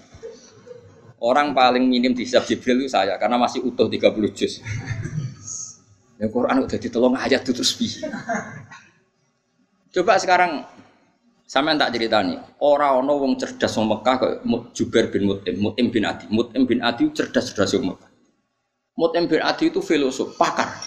Orang 1.21 1.53
paling 1.53 1.85
minim 1.85 2.15
dihisap 2.17 2.47
Jibril 2.47 2.87
itu 2.87 2.95
saya, 2.95 3.19
karena 3.19 3.37
masih 3.37 3.61
utuh 3.61 3.85
30 3.85 4.07
juz. 4.33 4.63
Ya 6.21 6.29
Quran 6.29 6.69
udah 6.69 6.77
ditolong 6.77 7.17
ayat 7.17 7.41
itu 7.41 7.57
terus 7.57 7.73
Coba 9.89 10.21
sekarang 10.21 10.69
sampean 11.49 11.81
tak 11.81 11.97
nih 11.97 12.37
orang 12.61 13.01
ono 13.01 13.17
wong 13.17 13.33
cerdas 13.41 13.73
wong 13.73 13.89
Mekah 13.89 14.15
kok 14.21 14.33
Jubair 14.77 15.09
bin 15.09 15.25
Mut'im, 15.25 15.57
Mut'im 15.57 15.89
bin 15.89 16.05
Adi. 16.05 16.29
Mut'im 16.29 16.69
bin 16.69 16.79
Adi 16.85 17.09
cerdas-cerdas 17.09 17.73
wong 17.73 17.97
Mekah. 17.97 18.11
Mut'im 19.01 19.25
bin 19.25 19.41
Adi 19.41 19.73
itu 19.73 19.81
filosof, 19.81 20.37
pakar. 20.37 20.77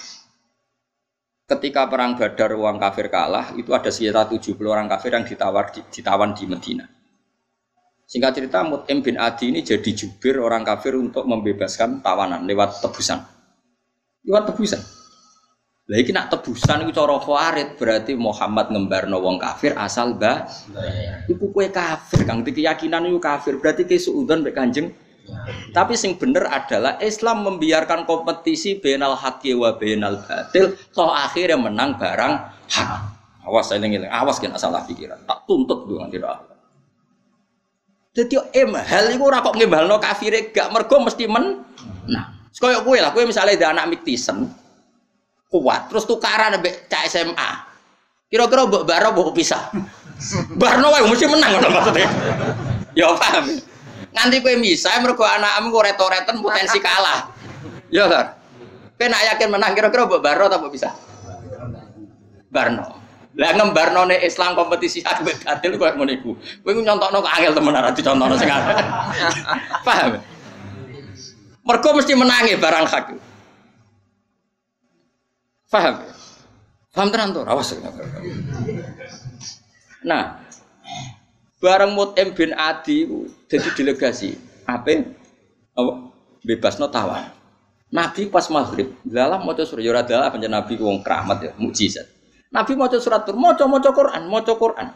Ketika 1.44 1.90
perang 1.90 2.16
Badar 2.16 2.54
uang 2.56 2.80
kafir 2.80 3.10
kalah, 3.12 3.52
itu 3.58 3.74
ada 3.74 3.90
sekitar 3.92 4.30
70 4.30 4.56
orang 4.64 4.88
kafir 4.88 5.12
yang 5.12 5.26
ditawar 5.28 5.68
di, 5.74 5.84
ditawan 5.92 6.32
di 6.32 6.48
Medina. 6.48 6.86
Singkat 8.06 8.38
cerita 8.38 8.62
Mut'im 8.62 9.02
bin 9.02 9.18
Adi 9.18 9.50
ini 9.50 9.66
jadi 9.66 9.90
jubir 9.90 10.38
orang 10.38 10.62
kafir 10.62 10.94
untuk 10.94 11.26
membebaskan 11.26 12.00
tawanan 12.00 12.46
lewat 12.46 12.80
tebusan. 12.80 13.18
Lewat 14.24 14.54
tebusan. 14.54 14.93
Lah 15.84 16.00
iki 16.00 16.16
nak 16.16 16.32
tebusan 16.32 16.80
iku 16.80 16.96
cara 16.96 17.20
Khawarij 17.20 17.76
berarti 17.76 18.16
Muhammad 18.16 18.72
ngembarno 18.72 19.20
wong 19.20 19.36
kafir 19.36 19.76
asal 19.76 20.16
ba 20.16 20.48
iku 21.28 21.52
kue 21.52 21.68
kafir 21.68 22.24
Kang 22.24 22.40
keyakinan 22.40 23.04
iku 23.04 23.20
kafir 23.20 23.60
berarti 23.60 23.84
ke 23.84 24.00
suudon 24.00 24.40
mek 24.40 24.56
Kanjeng 24.56 24.96
tapi 25.72 25.96
sing 25.96 26.16
bener 26.20 26.48
adalah 26.48 27.00
Islam 27.00 27.44
membiarkan 27.48 28.04
kompetisi 28.04 28.80
benal 28.80 29.16
haqqi 29.16 29.56
wa 29.56 29.76
benal 29.76 30.20
batil 30.24 30.76
toh 30.92 31.10
akhirnya 31.10 31.56
menang 31.56 31.96
barang 31.96 32.32
hak. 32.68 32.90
Awas 33.44 33.68
saya 33.68 33.84
ngeling, 33.84 34.08
awas 34.08 34.40
kena 34.40 34.56
salah 34.56 34.88
pikiran. 34.88 35.20
Tak 35.28 35.44
tuntut 35.44 35.84
dengan 35.84 36.08
tidak. 36.08 36.48
Jadi 38.16 38.40
em 38.56 38.72
hal 38.72 39.12
itu 39.12 39.20
ora 39.20 39.44
kok 39.44 39.52
ngembalno 39.58 40.00
kafire 40.00 40.48
gak 40.48 40.72
mergo 40.72 40.96
mesti 41.02 41.28
men. 41.28 41.60
Nah, 42.08 42.48
koyo 42.56 42.80
kowe 42.80 42.96
lah, 42.96 43.12
kowe 43.12 43.20
misalnya 43.26 43.58
ada 43.58 43.66
anak 43.76 43.90
miktisen, 43.92 44.48
kuat. 45.54 45.86
Terus 45.86 46.02
tukaran 46.10 46.58
ambek 46.58 46.90
cak 46.90 47.06
SMA 47.06 47.74
kira-kira 48.34 48.66
mbok 48.66 48.82
baro 48.82 49.14
mbok 49.14 49.30
pisah? 49.30 49.70
Barno 50.58 50.90
wae 50.90 51.06
mesti 51.06 51.26
menang 51.30 51.50
ngono 51.54 51.68
maksudnya. 51.70 52.10
Ya 52.98 53.14
paham. 53.14 53.46
Nganti 54.14 54.36
kowe 54.42 54.54
misah 54.58 54.98
mergo 55.02 55.22
anakmu 55.22 55.70
kok 55.70 55.84
retoreten 55.86 56.36
potensi 56.42 56.78
kalah. 56.82 57.30
Ya 57.94 58.10
kan 58.10 58.34
kowe 58.98 59.06
nak 59.06 59.22
yakin 59.34 59.48
menang 59.54 59.72
kira-kira 59.78 60.10
mbok 60.10 60.18
baro 60.18 60.50
ta 60.50 60.58
mbok 60.58 60.74
pisah? 60.74 60.90
Barno. 62.50 63.02
Lah 63.34 63.50
ngembarno 63.50 64.06
ne 64.10 64.22
Islam 64.22 64.54
kompetisi 64.54 65.02
aku 65.10 65.26
batil 65.26 65.78
koyo 65.78 65.94
ngono 65.94 66.10
iku. 66.10 66.34
Kowe 66.66 66.70
nyontokno 66.74 67.22
kok 67.22 67.34
angel 67.38 67.52
temen 67.54 67.78
ora 67.78 67.90
dicontohno 67.94 68.34
sing 68.34 68.50
paham? 69.86 70.18
Mergo 71.64 71.88
mesti 71.94 72.12
menangi 72.18 72.58
barang 72.58 72.86
hak 72.90 73.06
Paham? 75.68 75.94
Paham 76.94 77.08
tenan 77.10 77.34
tuh, 77.34 77.44
awas. 77.46 77.74
Nah, 80.04 80.38
bareng 81.58 81.92
Mut'im 81.96 82.36
bin 82.36 82.52
Adi 82.54 83.08
jadi 83.48 83.68
delegasi. 83.74 84.36
Apa? 84.68 85.02
Apa? 85.74 85.92
Bebas 86.44 86.76
no 86.76 86.92
tawa. 86.92 87.24
Nabi 87.94 88.26
pas 88.26 88.50
maghrib, 88.50 88.90
dalam 89.06 89.46
mau 89.46 89.54
surya 89.54 89.94
ora 89.94 90.02
dalam 90.02 90.26
penjen 90.28 90.50
Nabi 90.50 90.74
wong 90.76 91.00
keramat 91.06 91.38
ya, 91.40 91.52
mukjizat. 91.54 92.10
Nabi 92.50 92.74
mau 92.74 92.90
surat 92.90 93.22
tur, 93.22 93.38
mau 93.38 93.54
mau 93.54 93.78
Quran, 93.78 94.22
mau 94.26 94.42
Quran. 94.42 94.88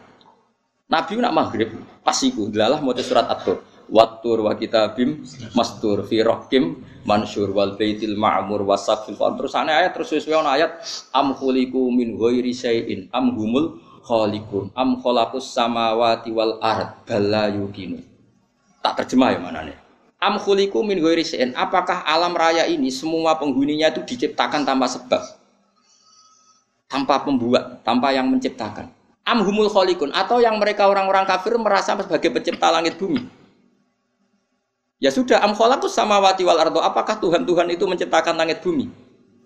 Nabi 0.89 1.11
nak 1.21 1.33
maghrib 1.35 1.69
pas 2.01 2.17
iku 2.23 2.49
delalah 2.49 2.81
mau 2.81 2.95
surat 2.97 3.29
atur. 3.29 3.61
Watur 3.89 4.45
wa 4.45 4.53
kitabim 4.53 5.25
mastur 5.57 6.05
fi 6.05 6.21
rohkim 6.21 6.85
mansur 7.07 7.51
wal 7.55 7.75
baitil 7.79 8.15
ma'mur 8.15 8.63
wasaqfil 8.67 9.15
terus 9.15 9.55
ana 9.55 9.83
ayat 9.83 9.91
terus 9.95 10.11
sesuai 10.11 10.43
ayat 10.43 10.79
am 11.15 11.35
khuliqu 11.35 11.79
min 11.91 12.19
ghairi 12.19 12.51
syai'in 12.51 13.07
am 13.15 13.31
humul 13.35 13.79
khaliqun 14.03 14.71
am 14.75 14.99
khalaqus 14.99 15.53
samawati 15.55 16.33
wal 16.35 16.59
ard 16.59 17.03
bala 17.07 17.47
yukinu 17.51 18.03
tak 18.83 19.03
terjemah 19.03 19.35
ya 19.35 19.39
mana 19.39 19.63
nih 19.67 19.77
am 20.19 20.35
khuliqu 20.37 20.79
min 20.83 20.99
ghairi 20.99 21.23
syai'in. 21.23 21.55
Apakah 21.55 22.03
alam 22.03 22.35
raya 22.35 22.67
ini 22.67 22.91
semua 22.91 23.39
penghuninya 23.39 23.89
itu 23.89 24.03
diciptakan 24.03 24.67
tanpa 24.67 24.91
sebab? 24.91 25.23
Tanpa 26.91 27.23
pembuat 27.23 27.81
tanpa 27.87 28.11
yang 28.11 28.27
menciptakan. 28.27 28.91
Am 29.23 29.45
humul 29.45 29.71
khaliqun 29.71 30.11
atau 30.11 30.41
yang 30.41 30.57
mereka 30.57 30.89
orang-orang 30.89 31.23
kafir 31.23 31.55
merasa 31.55 31.93
sebagai 31.95 32.33
pencipta 32.33 32.67
langit 32.73 32.97
bumi 32.97 33.38
Ya 34.99 35.15
sudah, 35.15 35.39
am 35.39 35.55
khalaqus 35.55 35.95
samawati 35.95 36.43
wal 36.43 36.59
ardo. 36.59 36.83
Apakah 36.83 37.23
Tuhan-Tuhan 37.23 37.71
itu 37.71 37.87
menciptakan 37.87 38.35
langit 38.35 38.59
bumi? 38.59 38.91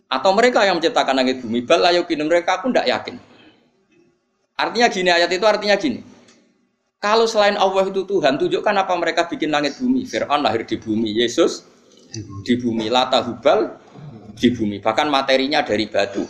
Atau 0.10 0.34
mereka 0.34 0.66
yang 0.66 0.82
menciptakan 0.82 1.14
langit 1.14 1.46
bumi? 1.46 1.62
Bal 1.62 1.86
yakin 1.94 2.26
mereka 2.26 2.62
pun 2.62 2.74
tidak 2.74 2.90
yakin. 2.90 3.16
Artinya 4.58 4.88
gini, 4.90 5.10
ayat 5.14 5.30
itu 5.30 5.46
artinya 5.46 5.78
gini. 5.78 6.02
Kalau 6.98 7.30
selain 7.30 7.54
Allah 7.60 7.86
itu 7.86 8.02
Tuhan, 8.06 8.40
tunjukkan 8.42 8.76
apa 8.80 8.94
mereka 8.98 9.30
bikin 9.30 9.54
langit 9.54 9.78
bumi. 9.78 10.06
Fir'aun 10.10 10.42
lahir 10.42 10.66
di 10.66 10.78
bumi, 10.82 11.14
Yesus 11.22 11.68
di 12.46 12.54
bumi, 12.58 12.90
Lata 12.90 13.22
Hubal 13.22 13.78
di 14.34 14.50
bumi. 14.54 14.82
Bahkan 14.82 15.10
materinya 15.10 15.62
dari 15.62 15.86
batu. 15.86 16.26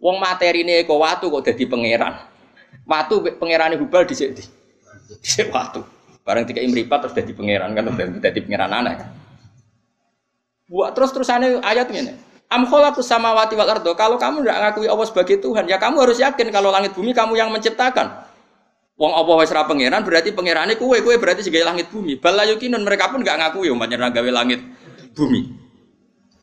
Wong 0.00 0.16
materi 0.16 0.64
ini 0.64 0.82
kok 0.88 0.96
watu 0.96 1.28
kok 1.28 1.44
jadi 1.44 1.68
pangeran. 1.68 2.14
Watu 2.88 3.20
pangeran 3.36 3.76
Hubal 3.76 4.08
di 4.08 4.14
sini. 4.16 4.42
Di 5.20 5.42
watu. 5.52 5.99
Barang 6.30 6.46
tiga 6.46 6.62
imripat 6.62 7.02
terus 7.02 7.14
jadi 7.18 7.34
pangeran 7.34 7.74
kan 7.74 7.82
terus 7.90 8.22
jadi 8.22 8.38
pangeran 8.38 8.70
aneh. 8.70 8.94
Buat 10.70 10.94
terus 10.94 11.10
terusannya 11.10 11.58
ayatnya 11.58 12.00
nih. 12.06 12.16
Am 12.54 12.70
khalaqus 12.70 13.02
samawati 13.02 13.58
wal 13.58 13.66
ardo. 13.66 13.98
Kalau 13.98 14.14
kamu 14.14 14.46
tidak 14.46 14.58
ngakui 14.62 14.86
Allah 14.86 15.06
sebagai 15.10 15.42
Tuhan, 15.42 15.66
ya 15.66 15.82
kamu 15.82 16.06
harus 16.06 16.22
yakin 16.22 16.54
kalau 16.54 16.70
langit 16.70 16.94
bumi 16.94 17.10
kamu 17.10 17.34
yang 17.34 17.50
menciptakan. 17.50 18.30
Wong 18.94 19.10
Allah 19.10 19.34
wis 19.42 19.50
ra 19.50 19.66
pangeran 19.66 20.06
berarti 20.06 20.30
pangerane 20.30 20.78
kue 20.78 21.02
kue 21.02 21.18
berarti 21.18 21.42
sebagai 21.42 21.66
langit 21.66 21.90
bumi. 21.90 22.22
Bala 22.22 22.46
yukinun 22.46 22.86
mereka 22.86 23.10
pun 23.10 23.26
nggak 23.26 23.42
ngakui 23.42 23.74
umatnya 23.74 24.06
gawe 24.06 24.30
langit 24.30 24.62
bumi. 25.18 25.50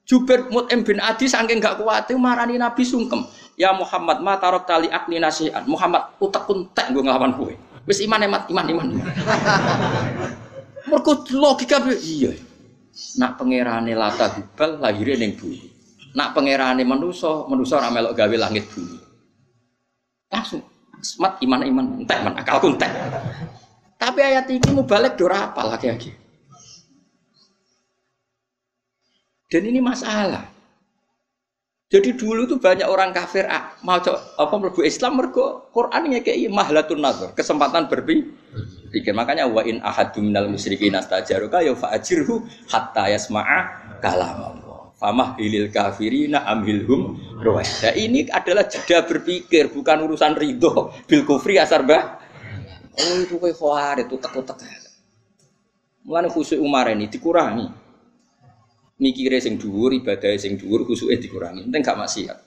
Jubair 0.08 0.48
Mut'im 0.48 0.88
bin 0.88 1.04
Adi 1.04 1.28
saking 1.28 1.60
gak 1.60 1.84
kuat 1.84 2.08
marani 2.16 2.56
Nabi 2.56 2.84
sungkem. 2.88 3.28
Ya 3.60 3.76
Muhammad 3.76 4.24
ma 4.24 4.40
tarok 4.40 4.64
tali 4.64 4.88
akni 4.88 5.20
nasihan. 5.20 5.68
Muhammad 5.68 6.16
utek 6.24 6.48
kuntek 6.48 6.96
gue 6.96 7.04
ngelawan 7.04 7.36
kue. 7.36 7.60
Wis 7.88 8.04
iman 8.04 8.20
emat 8.28 8.44
iman 8.52 8.68
iman. 8.68 8.88
Mergo 10.92 11.24
logika 11.32 11.80
iya. 11.96 12.36
Nak 13.16 13.40
pangerane 13.40 13.96
lata 13.96 14.28
hubal 14.36 14.84
lahirnya 14.84 15.24
ning 15.24 15.40
bumi. 15.40 15.64
Nak 16.12 16.36
pangerane 16.36 16.84
manusa, 16.84 17.48
manusa 17.48 17.80
ora 17.80 17.88
melok 17.88 18.14
gawe 18.18 18.36
langit 18.36 18.68
bumi. 18.68 19.00
Langsung 20.28 20.62
mat 21.22 21.40
iman 21.40 21.62
iman 21.64 21.86
entek 22.04 22.20
man 22.28 22.34
akalku 22.36 22.76
entek. 22.76 22.92
Tapi 23.96 24.20
ayat 24.20 24.52
ini 24.52 24.68
mau 24.76 24.84
balik 24.84 25.16
dora 25.16 25.50
apa 25.50 25.64
lagi-lagi. 25.64 26.12
Dan 29.48 29.64
ini 29.64 29.80
masalah. 29.80 30.57
Jadi 31.88 32.20
dulu 32.20 32.44
tuh 32.44 32.60
banyak 32.60 32.84
orang 32.84 33.16
kafir 33.16 33.48
ah, 33.48 33.72
mau 33.80 33.96
apa 34.04 34.56
mlebu 34.60 34.84
Islam 34.84 35.24
mergo 35.24 35.72
Quran 35.72 36.20
kayak 36.20 36.52
mahlatun 36.52 37.00
nazar, 37.00 37.32
kesempatan 37.32 37.88
berpikir. 37.88 39.16
Makanya 39.16 39.48
wa 39.48 39.64
in 39.64 39.80
ahadum 39.80 40.28
minal 40.28 40.52
musyrikin 40.52 41.00
astajaruka 41.00 41.64
ya 41.64 41.72
fa'ajirhu 41.72 42.44
hatta 42.68 43.08
yasma'a 43.08 43.60
kalam 44.04 44.36
Allah. 44.36 44.92
Famah 45.00 45.40
hilil 45.40 45.72
kafirina 45.72 46.44
amhilhum 46.44 47.24
ruwaya. 47.40 47.96
ini 47.96 48.28
adalah 48.36 48.68
jeda 48.68 49.08
berpikir, 49.08 49.72
bukan 49.72 50.12
urusan 50.12 50.36
ridho 50.36 50.92
bil 51.08 51.24
kufri 51.24 51.56
asar 51.56 51.88
bah. 51.88 52.20
Oh 53.00 53.16
itu 53.24 53.40
kayak 53.40 54.04
itu 54.04 54.20
utek-utek. 54.20 54.60
Mulane 56.04 56.28
khusus 56.28 56.60
Umar 56.60 56.92
ini 56.92 57.08
dikurangi 57.08 57.87
mikire 58.98 59.38
sing 59.38 59.62
dhuwur, 59.62 59.94
ibadah 59.94 60.34
sing 60.38 60.58
dhuwur, 60.58 60.86
khusuke 60.86 61.18
dikurangi. 61.18 61.66
Penting 61.70 61.82
gak 61.86 61.98
maksiat. 61.98 62.38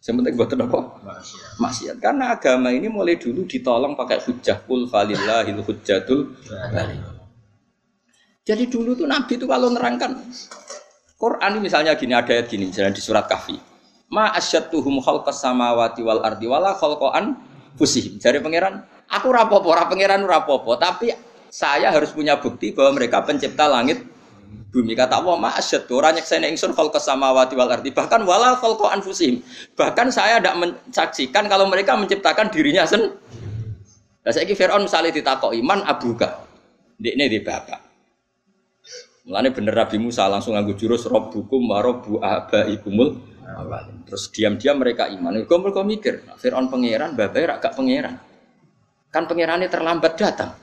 Yang 0.00 0.14
penting 0.16 0.34
buat 0.34 0.50
apa? 0.56 0.78
Maksiat. 1.04 1.50
maksiat. 1.60 1.96
Karena 2.00 2.32
agama 2.32 2.72
ini 2.72 2.88
mulai 2.88 3.20
dulu 3.20 3.44
ditolong 3.44 3.92
pakai 3.94 4.24
hujah 4.24 4.64
kul 4.64 4.88
falillahil 4.88 5.60
hujjatul 5.60 6.40
Jadi 8.40 8.64
dulu 8.72 8.96
tuh 8.96 9.06
Nabi 9.06 9.36
itu 9.36 9.44
kalau 9.44 9.68
nerangkan 9.68 10.16
Quran 11.20 11.52
misalnya 11.60 11.92
gini 12.00 12.16
ada 12.16 12.32
ayat 12.32 12.48
gini 12.48 12.72
misalnya 12.72 12.96
di 12.96 13.04
surat 13.04 13.28
Kahfi. 13.28 13.60
Ma 14.10 14.32
asyattuhum 14.32 15.04
khalqas 15.04 15.44
samawati 15.44 16.00
wal 16.00 16.24
ardi 16.24 16.48
wala 16.48 16.72
khalqan 16.72 17.36
fusihim. 17.76 18.16
Jadi 18.16 18.40
pangeran, 18.40 18.80
aku 19.06 19.28
rapopo, 19.30 19.70
ora 19.70 19.86
pangeran 19.86 20.24
rapopo, 20.24 20.74
tapi 20.80 21.12
saya 21.52 21.92
harus 21.92 22.10
punya 22.10 22.40
bukti 22.40 22.72
bahwa 22.72 22.96
mereka 22.98 23.20
pencipta 23.22 23.68
langit 23.68 24.02
bumi 24.70 24.94
kata 24.94 25.18
Allah 25.18 25.36
ma 25.38 25.50
asyad 25.54 25.86
orang 25.90 26.18
nyekseni 26.18 26.50
ingsun 26.54 26.74
khalqa 26.74 27.02
samawati 27.02 27.58
wal 27.58 27.70
ardi 27.70 27.90
bahkan 27.90 28.22
wala 28.22 28.54
khalqa 28.58 28.94
anfusihim 28.94 29.42
bahkan 29.74 30.10
saya 30.10 30.38
tidak 30.38 30.56
mensaksikan 30.58 31.50
kalau 31.50 31.66
mereka 31.66 31.94
menciptakan 31.98 32.48
dirinya 32.50 32.86
sen 32.86 33.14
Nah, 34.20 34.36
saya 34.36 34.52
Fir'aun 34.52 34.84
misalnya 34.84 35.16
ditakok 35.16 35.56
iman 35.56 35.80
abuka 35.80 36.44
ini 37.00 37.24
di 37.24 37.40
bapak 37.40 37.80
Mulane 39.24 39.48
bener 39.48 39.72
Nabi 39.72 39.96
Musa 39.96 40.28
langsung 40.28 40.52
nganggo 40.52 40.76
jurus 40.76 41.08
robbukum 41.08 41.72
wa 41.72 41.80
robbu 41.80 42.20
abaikumul 42.20 43.20
awalin. 43.46 44.02
Terus 44.06 44.30
diam-diam 44.32 44.80
mereka 44.80 45.06
iman. 45.10 45.38
Kok 45.44 45.58
mereka 45.60 45.80
mikir, 45.84 46.14
nah, 46.24 46.34
Fir'aun 46.38 46.70
pangeran, 46.72 47.14
babanya 47.14 47.60
gak 47.60 47.74
pangeran. 47.76 48.14
Kan 49.10 49.26
pangerannya 49.26 49.68
terlambat 49.68 50.14
datang. 50.16 50.54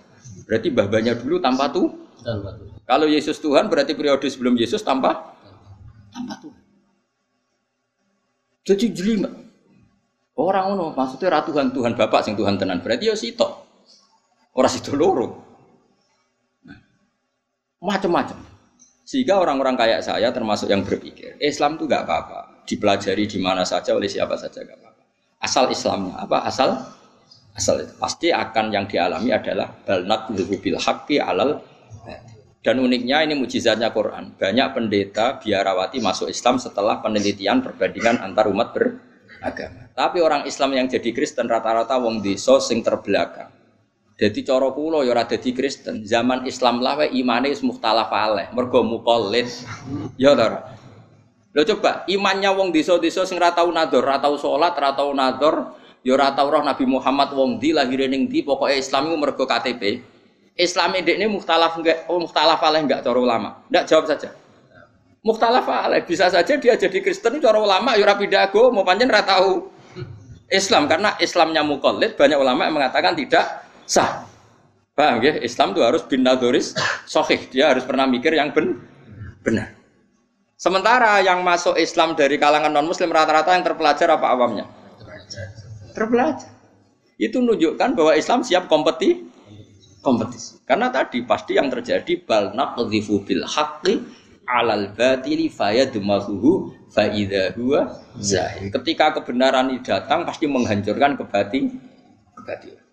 Berarti 0.47 0.67
babanya 0.71 1.13
dulu 1.15 1.37
tanpa 1.43 1.69
tuh. 1.71 2.06
Kalau 2.87 3.07
Yesus 3.07 3.37
Tuhan 3.37 3.69
berarti 3.69 3.93
periode 3.93 4.25
sebelum 4.27 4.57
Yesus 4.57 4.81
tanpa 4.81 5.37
tanpa 6.11 6.35
Tuhan. 6.41 6.61
Jadi 8.67 8.85
jelimet. 8.91 9.33
Orang 10.37 10.77
ono 10.77 10.93
maksudnya 10.93 11.41
ratu 11.41 11.49
Tuhan 11.49 11.73
Tuhan 11.73 11.97
Bapak 11.97 12.21
sing 12.21 12.37
Tuhan 12.37 12.61
tenan 12.61 12.83
berarti 12.83 13.09
ya 13.09 13.15
sito. 13.17 13.65
Orang 14.53 14.69
situ 14.73 14.93
loro. 14.97 15.45
Nah, 16.65 16.77
macam-macam. 17.81 18.37
Sehingga 19.07 19.39
orang-orang 19.39 19.79
kayak 19.79 20.03
saya 20.03 20.33
termasuk 20.35 20.67
yang 20.67 20.83
berpikir 20.83 21.39
Islam 21.39 21.79
itu 21.79 21.87
gak 21.87 22.03
apa-apa, 22.03 22.67
dipelajari 22.67 23.23
di 23.23 23.39
mana 23.39 23.63
saja 23.63 23.95
oleh 23.95 24.11
siapa 24.11 24.35
saja 24.35 24.67
gak 24.67 24.77
apa-apa. 24.77 25.03
Asal 25.39 25.71
Islamnya 25.71 26.19
apa? 26.19 26.43
Asal 26.43 26.75
asal 27.57 27.81
itu 27.81 27.93
pasti 27.97 28.29
akan 28.29 28.69
yang 28.69 28.85
dialami 28.85 29.33
adalah 29.33 29.71
balnat 29.73 30.29
bil 30.33 30.77
haqqi 30.77 31.17
alal 31.23 31.61
dan 32.67 32.83
uniknya 32.83 33.23
ini 33.23 33.39
mujizatnya 33.39 33.95
Quran. 33.95 34.35
Banyak 34.35 34.67
pendeta 34.75 35.39
biarawati 35.39 36.03
masuk 36.03 36.27
Islam 36.27 36.59
setelah 36.59 36.99
penelitian 36.99 37.63
perbandingan 37.63 38.19
antar 38.19 38.51
umat 38.51 38.75
beragama. 38.75 39.87
Tapi 39.95 40.17
orang 40.19 40.43
Islam 40.43 40.75
yang 40.75 40.91
jadi 40.91 41.15
Kristen 41.15 41.47
rata-rata 41.47 41.95
wong 41.95 42.19
desa 42.19 42.59
sing 42.59 42.83
terbelakang. 42.83 43.55
Jadi 44.17 44.43
coro 44.43 44.75
kulo 44.75 45.05
ya 45.05 45.15
Kristen. 45.29 46.03
Zaman 46.03 46.43
Islam 46.43 46.83
lah 46.83 47.07
imane 47.07 47.53
wis 47.53 47.63
mukhtalaf 47.63 48.11
alaih, 48.11 48.51
mergo 48.51 48.83
muqallid. 48.83 49.47
Ya. 50.19 50.35
Lho 51.55 51.63
coba 51.73 52.03
imannya 52.11 52.51
wong 52.51 52.75
desa-desa 52.75 53.23
sing 53.23 53.39
ora 53.39 53.55
tau 53.55 53.71
nador, 53.71 54.03
ora 54.03 54.19
tau 54.19 54.35
salat, 54.35 54.75
ora 54.75 54.91
tau 54.91 55.09
nador, 55.15 55.55
ya 56.03 56.19
roh 56.19 56.63
Nabi 56.67 56.83
Muhammad 56.83 57.31
wong 57.31 57.63
di 57.63 57.71
lahir 57.71 58.05
di 58.11 58.43
pokoke 58.43 58.75
Islam 58.75 59.07
iku 59.07 59.15
mergo 59.15 59.45
KTP. 59.47 60.16
Islam 60.57 60.97
ini 60.97 61.29
muhtalaf 61.29 61.77
enggak, 61.77 62.09
oh 62.09 62.17
muhtalaf 62.17 62.57
alaih 62.65 62.81
enggak 62.81 63.05
cara 63.05 63.19
ulama. 63.21 63.61
Enggak 63.69 63.85
jawab 63.85 64.05
saja. 64.09 64.33
Muhtalaf 65.21 65.69
alaih 65.69 66.01
bisa 66.01 66.33
saja 66.33 66.57
dia 66.57 66.73
jadi 66.73 66.97
Kristen 66.97 67.37
cara 67.37 67.61
ulama 67.61 67.93
ya 67.93 68.09
dago 68.09 68.73
mau 68.73 68.81
panjen 68.81 69.05
ra 69.05 69.21
tahu 69.21 69.69
Islam 70.49 70.89
karena 70.89 71.13
Islamnya 71.21 71.61
mukallid 71.61 72.17
banyak 72.17 72.39
ulama 72.41 72.65
yang 72.65 72.75
mengatakan 72.75 73.13
tidak 73.13 73.45
sah. 73.85 74.25
Paham 74.97 75.21
ya? 75.21 75.37
Islam 75.45 75.77
itu 75.77 75.81
harus 75.85 76.01
bin 76.09 76.25
nadoris 76.25 76.73
sohih. 77.05 77.37
Dia 77.53 77.69
harus 77.69 77.85
pernah 77.85 78.09
mikir 78.09 78.33
yang 78.33 78.49
ben 78.49 78.81
benar. 79.45 79.77
Sementara 80.57 81.21
yang 81.21 81.45
masuk 81.45 81.77
Islam 81.77 82.17
dari 82.17 82.41
kalangan 82.41 82.73
non 82.73 82.89
Muslim 82.89 83.13
rata-rata 83.13 83.53
yang 83.53 83.61
terpelajar 83.61 84.09
apa 84.09 84.25
awamnya? 84.33 84.65
Terpelajar. 85.93 86.49
Itu 87.21 87.45
menunjukkan 87.45 87.93
bahwa 87.93 88.17
Islam 88.17 88.41
siap 88.41 88.65
kompeti 88.65 89.36
kompetisi. 90.07 90.63
Karena 90.63 90.87
tadi 90.87 91.27
pasti 91.27 91.59
yang 91.59 91.67
terjadi 91.67 92.23
bal 92.23 92.55
naqdhifu 92.55 93.27
bil 93.27 93.43
haqqi 93.43 93.99
alal 94.47 94.95
batili 94.95 95.51
fayadmahuhu 95.51 96.71
fa 96.87 97.11
idza 97.11 97.51
huwa 97.59 97.91
zahir. 98.15 98.71
Ketika 98.71 99.11
kebenaran 99.19 99.67
ini 99.67 99.83
datang 99.83 100.23
pasti 100.23 100.47
menghancurkan 100.47 101.19
kebatin 101.19 101.75
kebatilan. 102.39 102.85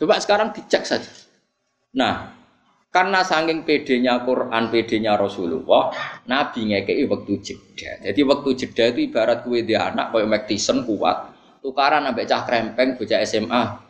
Coba 0.00 0.16
sekarang 0.16 0.56
dicek 0.56 0.88
saja. 0.88 1.12
Nah, 1.92 2.32
karena 2.88 3.20
saking 3.20 3.68
pedenya 3.68 4.24
Quran, 4.24 4.72
pedenya 4.72 5.20
Rasulullah, 5.20 5.92
Nabi 6.24 6.72
ngekei 6.72 7.04
waktu 7.04 7.32
jeda. 7.44 8.00
Jadi 8.00 8.20
waktu 8.24 8.48
jeda 8.56 8.84
itu 8.94 9.12
ibarat 9.12 9.44
kue 9.44 9.60
dia 9.66 9.92
anak 9.92 10.16
kayak 10.16 10.28
Mac 10.30 10.42
Tyson 10.48 10.88
kuat, 10.88 11.28
tukaran 11.60 12.08
ambek 12.08 12.24
cah 12.24 12.48
krempeng 12.48 12.96
bocah 12.96 13.20
SMA. 13.28 13.87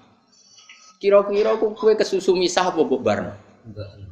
Kira-kira 0.99 1.55
kue 1.59 1.95
kesusu 1.95 2.35
misah 2.35 2.69
apa 2.69 2.83
bareng? 2.83 3.31
Bareng. 3.71 4.03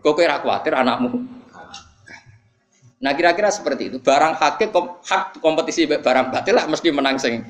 Kok 0.00 0.14
kira 0.16 0.40
khawatir 0.40 0.76
anakmu 0.76 1.36
Nah 2.96 3.12
kira-kira 3.12 3.52
seperti 3.52 3.92
itu. 3.92 3.98
Barang 4.00 4.32
hakik 4.36 4.72
kom, 4.72 4.96
hak 5.04 5.36
kompetisi 5.44 5.84
barang 5.84 6.32
batil 6.32 6.56
lah 6.56 6.64
mesti 6.64 6.88
menang 6.88 7.20
sing 7.20 7.44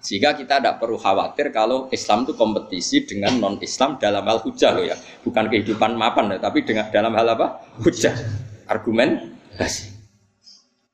Sehingga 0.00 0.32
kita 0.32 0.58
tidak 0.58 0.80
perlu 0.80 0.96
khawatir 0.96 1.52
kalau 1.52 1.86
Islam 1.92 2.24
itu 2.24 2.32
kompetisi 2.32 3.04
dengan 3.04 3.36
non 3.36 3.60
Islam 3.60 4.00
dalam 4.00 4.24
hal 4.24 4.40
hujah 4.40 4.72
loh 4.72 4.80
ya, 4.80 4.96
bukan 5.20 5.44
kehidupan 5.52 5.92
mapan 5.92 6.32
ya, 6.32 6.38
tapi 6.40 6.64
dengan 6.64 6.88
dalam 6.88 7.12
hal 7.12 7.36
apa? 7.36 7.60
Hujah, 7.84 8.16
argumentasi. 8.64 9.92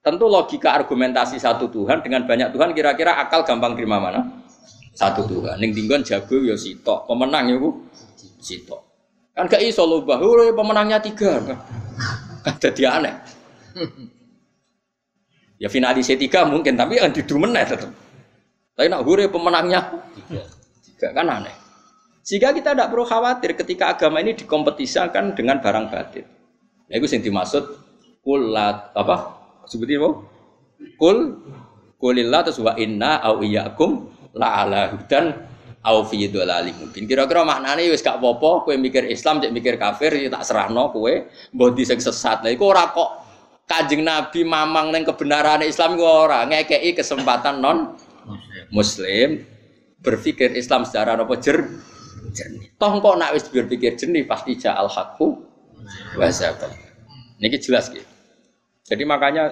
Tentu 0.02 0.26
logika 0.26 0.74
argumentasi 0.74 1.38
satu 1.38 1.70
Tuhan 1.70 2.02
dengan 2.02 2.26
banyak 2.26 2.50
Tuhan 2.50 2.74
kira-kira 2.74 3.14
akal 3.22 3.46
gampang 3.46 3.78
terima 3.78 4.02
mana? 4.02 4.45
Satu 4.96 5.28
Tuhan. 5.28 5.60
Ning 5.60 5.76
tinggon 5.76 6.00
jago 6.00 6.40
ya 6.40 6.56
sitok, 6.56 7.04
pemenang 7.04 7.52
ya 7.52 7.56
bu 7.60 7.84
sitok. 8.40 8.80
Kan 9.36 9.44
gak 9.52 9.60
iso 9.60 9.84
loh 9.84 10.00
bahwa 10.00 10.48
pemenangnya 10.56 10.96
tiga. 10.96 11.36
Kan 12.40 12.56
jadi 12.56 12.82
aneh. 12.88 13.14
ya 15.62 15.68
finalis 15.68 16.08
tiga 16.08 16.48
mungkin, 16.48 16.72
tapi 16.72 16.96
yang 16.96 17.12
didu 17.12 17.36
meneh 17.36 17.68
tetap. 17.68 17.92
Tapi 18.72 18.88
nak 18.88 19.04
hure 19.04 19.28
pemenangnya 19.28 19.92
tiga. 20.16 21.12
kan 21.12 21.28
aneh. 21.28 21.52
Sehingga 22.24 22.56
kita 22.56 22.72
tidak 22.72 22.88
perlu 22.90 23.04
khawatir 23.04 23.54
ketika 23.54 23.94
agama 23.94 24.18
ini 24.24 24.32
dikompetisikan 24.34 25.36
dengan 25.36 25.60
barang 25.62 25.86
batin. 25.92 26.26
Nah, 26.90 26.94
itu 26.98 27.06
yang 27.06 27.22
dimaksud 27.22 27.64
kulat 28.24 28.90
apa? 28.96 29.16
Sebutin 29.68 30.00
apa? 30.02 30.10
Kul 30.98 31.18
kulillah 32.00 32.40
terus 32.42 32.58
wa 32.58 32.74
inna 32.74 33.22
au 33.22 33.44
iyyakum 33.46 34.15
la 34.36 34.62
ala 34.62 34.92
hudan 34.92 35.32
au 35.86 36.04
fi 36.04 36.28
dhalali 36.28 36.76
mungkin. 36.76 37.08
Kira-kira 37.08 37.42
maknane 37.46 37.88
wis 37.88 38.04
gak 38.04 38.20
apa-apa 38.20 38.68
kowe 38.68 38.74
mikir 38.76 39.08
Islam 39.08 39.40
cek 39.40 39.50
mikir 39.54 39.80
kafir 39.80 40.12
ya 40.12 40.28
tak 40.28 40.44
serahno 40.44 40.92
kowe 40.92 41.12
mbok 41.54 41.78
sing 41.80 41.98
sesat. 42.02 42.44
Lah 42.44 42.52
iku 42.52 42.70
ora 42.70 42.92
kok 42.92 43.26
Kanjeng 43.66 44.06
Nabi 44.06 44.46
mamang 44.46 44.94
neng 44.94 45.02
kebenaran 45.02 45.58
Islam 45.66 45.98
gue 45.98 46.06
orang 46.06 46.54
ngekei 46.54 46.94
kesempatan 46.94 47.58
non 47.58 47.98
Muslim 48.70 49.42
berpikir 49.98 50.54
Islam 50.54 50.86
secara 50.86 51.18
apa 51.18 51.34
jer 51.42 51.66
jernih. 52.30 52.78
Toh 52.78 52.92
kok 53.02 53.14
nak 53.18 53.34
wis 53.34 53.50
berpikir 53.50 53.98
jernih 53.98 54.22
pasti 54.22 54.54
ja'al 54.54 54.86
hakku 54.86 55.42
wasabah. 56.14 56.70
Ini 57.42 57.58
jelas 57.58 57.90
gitu. 57.90 58.06
Jadi 58.86 59.02
makanya 59.02 59.50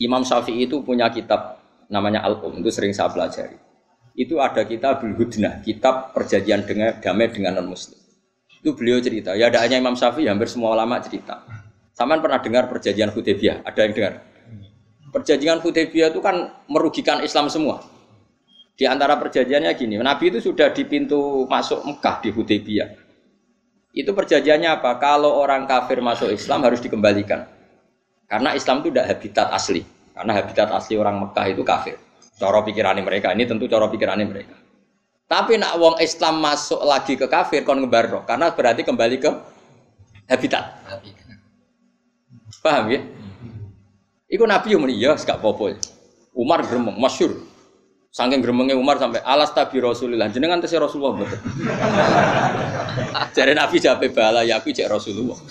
Imam 0.00 0.24
Syafi'i 0.24 0.64
itu 0.64 0.80
punya 0.80 1.12
kitab 1.12 1.60
namanya 1.92 2.24
Al-Um 2.24 2.64
itu 2.64 2.72
sering 2.72 2.96
saya 2.96 3.12
pelajari. 3.12 3.71
Itu 4.12 4.40
ada 4.44 4.68
kitab 4.68 5.00
Hudnah, 5.00 5.64
kitab 5.64 6.12
perjanjian 6.12 6.68
dengan 6.68 7.00
damai 7.00 7.32
dengan 7.32 7.60
non 7.60 7.72
Muslim. 7.72 7.96
Itu 8.60 8.76
beliau 8.76 9.00
cerita. 9.00 9.32
Ya 9.32 9.48
ada 9.48 9.64
hanya 9.64 9.80
Imam 9.80 9.96
Syafi'i, 9.96 10.28
hampir 10.28 10.46
semua 10.46 10.76
ulama 10.76 11.00
cerita 11.00 11.42
Saman 11.92 12.24
pernah 12.24 12.40
dengar 12.40 12.72
perjanjian 12.72 13.12
Hudaybiyah? 13.12 13.68
Ada 13.68 13.80
yang 13.84 13.92
dengar? 13.92 14.14
Perjanjian 15.12 15.58
Hudaybiyah 15.60 16.08
itu 16.08 16.24
kan 16.24 16.64
merugikan 16.72 17.20
Islam 17.20 17.52
semua. 17.52 17.84
Di 18.72 18.88
antara 18.88 19.20
perjanjiannya 19.20 19.70
gini, 19.76 20.00
Nabi 20.00 20.32
itu 20.32 20.40
sudah 20.40 20.72
di 20.72 20.88
pintu 20.88 21.44
masuk 21.44 21.84
Mekah 21.84 22.24
di 22.24 22.32
Hudaybiyah. 22.32 22.88
Itu 23.92 24.16
perjanjiannya 24.16 24.80
apa? 24.80 24.96
Kalau 24.96 25.36
orang 25.36 25.68
kafir 25.68 26.00
masuk 26.00 26.32
Islam 26.32 26.64
harus 26.64 26.80
dikembalikan. 26.80 27.44
Karena 28.24 28.56
Islam 28.56 28.80
itu 28.80 28.88
tidak 28.88 29.06
habitat 29.12 29.52
asli. 29.52 29.84
Karena 30.16 30.32
habitat 30.32 30.72
asli 30.72 30.96
orang 30.96 31.20
Mekah 31.20 31.46
itu 31.52 31.60
kafir. 31.60 32.00
Coro 32.40 32.60
pikirannya 32.64 33.04
mereka. 33.04 33.32
Ini 33.32 33.44
tentu 33.44 33.68
coro 33.68 33.88
pikirannya 33.92 34.26
mereka. 34.28 34.56
Tapi 35.28 35.56
nak 35.56 35.80
wong 35.80 35.96
Islam 36.04 36.44
masuk 36.44 36.84
lagi 36.84 37.16
ke 37.16 37.24
kafir 37.24 37.64
kon 37.64 37.80
ngebarro 37.80 38.20
karena 38.28 38.52
berarti 38.52 38.84
kembali 38.84 39.16
ke 39.16 39.30
habitat. 40.28 40.76
Paham 42.60 42.92
ya? 42.92 43.00
Iku 44.28 44.44
Nabi 44.44 44.72
yang 44.72 44.80
muni 44.84 44.96
ya 45.00 45.16
gak 45.16 45.40
Umar 46.32 46.64
gremeng 46.64 46.96
masyur. 46.96 47.51
Saking 48.12 48.44
gremengnya 48.44 48.76
Umar 48.76 49.00
sampai 49.00 49.24
alas 49.24 49.56
tabi 49.56 49.80
Rasulullah. 49.80 50.28
Jenengan 50.28 50.60
tesih 50.60 50.84
Rasulullah 50.84 51.16
betul. 51.16 51.40
Jadi 53.40 53.56
Nabi 53.56 53.80
jape 53.80 54.12
bala 54.12 54.44
ya 54.44 54.60
aku 54.60 54.68
cek 54.68 54.84
Rasulullah. 54.84 55.40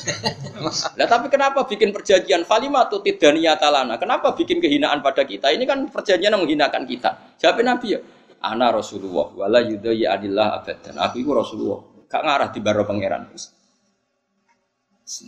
Nah 0.93 1.10
tapi 1.10 1.34
kenapa 1.34 1.65
bikin 1.65 1.89
perjanjian 1.89 2.45
falimatu 2.45 3.02
tidaniya 3.02 3.58
talana? 3.58 3.97
Kenapa 3.97 4.38
bikin 4.38 4.62
kehinaan 4.62 5.02
pada 5.02 5.26
kita? 5.26 5.50
Ini 5.50 5.65
kan 5.65 5.89
perjanjian 5.89 6.38
yang 6.38 6.45
menghinakan 6.45 6.86
kita. 6.86 7.34
Jawab 7.41 7.65
Nabi 7.65 7.97
ya. 7.97 8.00
Ana 8.45 8.69
Rasulullah 8.69 9.34
wala 9.34 9.65
yudai 9.65 10.06
adillah 10.06 10.62
abadan. 10.62 11.02
Aku 11.02 11.17
itu 11.17 11.34
Rasulullah. 11.34 11.82
Gak 12.06 12.21
ngarah 12.21 12.50
di 12.54 12.60
baro 12.62 12.86
pangeran. 12.86 13.26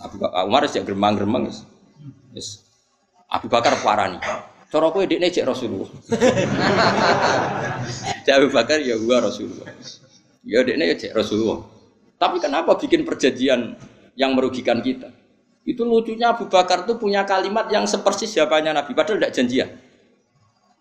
Bakar 0.06 0.46
Umar 0.46 0.70
sih 0.70 0.86
geremang-geremang 0.86 1.50
yes. 1.50 1.66
yes. 2.38 2.48
Abu 3.26 3.50
Bakar 3.50 3.74
parani. 3.82 4.22
Cara 4.74 4.90
kowe 4.90 5.06
dekne 5.06 5.30
cek 5.30 5.46
Rasulullah. 5.46 5.86
Cek 8.26 8.34
Abu 8.34 8.50
Bakar 8.50 8.82
ya 8.82 8.98
gua 8.98 9.22
Rasulullah. 9.22 9.70
Ya 10.42 10.66
dekne 10.66 10.90
ya 10.90 10.98
cek 10.98 11.14
Rasulullah. 11.14 11.62
Tapi 12.18 12.42
kenapa 12.42 12.74
bikin 12.82 13.06
perjanjian 13.06 13.78
yang 14.18 14.34
merugikan 14.34 14.82
kita? 14.82 15.14
Itu 15.62 15.86
lucunya 15.86 16.34
Abu 16.34 16.50
Bakar 16.50 16.90
tuh 16.90 16.98
punya 16.98 17.22
kalimat 17.22 17.70
yang 17.70 17.86
sepersis 17.86 18.34
siapanya 18.34 18.74
Nabi 18.74 18.98
padahal 18.98 19.22
tidak 19.22 19.34
janjian. 19.38 19.70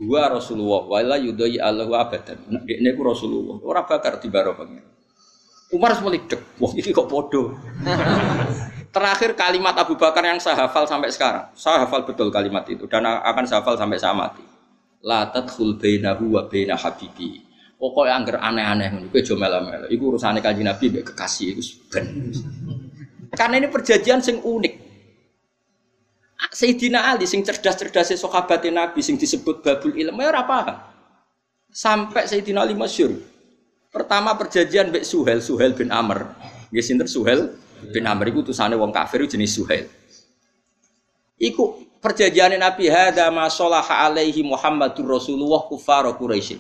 Gua 0.00 0.40
Rasulullah 0.40 0.88
wala 0.88 1.20
yudai 1.20 1.61
Allahu 1.61 1.92
abadan. 1.92 2.40
Dekne 2.64 2.96
ku 2.96 3.05
Rasulullah. 3.05 3.61
Orang 3.61 3.92
bakar 3.92 4.24
di 4.24 4.33
baro 4.33 4.57
Umar 5.68 5.92
semua 5.92 6.16
dek, 6.16 6.40
wah 6.57 6.72
ini 6.72 6.96
kok 6.96 7.12
bodoh. 7.12 7.61
Terakhir 8.92 9.33
kalimat 9.33 9.72
Abu 9.81 9.96
Bakar 9.96 10.20
yang 10.20 10.37
saya 10.37 10.68
hafal 10.68 10.85
sampai 10.85 11.09
sekarang. 11.09 11.48
Saya 11.57 11.88
hafal 11.88 12.05
betul 12.05 12.28
kalimat 12.28 12.68
itu 12.68 12.85
dan 12.85 13.09
akan 13.09 13.48
saya 13.48 13.64
hafal 13.64 13.81
sampai 13.81 13.96
saya 13.96 14.12
mati. 14.12 14.44
La 15.00 15.33
tadkhul 15.33 15.81
bainahu 15.81 16.37
wa 16.37 16.44
baina 16.44 16.76
habibi. 16.76 17.40
Pokoknya 17.81 18.14
angger 18.14 18.37
aneh-aneh 18.38 18.94
ngono 18.94 19.09
kowe 19.09 19.18
aja 19.18 19.35
melo-melo. 19.35 19.87
Iku 19.88 20.14
urusane 20.14 20.38
Kanjeng 20.44 20.68
Nabi 20.68 20.92
mbek 20.92 21.09
kekasih 21.09 21.57
iku 21.57 21.62
ben. 21.88 22.05
Karena 23.33 23.64
ini 23.64 23.66
perjanjian 23.72 24.20
sing 24.20 24.44
unik. 24.44 24.74
Sayyidina 26.52 27.16
Ali 27.16 27.24
sing 27.24 27.40
cerdas-cerdas 27.42 28.12
sahabat 28.12 28.62
Nabi 28.68 29.00
sing 29.00 29.16
disebut 29.16 29.64
babul 29.64 29.96
ilmu 29.96 30.20
ya 30.20 30.28
ora 30.31 30.44
paham. 30.44 30.76
Sampai 31.72 32.28
Sayyidina 32.28 32.62
Ali 32.62 32.76
masyhur. 32.76 33.16
Pertama 33.88 34.37
perjanjian 34.37 34.92
mbek 34.92 35.02
Suhel, 35.02 35.40
Suhel 35.40 35.72
bin 35.72 35.88
Amr. 35.88 36.28
Nggih 36.70 36.85
sinten 36.85 37.09
Suhel 37.09 37.57
bin 37.90 38.07
Amr 38.07 38.31
iku 38.31 38.47
utusane 38.47 38.79
wong 38.79 38.95
kafir 38.95 39.27
jenis 39.27 39.59
Suhail. 39.59 39.90
Iku 41.42 41.83
perjanjian 41.99 42.55
Nabi 42.55 42.87
hadza 42.87 43.27
ma 43.35 43.51
salaha 43.51 44.07
alaihi 44.07 44.47
Muhammadur 44.47 45.18
Rasulullah 45.18 45.66
kufar 45.66 46.07
Quraisy. 46.14 46.59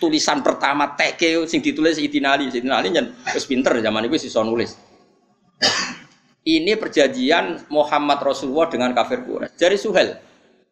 Tulisan 0.00 0.44
pertama 0.44 0.96
teke 0.96 1.44
sing 1.48 1.60
ditulis 1.60 1.96
Sayyidina 1.96 2.36
Ali, 2.36 2.48
Sayyidina 2.48 2.76
Ali 2.80 2.92
nyen 2.92 3.12
wis 3.32 3.44
pinter 3.44 3.76
zaman 3.80 4.08
itu 4.08 4.28
iso 4.28 4.40
nulis. 4.44 4.76
Ini 6.42 6.74
perjanjian 6.74 7.70
Muhammad 7.70 8.18
Rasulullah 8.20 8.68
dengan 8.72 8.90
kafir 8.96 9.24
Quraisy. 9.24 9.56
Dari 9.56 9.76
Suhail, 9.76 10.16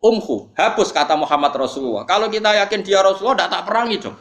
umhu, 0.01 0.51
hapus 0.57 0.91
kata 0.91 1.15
Muhammad 1.15 1.53
Rasulullah. 1.55 2.09
Kalau 2.09 2.33
kita 2.33 2.57
yakin 2.57 2.81
dia 2.81 3.05
Rasulullah, 3.05 3.45
tidak 3.45 3.51
tak 3.53 3.63
perangi 3.69 3.97
dong. 4.01 4.17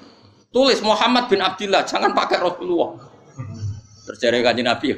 Tulis 0.50 0.80
Muhammad 0.82 1.30
bin 1.32 1.40
Abdullah, 1.40 1.86
jangan 1.88 2.12
pakai 2.14 2.38
Rasulullah. 2.42 3.00
Terjadi 4.10 4.42
kajian 4.42 4.66
Nabi, 4.66 4.90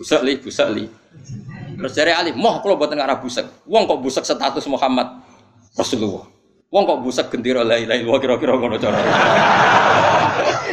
Busak 0.00 0.24
li, 0.24 0.40
busak 0.40 0.68
li. 0.72 0.88
Terus 1.76 1.92
dari 1.92 2.12
Ali, 2.16 2.32
moh 2.32 2.64
kalau 2.64 2.80
buat 2.80 2.88
nggak 2.88 3.20
busak. 3.20 3.44
Wong 3.68 3.84
kok 3.84 4.00
busak 4.00 4.24
status 4.24 4.64
Muhammad 4.64 5.20
Rasulullah. 5.76 6.24
Wong 6.72 6.88
kok 6.88 7.04
busak 7.04 7.28
gendera 7.28 7.60
lain 7.60 7.84
lain. 7.84 8.08
Wah 8.08 8.16
kira-kira 8.16 8.56
ngono 8.56 8.80
cara. 8.80 8.96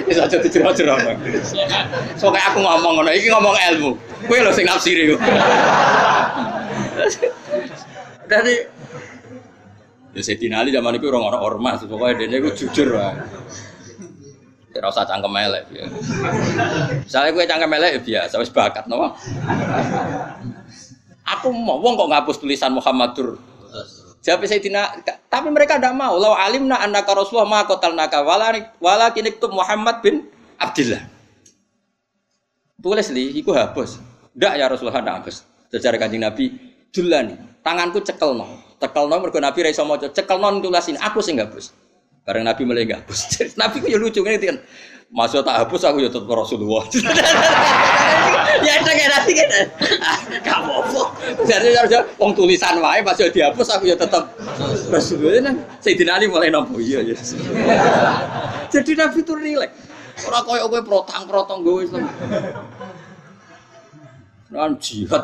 Ini 0.08 0.14
saja 0.16 0.40
dicerah-cerah. 0.40 0.96
So 2.16 2.32
kayak 2.32 2.56
aku 2.56 2.64
ngomong 2.64 3.04
ngono, 3.04 3.12
iki 3.12 3.28
ngomong 3.28 3.56
ilmu. 3.76 3.92
Kue 4.32 4.40
lo 4.40 4.56
sing 4.56 4.64
nafsiri. 4.64 5.12
Dari 8.32 8.56
Ya 10.18 10.26
Sayyidina 10.26 10.66
Ali 10.66 10.74
zaman 10.74 10.98
itu 10.98 11.14
orang-orang 11.14 11.42
ormas, 11.46 11.86
pokoknya 11.86 12.26
dia 12.26 12.42
itu 12.42 12.66
jujur 12.66 12.98
lah. 12.98 13.22
Tidak 14.78 14.94
usah 14.94 15.10
cangkem 15.10 15.34
melek. 15.34 15.66
Ya. 15.74 15.90
Misalnya 17.02 17.34
gue 17.34 17.44
cangkem 17.50 17.70
melek 17.74 17.92
ya 17.98 18.02
biasa, 18.06 18.38
wis 18.38 18.54
bakat, 18.54 18.86
no? 18.86 19.10
Aku 21.26 21.50
mau 21.50 21.82
wong 21.82 21.98
kok 21.98 22.10
ngapus 22.14 22.38
tulisan 22.38 22.78
Muhammadur. 22.78 23.42
Jawab 24.22 24.44
Sayyidina, 24.46 25.02
tapi 25.32 25.50
mereka 25.50 25.82
tidak 25.82 25.98
mau. 25.98 26.20
Lau 26.20 26.36
alimna 26.36 26.78
annaka 26.84 27.16
Rasulullah 27.16 27.48
ma 27.48 27.60
qatalnaka 27.66 28.22
walakin 28.78 29.26
iktub 29.26 29.56
Muhammad 29.56 30.04
bin 30.04 30.30
Abdullah. 30.60 31.00
Tulis 32.78 33.08
li, 33.10 33.34
iku 33.40 33.56
hapus. 33.56 34.04
Ndak 34.38 34.54
ya 34.62 34.66
Rasulullah 34.68 35.00
ndak 35.00 35.16
hapus. 35.24 35.48
Secara 35.72 35.96
kanjeng 35.98 36.22
Nabi, 36.22 36.54
dulani, 36.94 37.34
tanganku 37.64 38.04
cekel 38.04 38.36
no. 38.36 38.62
Cekel 38.78 39.10
no 39.10 39.16
mergo 39.18 39.40
Nabi 39.40 39.64
ra 39.64 39.70
iso 39.72 39.88
maca. 39.88 40.12
Cekel 40.12 40.38
no 40.38 40.60
tulasin, 40.60 41.00
aku 41.00 41.24
sing 41.24 41.40
hapus. 41.40 41.74
Bareng 42.28 42.44
Nabi 42.44 42.68
mulai 42.68 42.84
hapus. 42.84 43.40
Nabi 43.62 43.80
ku 43.80 43.88
ya 43.88 43.96
lucu 43.96 44.20
ngene 44.20 44.44
kan. 44.44 44.60
Masuk 45.08 45.48
tak 45.48 45.64
hapus 45.64 45.88
aku 45.88 46.04
ya 46.04 46.12
tetep 46.12 46.28
Rasulullah. 46.28 46.84
ya 48.68 48.72
itu 48.76 48.92
kayak 48.92 49.10
nanti 49.16 49.32
kan. 49.32 49.48
Kamu 50.52 50.72
apa? 50.84 51.02
Jadi 51.48 51.72
harus 51.72 52.04
wong 52.20 52.36
tulisan 52.36 52.84
wae 52.84 53.00
pas 53.00 53.16
yo 53.16 53.32
dihapus 53.32 53.72
aku 53.72 53.88
ya 53.88 53.96
tetep 53.96 54.28
Rasulullah. 54.92 55.56
Sayyidina 55.80 56.20
Ali 56.20 56.28
mulai 56.28 56.52
nampu 56.52 56.84
iya 56.84 57.00
ya. 57.08 57.16
Jadi 58.68 58.92
Nabi 59.00 59.24
itu 59.24 59.32
rileks. 59.32 59.88
Ora 60.28 60.44
koyo 60.44 60.68
kowe 60.68 60.82
protang-protong 60.84 61.64
gue 61.64 61.88
Islam. 61.88 62.04
Nan 64.52 64.76
jihad. 64.84 65.24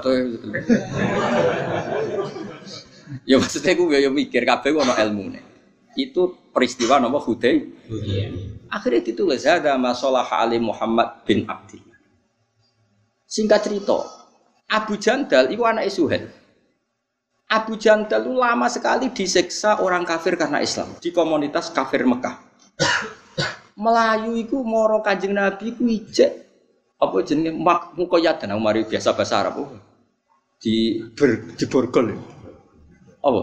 Ya 3.28 3.36
maksudnya 3.36 3.76
gue 3.76 3.98
ya 4.00 4.08
mikir 4.08 4.48
kabeh 4.48 4.72
ono 4.72 4.96
ilmune. 4.96 5.53
Itu 5.94 6.38
peristiwa 6.50 6.98
nama 6.98 7.18
Hudai. 7.22 7.64
Akhirnya 8.70 9.02
ditulis 9.06 9.46
ada 9.46 9.78
masalah 9.78 10.26
Ali 10.34 10.58
Muhammad 10.58 11.22
bin 11.26 11.46
Abdullah. 11.46 11.98
Singkat 13.30 13.70
cerita, 13.70 14.02
Abu 14.70 14.98
Jandal 14.98 15.54
itu 15.54 15.62
anak 15.66 15.90
Suhel. 15.94 16.30
Abu 17.50 17.78
Jandal 17.78 18.26
itu 18.26 18.34
lama 18.34 18.66
sekali 18.70 19.14
diseksa 19.14 19.82
orang 19.82 20.06
kafir 20.06 20.34
karena 20.34 20.62
Islam 20.62 20.90
di 20.98 21.14
komunitas 21.14 21.70
kafir 21.70 22.02
Mekah. 22.06 22.42
Melayu 23.74 24.38
itu 24.38 24.58
moro 24.62 25.02
kanjeng 25.02 25.34
Nabi 25.34 25.74
itu 25.74 25.86
ijek 25.86 26.44
apa 27.04 27.18
jenenge 27.26 27.52
mak 27.58 27.98
mukoyatan 28.00 28.56
mari 28.62 28.88
biasa 28.88 29.12
bahasa 29.12 29.44
Arab 29.44 29.60
oh. 29.60 29.70
di 30.64 31.04
ber, 31.12 31.52
di 31.60 31.66
borgol 31.68 32.16
apa 33.20 33.42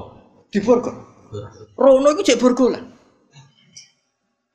di 0.48 0.58
borgol 0.64 0.96
Rono 1.78 2.08
itu 2.14 2.26
cek 2.26 2.38
borgolan 2.42 2.90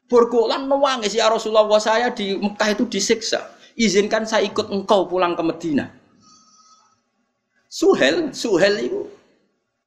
Borgolan 0.05 0.69
nangis 0.69 1.17
ya 1.17 1.26
Rasulullah 1.26 1.65
saya 1.82 2.13
di 2.13 2.38
Mekah 2.38 2.78
itu 2.78 2.86
disiksa. 2.86 3.41
Izinkan 3.76 4.23
saya 4.23 4.45
ikut 4.45 4.71
engkau 4.71 5.09
pulang 5.09 5.36
ke 5.36 5.43
Medina. 5.43 5.91
Suhel, 7.67 8.32
Suhel 8.32 8.88
itu 8.88 9.09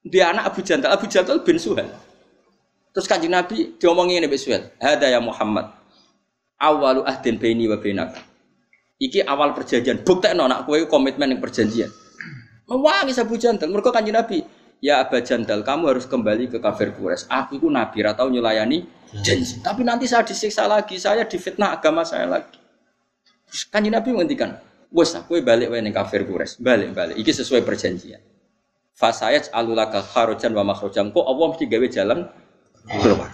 dia 0.04 0.28
anak 0.28 0.52
Abu 0.52 0.60
Jandal, 0.60 0.92
Abu 0.92 1.08
Jandal 1.08 1.40
bin 1.40 1.56
Suhel. 1.56 1.88
Terus 2.92 3.06
kanjeng 3.08 3.32
Nabi 3.32 3.78
diomongin 3.80 4.20
ini 4.20 4.36
Suhel, 4.36 4.68
ada 4.76 5.08
ya 5.08 5.22
Muhammad, 5.22 5.72
awalu 6.60 7.06
ahdin 7.08 7.40
baini 7.40 7.64
wa 7.64 7.80
bainaka. 7.80 8.20
Iki 8.98 9.24
awal 9.24 9.54
perjanjian, 9.54 10.02
bukti 10.02 10.26
anak 10.28 10.66
kue 10.66 10.84
komitmen 10.90 11.32
yang 11.32 11.40
perjanjian. 11.40 11.88
Mewangi 12.68 13.14
Abu 13.16 13.40
Jandal, 13.40 13.70
mereka 13.72 13.94
kanjeng 13.94 14.18
Nabi, 14.18 14.44
ya 14.78 15.02
Abu 15.02 15.18
Jandal, 15.22 15.62
kamu 15.66 15.94
harus 15.94 16.06
kembali 16.06 16.50
ke 16.50 16.58
kafir 16.58 16.94
Quraisy. 16.94 17.26
Aku 17.30 17.58
itu 17.58 17.68
nabi, 17.70 18.02
atau 18.02 18.30
nyulayani 18.30 18.86
janji. 19.22 19.62
Tapi 19.62 19.82
nanti 19.82 20.06
saya 20.06 20.22
disiksa 20.24 20.66
lagi, 20.66 20.98
saya 20.98 21.26
difitnah 21.26 21.78
agama 21.78 22.02
saya 22.02 22.26
lagi. 22.26 22.58
Kanjeng 23.72 23.96
Nabi 23.96 24.12
menghentikan, 24.12 24.60
bos 24.92 25.16
aku 25.16 25.40
balik 25.40 25.72
wae 25.72 25.80
kafir 25.90 26.28
Quraisy, 26.28 26.60
balik 26.60 26.92
balik. 26.92 27.16
Iki 27.16 27.32
sesuai 27.44 27.64
perjanjian. 27.64 28.20
Fasayat 28.98 29.54
alulaka 29.54 30.02
kharojan 30.02 30.50
wa 30.58 30.66
makhrojan. 30.74 31.14
Kok 31.14 31.22
Allah 31.22 31.46
mesti 31.54 31.64
gawe 31.70 31.86
jalan 31.86 32.18
keluar. 32.98 33.30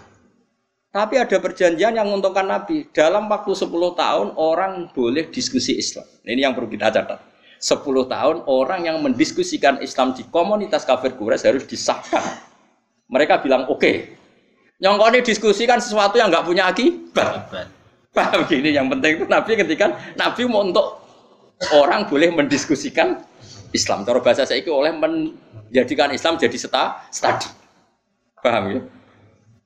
Tapi 0.95 1.19
ada 1.19 1.37
perjanjian 1.41 1.97
yang 1.97 2.07
menguntungkan 2.07 2.47
Nabi. 2.47 2.87
Dalam 2.95 3.27
waktu 3.27 3.51
10 3.51 3.73
tahun 3.73 4.29
orang 4.39 4.95
boleh 4.95 5.27
diskusi 5.33 5.75
Islam. 5.75 6.07
Ini 6.23 6.47
yang 6.47 6.55
perlu 6.55 6.71
kita 6.71 6.93
catat. 6.93 7.34
10 7.65 7.81
tahun 8.13 8.37
orang 8.45 8.85
yang 8.85 9.01
mendiskusikan 9.01 9.81
Islam 9.81 10.13
di 10.13 10.21
komunitas 10.29 10.85
kafir 10.85 11.17
Quraisy 11.17 11.49
harus 11.49 11.65
disahkan. 11.65 12.21
Mereka 13.09 13.41
bilang 13.41 13.65
oke. 13.73 13.81
Okay. 13.81 13.97
Nyongkoni 14.85 15.25
diskusi 15.25 15.65
kan 15.65 15.81
sesuatu 15.81 16.21
yang 16.21 16.29
nggak 16.29 16.45
punya 16.45 16.69
akibat. 16.69 17.49
Paham 18.13 18.45
gini 18.45 18.77
yang 18.77 18.93
penting 18.93 19.17
itu 19.17 19.25
Nabi 19.25 19.57
ketika 19.57 19.97
Nabi 20.13 20.45
mau 20.45 20.61
untuk 20.61 21.01
orang 21.73 22.05
boleh 22.05 22.37
mendiskusikan 22.37 23.25
Islam. 23.73 24.05
Cara 24.05 24.21
bahasa 24.21 24.45
saya 24.45 24.61
itu 24.61 24.69
oleh 24.69 24.93
menjadikan 24.93 26.13
Islam 26.13 26.37
jadi 26.37 26.61
seta, 26.61 27.01
studi. 27.09 27.49
Paham 28.45 28.65
ya? 28.77 28.81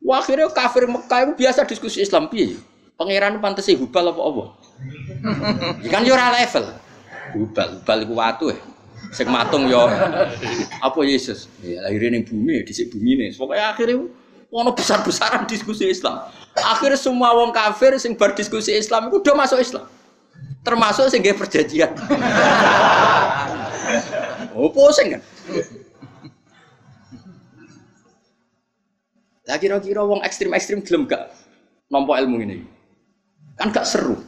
Wah, 0.06 0.22
akhirnya 0.22 0.46
kafir 0.54 0.86
Mekah 0.86 1.18
itu 1.26 1.32
biasa 1.34 1.66
diskusi 1.66 1.98
Islam 1.98 2.30
piye? 2.30 2.54
Pangeran 2.94 3.42
pantesi 3.42 3.74
hubal 3.74 4.14
apa 4.14 4.22
apa? 4.22 4.44
Ikan 5.82 6.06
yo 6.06 6.14
level. 6.14 6.87
Hubal, 7.36 7.68
hubal 7.80 7.98
iku 8.04 8.14
watu 8.16 8.44
ya. 8.52 8.58
Sing 9.12 9.28
matung 9.30 9.64
yo 9.70 9.88
apa 10.84 10.98
Yesus? 11.04 11.48
Ya 11.64 11.80
lahirin 11.88 12.20
ning 12.20 12.24
bumi, 12.28 12.60
dhisik 12.64 12.92
bumi 12.92 13.16
nih. 13.16 13.28
Pokoknya 13.36 13.72
akhirnya 13.72 14.04
ono 14.48 14.70
besar-besaran 14.72 15.44
diskusi 15.44 15.88
Islam. 15.88 16.28
Akhirnya 16.56 16.96
semua 16.96 17.32
wong 17.36 17.52
kafir 17.52 17.96
sing 18.00 18.16
berdiskusi 18.16 18.76
Islam 18.76 19.08
itu 19.08 19.20
udah 19.20 19.34
masuk 19.36 19.60
Islam. 19.60 19.84
Termasuk 20.64 21.08
sing 21.08 21.24
perjanjian. 21.24 21.92
oh, 24.56 24.68
pusing 24.72 25.16
kan? 25.16 25.22
Lah 29.48 29.56
kira-kira 29.56 30.04
wong 30.04 30.20
ekstrim-ekstrim 30.20 30.84
gelem 30.84 31.08
gak 31.08 31.32
nampa 31.88 32.20
ilmu 32.20 32.36
ini? 32.44 32.68
Kan 33.56 33.72
gak 33.72 33.88
seru. 33.88 34.20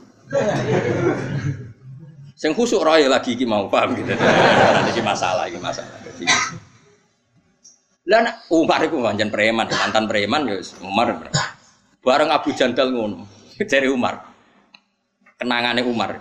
Sing 2.41 2.57
khusuk 2.57 2.81
roy 2.81 3.05
lagi 3.05 3.37
iki 3.37 3.45
mau 3.45 3.69
paham 3.69 3.93
gitu. 3.93 4.17
Iki 4.97 5.05
masalah, 5.05 5.45
iki 5.45 5.61
masalah. 5.61 5.93
Lah 8.09 8.41
Umar 8.49 8.81
iku 8.81 9.05
pancen 9.05 9.29
preman, 9.29 9.69
mantan 9.69 10.09
preman 10.09 10.49
ya 10.49 10.57
Umar. 10.81 11.21
Bareng 12.01 12.33
Abu 12.33 12.57
Jandal 12.57 12.97
ngono. 12.97 13.29
Dari 13.61 13.93
Umar. 13.93 14.25
Kenangane 15.37 15.85
Umar. 15.85 16.17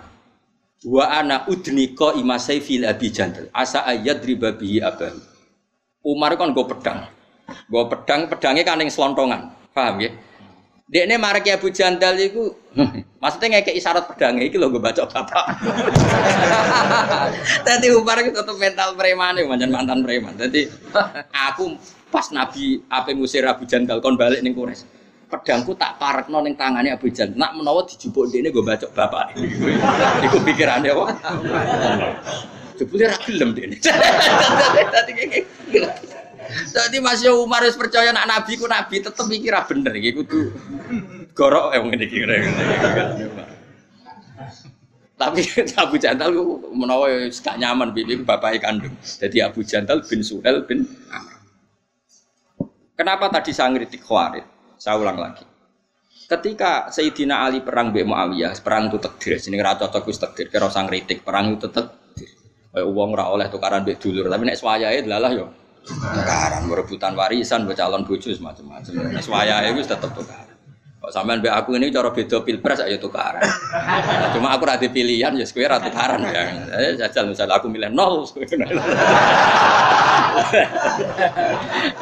Wa 0.84 1.24
ana 1.24 1.48
udnika 1.48 2.12
imasai 2.12 2.60
fil 2.60 2.84
Abi 2.84 3.08
Jandal. 3.08 3.48
Asa 3.56 3.88
ayat 3.88 4.20
riba 4.20 4.52
bihi 4.52 4.84
abah. 4.84 5.16
Umar 6.04 6.36
kan 6.36 6.52
gue 6.52 6.64
pedang. 6.68 7.08
Gue 7.64 7.84
pedang, 7.88 8.28
pedangnya 8.28 8.62
kan 8.68 8.76
yang 8.76 8.92
selontongan. 8.92 9.56
Paham 9.72 10.04
ya? 10.04 10.12
Dia 10.90 11.06
ini 11.06 11.14
marek 11.22 11.46
Abu 11.54 11.70
Jandal 11.70 12.18
itu, 12.18 12.50
maksudnya 13.22 13.62
kayak 13.62 13.78
isyarat 13.78 14.10
pedangnya 14.10 14.50
itu 14.50 14.58
loh 14.58 14.74
gue 14.74 14.82
baca 14.82 15.06
bapak. 15.06 15.44
Tadi 17.62 17.94
Umar 17.94 18.18
itu 18.26 18.34
tetap 18.34 18.58
mental 18.58 18.98
preman 18.98 19.38
ya, 19.38 19.46
mantan 19.46 19.70
mantan 19.70 20.02
preman. 20.02 20.34
Jadi 20.34 20.66
aku 21.30 21.78
pas 22.10 22.26
Nabi 22.34 22.82
apa 22.90 23.14
ngusir 23.14 23.46
Abu 23.46 23.70
Jandal 23.70 24.02
kon 24.02 24.18
balik 24.18 24.42
nih 24.42 24.50
kures. 24.50 24.82
Pedangku 25.30 25.78
tak 25.78 25.94
parek 26.02 26.26
ning 26.26 26.58
tangannya 26.58 26.98
Abu 26.98 27.06
Jandal. 27.06 27.38
Nak 27.38 27.54
menawa 27.54 27.86
dijupuk 27.86 28.26
ini 28.34 28.50
gue 28.50 28.66
baca 28.66 28.90
bapak. 28.90 29.38
Iku 30.26 30.42
pikirannya 30.42 30.90
kok. 30.90 31.08
Jebule 32.82 33.06
ra. 33.06 33.14
Tadi 33.14 35.10
kayak 35.14 35.46
jadi 36.50 36.96
Mas 36.98 37.22
Umar 37.26 37.62
harus 37.62 37.78
percaya 37.78 38.10
nak 38.10 38.26
Nabi 38.26 38.58
ku 38.58 38.66
Nabi 38.66 39.02
tetep 39.02 39.26
mikir 39.26 39.54
bener 39.66 39.92
iki 39.96 40.10
kudu 40.18 40.50
gorok 41.34 41.72
yang 41.74 41.88
ngene 41.88 42.04
iki 42.06 42.18
Tapi 45.20 45.44
Abu 45.84 46.00
Jandal 46.00 46.32
menawa 46.72 47.28
gak 47.28 47.60
nyaman 47.60 47.92
bibi 47.92 48.24
bapak 48.24 48.64
kandung. 48.64 48.96
Jadi 49.04 49.44
Abu 49.44 49.60
Jandal 49.60 50.00
bin 50.08 50.24
Suhel 50.24 50.64
bin. 50.64 50.88
Kenapa 52.96 53.28
tadi 53.28 53.52
saya 53.52 53.68
ngeritik 53.68 54.00
Khawarid? 54.00 54.48
Saya 54.80 54.96
ulang 54.96 55.20
lagi. 55.20 55.44
Ketika 56.24 56.88
Sayyidina 56.88 57.44
Ali 57.44 57.60
perang 57.60 57.92
Mbak 57.92 58.04
Muawiyah, 58.08 58.56
perang 58.64 58.88
itu 58.88 58.96
takdir. 58.96 59.36
Sini 59.36 59.60
ra 59.60 59.76
cocok 59.76 60.08
wis 60.08 60.16
takdir, 60.16 60.48
kira 60.48 60.72
sang 60.72 60.88
ngritik, 60.88 61.20
perang 61.20 61.52
itu 61.52 61.68
takdir. 61.68 62.32
Kayak 62.72 62.86
uang 62.88 63.12
ora 63.12 63.28
oleh 63.28 63.50
tukaran 63.52 63.84
mbek 63.84 64.00
dulur, 64.00 64.30
tapi 64.30 64.46
nek 64.46 64.56
swayahe 64.56 65.04
delalah 65.04 65.32
yo 65.36 65.59
tukaran 65.84 66.62
berebutan 66.68 67.12
warisan 67.16 67.64
buat 67.66 67.76
calon 67.76 68.04
bojo 68.04 68.30
macam-macam 68.38 68.92
nek 69.12 69.22
swayahe 69.24 69.72
wis 69.74 69.88
tetep 69.88 70.10
tukaran. 70.12 70.50
Kok 71.00 71.08
sampean 71.16 71.40
mbek 71.40 71.48
aku 71.48 71.80
ini 71.80 71.88
cara 71.88 72.12
beda 72.12 72.44
pilpres 72.44 72.84
ayo 72.84 73.00
tukaran. 73.00 73.40
Cuma 74.36 74.52
aku 74.52 74.68
rada 74.68 74.84
pilihan 74.84 75.32
ya 75.32 75.48
kowe 75.48 75.64
ra 75.64 75.80
tukaran 75.80 76.20
ya. 76.28 76.44
Eh, 76.76 76.92
jajal 77.00 77.32
misalnya 77.32 77.56
aku 77.56 77.72
milih 77.72 77.88
nol 77.88 78.28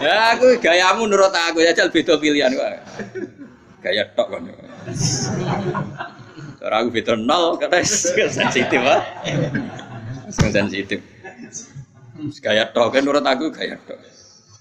ya 0.02 0.34
aku 0.34 0.58
gayamu 0.58 1.06
nurut 1.06 1.30
aku 1.30 1.62
jajal 1.62 1.94
beda 1.94 2.18
pilihan 2.18 2.50
kok. 2.50 2.66
Gaya 3.86 4.02
tok 4.18 4.34
kan 4.34 4.42
cara 6.58 6.74
aku 6.82 6.90
beda 6.90 7.14
nol 7.14 7.54
kata 7.54 7.86
sensitif 7.86 8.82
ah 8.82 8.98
sensitif 10.34 10.98
Gaya 12.42 12.66
tok 12.70 12.94
kan 12.94 13.02
menurut 13.06 13.22
aku 13.22 13.54
gaya 13.54 13.78
tok. 13.86 13.98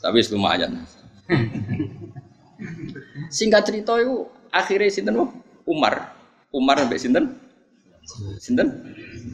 Tapi 0.02 0.18
lumayan. 0.34 0.86
Singkat 3.34 3.62
cerita 3.66 3.98
itu 3.98 4.30
akhirnya 4.54 4.90
sinten 4.94 5.16
Umar. 5.66 6.14
Umar 6.54 6.76
sampai 6.80 7.00
sinten? 7.02 7.26
Sinten? 8.40 8.68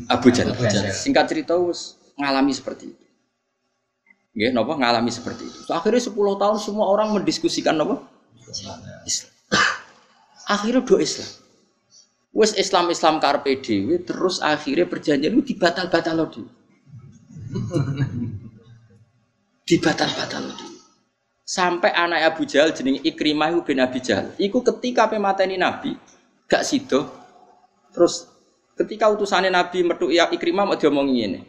Abu 0.10 0.34
Jahal. 0.34 0.56
Singkat 0.92 1.26
cerita 1.30 1.54
us 1.60 2.00
ngalami 2.18 2.52
seperti 2.56 2.92
itu. 2.92 3.04
Nggih, 4.34 4.50
napa 4.50 4.74
ngalami 4.74 5.14
seperti 5.14 5.46
itu. 5.46 5.70
Akhirnya 5.70 6.02
10 6.02 6.42
tahun 6.42 6.58
semua 6.58 6.90
orang 6.90 7.14
mendiskusikan 7.14 7.78
napa? 7.78 8.02
Islam. 9.06 9.30
Akhirnya 10.50 10.82
do 10.82 10.98
Islam. 10.98 11.30
Wes 12.34 12.58
Islam 12.58 12.90
Islam 12.90 13.22
karpe 13.22 13.62
dewi 13.62 14.02
terus 14.02 14.42
akhirnya 14.42 14.90
perjanjian 14.90 15.38
itu 15.38 15.54
dibatal-batal 15.54 16.18
loh 16.18 16.30
dibatal-batal 19.64 20.44
loh 20.44 20.74
Sampai 21.44 21.92
anak 21.92 22.34
Abu 22.34 22.48
Jahal 22.48 22.72
jeneng 22.72 23.04
Ikrimah 23.04 23.52
bin 23.68 23.84
Abi 23.84 24.00
Jahal. 24.00 24.32
Iku 24.40 24.64
ketika 24.64 25.12
pemateni 25.12 25.60
Nabi 25.60 25.92
gak 26.48 26.64
sido. 26.64 27.04
Terus 27.92 28.32
ketika 28.80 29.12
utusannya 29.12 29.52
Nabi 29.52 29.84
metu 29.84 30.08
ya 30.08 30.32
Ikrimah 30.32 30.64
mau 30.64 30.80
diomongin 30.80 31.36
ini. 31.36 31.42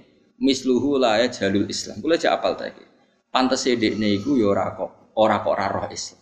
Misluhu 0.43 0.99
la 0.99 1.23
ya 1.23 1.31
jalul 1.31 1.71
Islam. 1.71 2.03
Kula 2.03 2.19
aja 2.19 2.35
apal 2.35 2.59
ta 2.59 2.67
iki. 2.67 2.83
Pantes 3.31 3.63
dekne 3.71 4.19
iku 4.19 4.35
ya 4.35 4.51
ora 4.51 4.75
kok 4.75 5.15
ora 5.15 5.39
kok 5.39 5.55
ora 5.55 5.67
roh 5.71 5.87
Islam. 5.87 6.19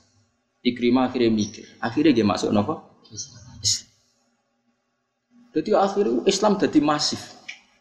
Ikrimah 0.62 1.08
akhirnya 1.08 1.32
mikir. 1.32 1.66
Akhirnya 1.80 2.12
dia 2.12 2.26
masuk? 2.28 2.52
Islam. 3.08 3.40
Jadi 5.52 5.70
akhirnya 5.76 6.24
Islam 6.28 6.52
jadi 6.60 6.80
masif 6.80 7.20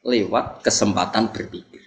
lewat 0.07 0.63
kesempatan 0.63 1.31
berpikir. 1.31 1.80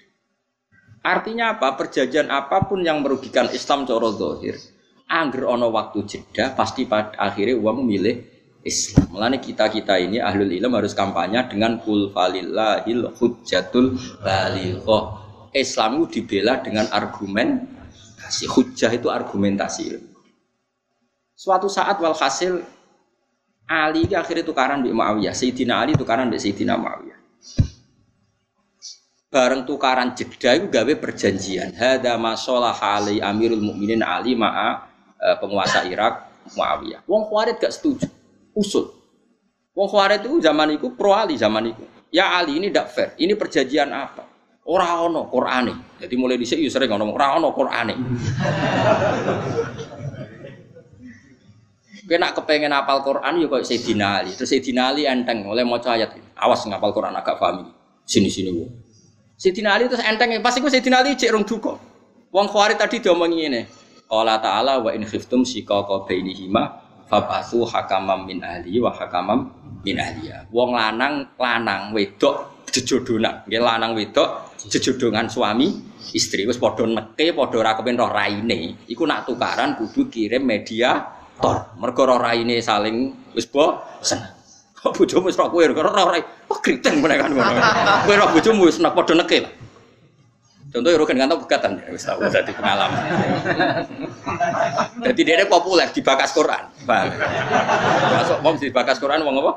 Artinya 1.04 1.52
apa? 1.52 1.76
Perjanjian 1.76 2.32
apa 2.32 2.64
pun 2.64 2.80
yang 2.80 3.04
merugikan 3.04 3.52
Islam 3.52 3.84
coro 3.84 4.16
dohir, 4.16 4.56
angger 5.04 5.44
ono 5.44 5.68
waktu 5.68 6.00
jeda, 6.08 6.56
pasti 6.56 6.88
pada 6.88 7.12
akhirnya 7.20 7.60
uang 7.60 7.84
memilih 7.84 8.24
Islam. 8.64 9.12
Mulanya 9.12 9.36
kita 9.36 9.68
kita 9.68 10.00
ini 10.00 10.24
ahlul 10.24 10.48
ilm 10.48 10.72
harus 10.72 10.96
kampanye 10.96 11.44
dengan 11.52 11.76
kul 11.84 12.08
falillahil 12.08 13.12
hujjatul 13.20 14.00
balighoh. 14.24 15.20
Islam 15.52 16.02
itu 16.02 16.18
dibela 16.18 16.58
dengan 16.64 16.88
argumen 16.90 17.68
kasih 18.18 18.48
hujjah 18.48 18.90
itu 18.90 19.12
argumentasi. 19.12 20.00
Suatu 21.36 21.68
saat 21.68 22.00
walhasil 22.00 22.64
Ali 23.68 24.08
akhirnya 24.12 24.44
tukaran 24.44 24.80
di 24.80 24.90
Muawiyah, 24.92 25.36
Sayyidina 25.36 25.84
Ali 25.84 25.92
tukaran 25.92 26.32
di 26.32 26.40
Sayyidina 26.40 26.80
Muawiyah. 26.80 27.20
Bareng 29.34 29.66
tukaran 29.66 30.14
jeda 30.14 30.54
itu 30.54 30.70
gawe 30.70 30.92
perjanjian. 30.94 31.74
Hada 31.74 32.14
masalah 32.14 32.78
Ali 32.78 33.18
Amirul 33.18 33.58
Mukminin 33.58 33.98
Ali 34.06 34.38
ma'a 34.38 34.86
e, 35.18 35.26
penguasa 35.42 35.82
Irak 35.90 36.30
Muawiyah. 36.54 37.02
Wong 37.10 37.26
Khawarij 37.26 37.58
gak 37.58 37.74
setuju. 37.74 38.06
Usul. 38.54 38.94
Wong 39.74 39.90
Khawarij 39.90 40.22
itu 40.22 40.38
zaman 40.38 40.78
itu 40.78 40.94
pro 40.94 41.18
Ali 41.18 41.34
zaman 41.34 41.74
itu. 41.74 41.82
Ya 42.14 42.38
Ali 42.38 42.62
ini 42.62 42.70
tidak 42.70 42.94
fair. 42.94 43.10
Ini 43.18 43.34
perjanjian 43.34 43.90
apa? 43.90 44.22
Ora 44.70 45.02
ono 45.02 45.26
Qur'ane. 45.26 45.98
Jadi 45.98 46.14
mulai 46.14 46.38
dhisik 46.38 46.62
yo 46.62 46.70
sering 46.70 46.94
ngomong 46.94 47.18
ora 47.18 47.34
ono. 47.34 47.50
Kena 52.04 52.36
kepengen 52.36 52.68
apal 52.70 53.00
Quran 53.00 53.40
ya 53.42 53.50
kok 53.50 53.64
Sayyidina 53.66 54.06
Ali. 54.22 54.30
Terus 54.36 54.46
Sayyidina 54.52 54.94
Ali 54.94 55.10
enteng 55.10 55.42
oleh 55.48 55.66
maca 55.66 55.98
ayat. 55.98 56.14
Awas 56.38 56.62
ngapal 56.70 56.94
Quran 56.94 57.16
agak 57.16 57.40
paham 57.42 57.72
Sini-sini 58.04 58.52
wo. 58.52 58.83
Sayyidina 59.44 59.76
Ali 59.76 59.92
terus 59.92 60.00
enteng 60.00 60.32
pasti 60.40 60.64
ku 60.64 60.72
Sayyidina 60.72 61.04
Ali 61.04 61.20
cek 61.20 61.28
rong 61.36 61.44
duka. 61.44 61.76
Wong 62.32 62.48
Khawarij 62.48 62.80
tadi 62.80 63.04
diomongi 63.04 63.44
ngene. 63.44 63.60
Allah 64.08 64.40
Ta'ala 64.40 64.80
wa 64.80 64.88
in 64.96 65.04
khiftum 65.04 65.44
shiqaqa 65.44 66.08
bainihima 66.08 66.80
fabathu 67.04 67.68
hakamam 67.68 68.24
min 68.24 68.40
ahli 68.40 68.80
wa 68.80 68.88
hakamam 68.88 69.52
min 69.84 70.00
ahliya. 70.00 70.48
Wong 70.48 70.72
lanang 70.72 71.36
lanang 71.36 71.92
wedok 71.92 72.64
jejodonan. 72.72 73.44
Nggih 73.44 73.60
lanang 73.60 73.92
wedok 73.92 74.56
jejodongan 74.64 75.28
suami 75.28 75.76
istri 76.16 76.48
wis 76.48 76.56
padha 76.56 76.88
neke 76.88 77.36
padha 77.36 77.60
ora 77.60 77.76
kepen 77.76 78.00
roh 78.00 78.08
raine. 78.08 78.88
Iku 78.88 79.04
nak 79.04 79.28
tukaran 79.28 79.76
kudu 79.76 80.08
kirim 80.08 80.48
media 80.48 81.04
tor. 81.36 81.76
Mergo 81.76 82.08
roh 82.08 82.16
raine 82.16 82.64
saling 82.64 83.28
wis 83.36 83.44
bosen. 83.44 84.33
Bojomu 84.92 85.32
wis 85.32 85.40
roh 85.40 85.48
kowe 85.48 85.64
roh 85.64 86.08
rai. 86.12 86.20
Wah 86.50 86.58
kriteng 86.60 87.00
meneh 87.00 87.16
kan 87.16 87.32
ngono. 87.32 87.60
Kowe 88.04 88.14
roh 88.20 88.28
bojomu 88.36 88.68
wis 88.68 88.76
nek 88.76 88.92
padha 88.92 89.16
neke. 89.16 89.48
Contoh 90.74 90.90
ya 90.90 90.98
kan 91.06 91.14
kantong 91.14 91.40
pegatan 91.46 91.70
ya 91.78 91.86
wis 91.94 92.02
tau 92.02 92.18
dadi 92.18 92.50
pengalaman. 92.50 92.98
Jadi 95.06 95.20
dia 95.22 95.46
populer 95.46 95.86
di 95.94 96.02
bakas 96.02 96.34
Quran. 96.34 96.66
Masuk 98.10 98.42
wong 98.42 98.58
di 98.58 98.74
bakas 98.74 98.98
Quran 98.98 99.22
wong 99.22 99.38
apa? 99.38 99.52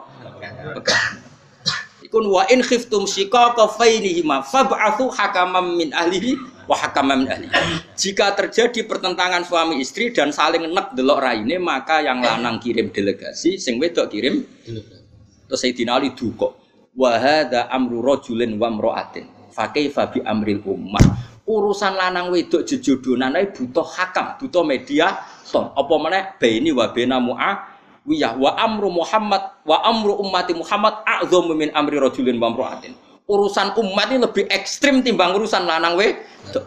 Ikun 2.06 2.24
wa 2.30 2.46
in 2.54 2.62
khiftum 2.62 3.10
shiqaqa 3.10 3.66
fainihima 3.76 4.46
fab'athu 4.46 5.10
hakamam 5.12 5.76
min 5.76 5.90
ahlihi 5.92 6.40
wa 6.70 6.78
hakamam 6.78 7.26
min 7.26 7.30
ahlihi. 7.34 7.52
Jika 7.98 8.38
terjadi 8.38 8.86
pertentangan 8.86 9.42
suami 9.42 9.82
istri 9.82 10.14
dan 10.14 10.30
saling 10.30 10.70
nek 10.70 10.94
delok 10.94 11.20
raine 11.20 11.58
maka 11.58 12.00
yang 12.00 12.22
lanang 12.22 12.62
kirim 12.62 12.94
delegasi, 12.94 13.58
sing 13.58 13.82
wedok 13.82 14.14
kirim 14.14 14.46
Terus 15.48 15.60
Sayyidina 15.64 15.98
Ali 15.98 16.12
duka. 16.14 16.52
Wa 16.98 17.18
hadza 17.18 17.72
amru 17.72 18.04
rajulin 18.04 18.60
wa 18.60 18.68
imra'atin. 18.68 19.26
Fa 19.56 19.72
kaifa 19.72 20.12
bi 20.12 20.20
amril 20.22 20.62
ummah. 20.62 21.04
Urusan 21.48 21.96
lanang 21.96 22.28
wedok 22.36 22.68
jejodonan 22.68 23.40
ae 23.40 23.48
butuh 23.56 23.88
hakam, 23.88 24.36
butuh 24.36 24.68
media 24.68 25.16
ton. 25.48 25.72
Apa 25.72 25.94
meneh 25.96 26.36
baini 26.36 26.76
wa 26.76 26.92
baina 26.92 27.24
mu'a 27.24 27.52
wiyah 28.04 28.36
wa 28.36 28.52
amru 28.60 28.92
Muhammad 28.92 29.64
wa 29.64 29.80
amru 29.88 30.20
ummati 30.20 30.52
Muhammad 30.52 31.08
a'dhamu 31.08 31.56
min 31.56 31.72
amri 31.72 31.98
rajulin 32.04 32.36
wa 32.36 32.52
imra'atin. 32.52 32.92
Urusan 33.28 33.76
umat 33.80 34.08
ini 34.12 34.24
lebih 34.24 34.48
ekstrim 34.52 35.04
timbang 35.04 35.36
urusan 35.36 35.64
lanang 35.64 35.96
we. 35.96 36.16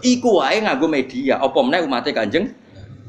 Iku 0.01 0.41
wae 0.41 0.61
nganggo 0.65 0.89
media. 0.89 1.41
Apa 1.41 1.61
meneh 1.61 1.85
umate 1.85 2.13
Kanjeng 2.17 2.53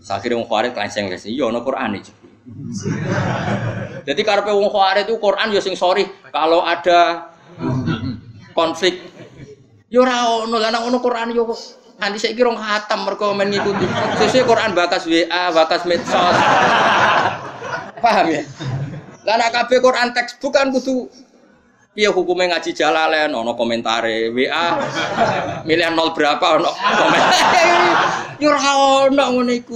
Sakire 0.02 0.34
wong 0.34 0.50
Khawarij 0.50 0.74
wis 1.14 1.30
iya 1.30 1.46
ana 1.46 1.62
iki. 1.94 2.21
Jadi 4.08 4.22
karepe 4.26 4.52
wong 4.52 4.70
Khawarij 4.72 5.06
itu 5.06 5.16
Quran 5.22 5.54
ya 5.54 5.62
sing 5.62 5.78
sorry 5.78 6.10
kalau 6.34 6.66
ada 6.66 7.30
konflik 8.58 8.98
ya 9.92 10.00
ora 10.02 10.48
ono. 10.48 10.58
Lah 10.58 10.70
nek 10.72 10.84
ono 10.88 10.98
Quran 11.04 11.36
yo 11.36 11.46
nanti 12.02 12.18
saya 12.18 12.34
kira 12.34 12.50
khatam 12.56 13.06
mereka 13.06 13.30
men 13.36 13.52
ngikuti. 13.52 13.86
Sesuai 14.18 14.48
Quran 14.48 14.72
bakas 14.74 15.06
WA 15.06 15.44
bakas 15.54 15.82
medsos. 15.86 16.36
Paham 18.04 18.28
ya? 18.34 18.42
Nek 19.22 19.52
kabeh 19.54 19.78
Quran 19.84 20.10
teks 20.16 20.42
bukan 20.42 20.74
kudu 20.74 21.06
piye 21.92 22.08
hukumnya 22.08 22.56
ngaji 22.56 22.72
jalalen 22.72 23.36
ono 23.36 23.52
komentare 23.52 24.32
WA 24.32 24.80
milih 25.68 25.92
nol 25.92 26.16
berapa 26.16 26.64
ono 26.64 26.72
komentar 26.72 27.52
yo 28.42 28.48
ora 28.48 28.72
ono 29.04 29.24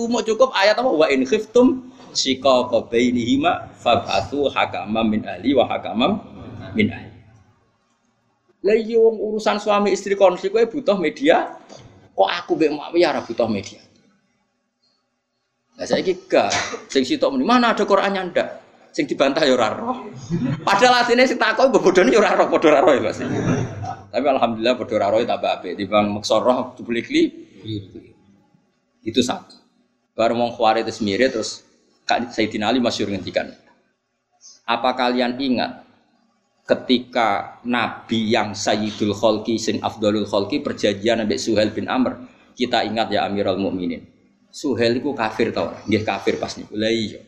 mau 0.08 0.24
cukup 0.24 0.56
ayat 0.56 0.80
apa? 0.80 0.90
Wa 0.90 1.12
in 1.12 1.28
khiftum 1.28 1.95
shiqaqa 2.16 2.88
bainihima 2.88 3.76
fab'athu 3.78 4.48
hakamam 4.50 5.06
min 5.06 5.22
ahli 5.28 5.52
wa 5.52 5.68
hakamam 5.68 6.24
min 6.74 6.88
ahli 6.90 7.14
lah 8.66 8.74
iya 8.74 8.98
wong 8.98 9.20
urusan 9.20 9.62
suami 9.62 9.94
istri 9.94 10.18
konflik 10.18 10.50
kowe 10.56 10.66
butuh 10.66 10.98
media 10.98 11.54
kok 12.16 12.30
aku 12.32 12.56
mbek 12.58 12.72
ya 12.98 13.14
ora 13.14 13.22
butuh 13.22 13.46
media 13.46 13.86
Nah 15.76 15.84
saya 15.84 16.00
gak, 16.08 16.56
sing 16.88 17.04
sitok 17.04 17.36
muni 17.36 17.44
mana 17.44 17.76
ada 17.76 17.84
Qurannya 17.84 18.32
ndak? 18.32 18.50
Sing 18.96 19.04
dibantah 19.12 19.44
ya 19.44 19.60
ora 19.60 19.76
roh. 19.76 20.08
Padahal 20.64 21.04
asline 21.04 21.28
sing 21.28 21.36
takok 21.36 21.68
bebodone 21.68 22.16
ya 22.16 22.24
ora 22.24 22.32
roh, 22.32 22.48
padha 22.48 22.72
ora 22.72 22.80
roh 22.80 22.96
ya 22.96 23.12
Tapi 24.08 24.24
alhamdulillah 24.24 24.80
padha 24.80 24.94
ora 24.96 25.08
roh 25.12 25.20
ya 25.20 25.28
tambah 25.36 25.52
apik 25.52 25.76
timbang 25.76 26.16
maksa 26.16 26.40
roh 26.40 26.72
dibeli 26.80 27.28
Itu 29.04 29.20
satu. 29.20 29.60
Baru 30.16 30.40
mau 30.40 30.56
khawari 30.56 30.88
itu 30.88 30.96
sendiri 30.96 31.28
terus 31.28 31.65
Sayyidina 32.06 32.70
Ali 32.70 32.80
masyur 32.80 33.10
ngendikan. 33.10 33.52
Apa 34.66 34.94
kalian 34.98 35.38
ingat 35.38 35.86
ketika 36.66 37.62
Nabi 37.66 38.34
yang 38.34 38.58
Sayyidul 38.58 39.14
Khalqi 39.14 39.62
sing 39.62 39.78
Afdalul 39.82 40.26
Khalqi 40.26 40.66
perjanjian 40.66 41.22
Nabi 41.22 41.38
Suhail 41.38 41.70
bin 41.70 41.86
Amr 41.86 42.26
kita 42.58 42.82
ingat 42.82 43.14
ya 43.14 43.30
Amirul 43.30 43.62
Mukminin 43.62 44.16
Suhel 44.56 45.04
itu 45.04 45.12
kafir 45.12 45.52
tau, 45.52 45.76
dia 45.84 46.00
kafir 46.00 46.40
pas 46.40 46.56
nih. 46.56 46.64
Lah 46.72 46.88
iya. 46.88 47.20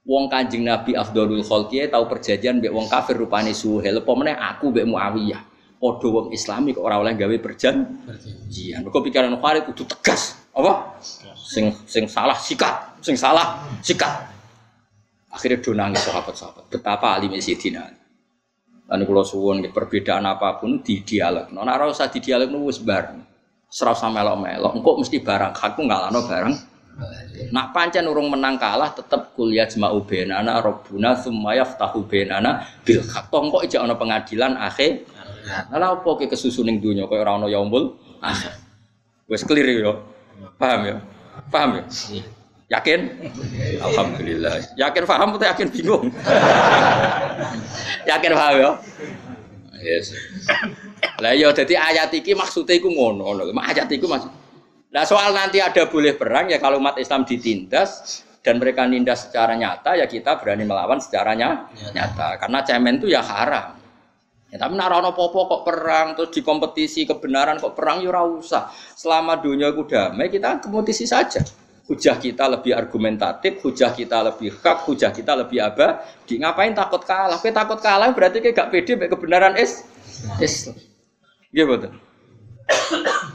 Wong 0.00 0.32
Kanjeng 0.32 0.64
Nabi 0.64 0.96
Afdhalul 0.96 1.44
Khalqi 1.44 1.84
tahu 1.92 2.08
perjanjian 2.08 2.56
mbek 2.56 2.72
wong 2.72 2.88
kafir 2.88 3.20
rupane 3.20 3.52
Suhel, 3.52 4.00
apa 4.00 4.12
meneh 4.16 4.32
aku 4.32 4.72
mbek 4.72 4.88
Muawiyah. 4.88 5.42
Padha 5.76 6.08
wong 6.08 6.32
Islami 6.32 6.72
kok 6.72 6.80
ora 6.80 6.96
oleh 6.96 7.12
gawe 7.12 7.36
perjanjian. 7.36 8.80
Mergo 8.80 9.04
pikiran 9.04 9.28
Khalid 9.36 9.68
kudu 9.68 9.84
tegas. 9.92 10.40
Apa? 10.56 10.96
Sing 11.36 11.76
sing 11.84 12.08
salah 12.08 12.40
sikat, 12.40 12.89
sing 13.00 13.16
salah 13.16 13.64
sikat. 13.80 14.28
Akhirnya 15.30 15.62
do 15.62 15.72
nangis 15.72 16.02
sahabat-sahabat. 16.04 16.68
Betapa 16.68 17.14
alim 17.14 17.34
Sayyidina 17.38 17.80
Ali. 17.86 18.00
Lan 18.90 19.06
kula 19.06 19.22
suwun 19.22 19.62
perbedaan 19.70 20.26
apa 20.26 20.58
pun 20.58 20.82
di 20.82 21.06
dialog. 21.06 21.54
Nek 21.54 21.62
ora 21.62 22.06
di 22.10 22.18
dialog 22.18 22.50
wis 22.66 22.82
bareng. 22.82 23.22
Serasa 23.70 24.10
melok-melok, 24.10 24.82
engkau 24.82 24.98
mesti 24.98 25.22
barang 25.22 25.54
aku 25.54 25.86
ngalano 25.86 26.26
barang. 26.26 26.54
Nak 27.54 27.66
pancen 27.70 28.10
urung 28.10 28.26
menang 28.26 28.58
kalah 28.58 28.90
tetep 28.90 29.30
kuliah 29.38 29.70
jma'u 29.70 30.02
benana 30.02 30.58
robbuna 30.58 31.14
summa 31.14 31.54
yaftahu 31.54 32.02
benana 32.02 32.66
bil 32.82 32.98
haq. 32.98 33.30
Kok 33.30 33.62
ijak 33.62 33.86
pengadilan 33.94 34.58
akhir. 34.58 35.06
Lah 35.70 35.94
opo 35.94 36.18
ke 36.18 36.26
kesusu 36.26 36.66
ning 36.66 36.82
donya 36.82 37.06
kaya 37.06 37.22
ora 37.22 37.38
ana 37.38 37.46
yaumul 37.46 37.94
akhir. 38.18 38.58
Clear 39.46 39.66
ya. 39.70 39.94
Paham 40.58 40.80
ya? 40.82 40.96
Paham 41.46 41.78
ya? 41.78 41.82
Yakin? 42.70 43.00
Alhamdulillah. 43.82 44.62
Yakin 44.78 45.02
paham 45.02 45.34
atau 45.34 45.46
yakin 45.50 45.68
bingung? 45.74 46.06
yakin 48.06 48.30
paham 48.30 48.54
ya? 48.62 48.70
Yes. 49.82 50.14
Lah 51.18 51.34
ya 51.34 51.50
jadi 51.50 51.74
ayat 51.74 52.14
iki 52.14 52.38
maksudnya 52.38 52.78
iku 52.78 52.94
ngono 52.94 53.26
ngono. 53.26 53.42
Ayat 53.58 53.90
iku 53.90 54.06
maksud. 54.06 54.30
Nah 54.94 55.02
soal 55.02 55.34
nanti 55.34 55.58
ada 55.58 55.90
boleh 55.90 56.14
perang 56.14 56.46
ya 56.46 56.62
kalau 56.62 56.78
umat 56.78 56.94
Islam 57.02 57.26
ditindas 57.26 58.22
dan 58.46 58.62
mereka 58.62 58.86
nindas 58.86 59.26
secara 59.26 59.58
nyata 59.58 59.98
ya 59.98 60.06
kita 60.06 60.38
berani 60.38 60.62
melawan 60.62 61.02
secara 61.02 61.34
nyata. 61.34 62.38
Karena 62.38 62.62
cemen 62.62 63.02
itu 63.02 63.10
ya 63.10 63.18
haram. 63.18 63.82
Ya, 64.50 64.58
tapi 64.58 64.74
nak 64.74 64.90
ono 64.90 65.14
popo 65.14 65.46
kok 65.46 65.62
perang 65.62 66.18
terus 66.18 66.34
di 66.34 66.42
kompetisi 66.42 67.06
kebenaran 67.06 67.62
kok 67.62 67.74
perang 67.74 68.02
ya 68.02 68.22
usah. 68.22 68.70
Selama 68.94 69.38
dunia 69.38 69.70
itu 69.70 69.86
damai 69.86 70.26
kita 70.26 70.58
kompetisi 70.62 71.06
saja. 71.06 71.42
Hujah 71.90 72.22
kita 72.22 72.46
lebih 72.46 72.70
argumentatif, 72.70 73.58
hujah 73.66 73.90
kita 73.90 74.22
lebih 74.22 74.54
hak, 74.62 74.86
hujah 74.86 75.10
kita 75.10 75.34
lebih 75.34 75.58
apa? 75.58 76.06
Di 76.22 76.38
ngapain 76.38 76.70
takut 76.70 77.02
kalah? 77.02 77.42
Kowe 77.42 77.50
takut 77.50 77.82
kalah 77.82 78.14
berarti 78.14 78.38
kayak 78.38 78.54
gak 78.54 78.68
pede 78.70 78.94
kebenaran 79.10 79.58
is 79.58 79.82
Islam. 80.38 80.78
Iya 81.50 81.66
betul. 81.66 81.90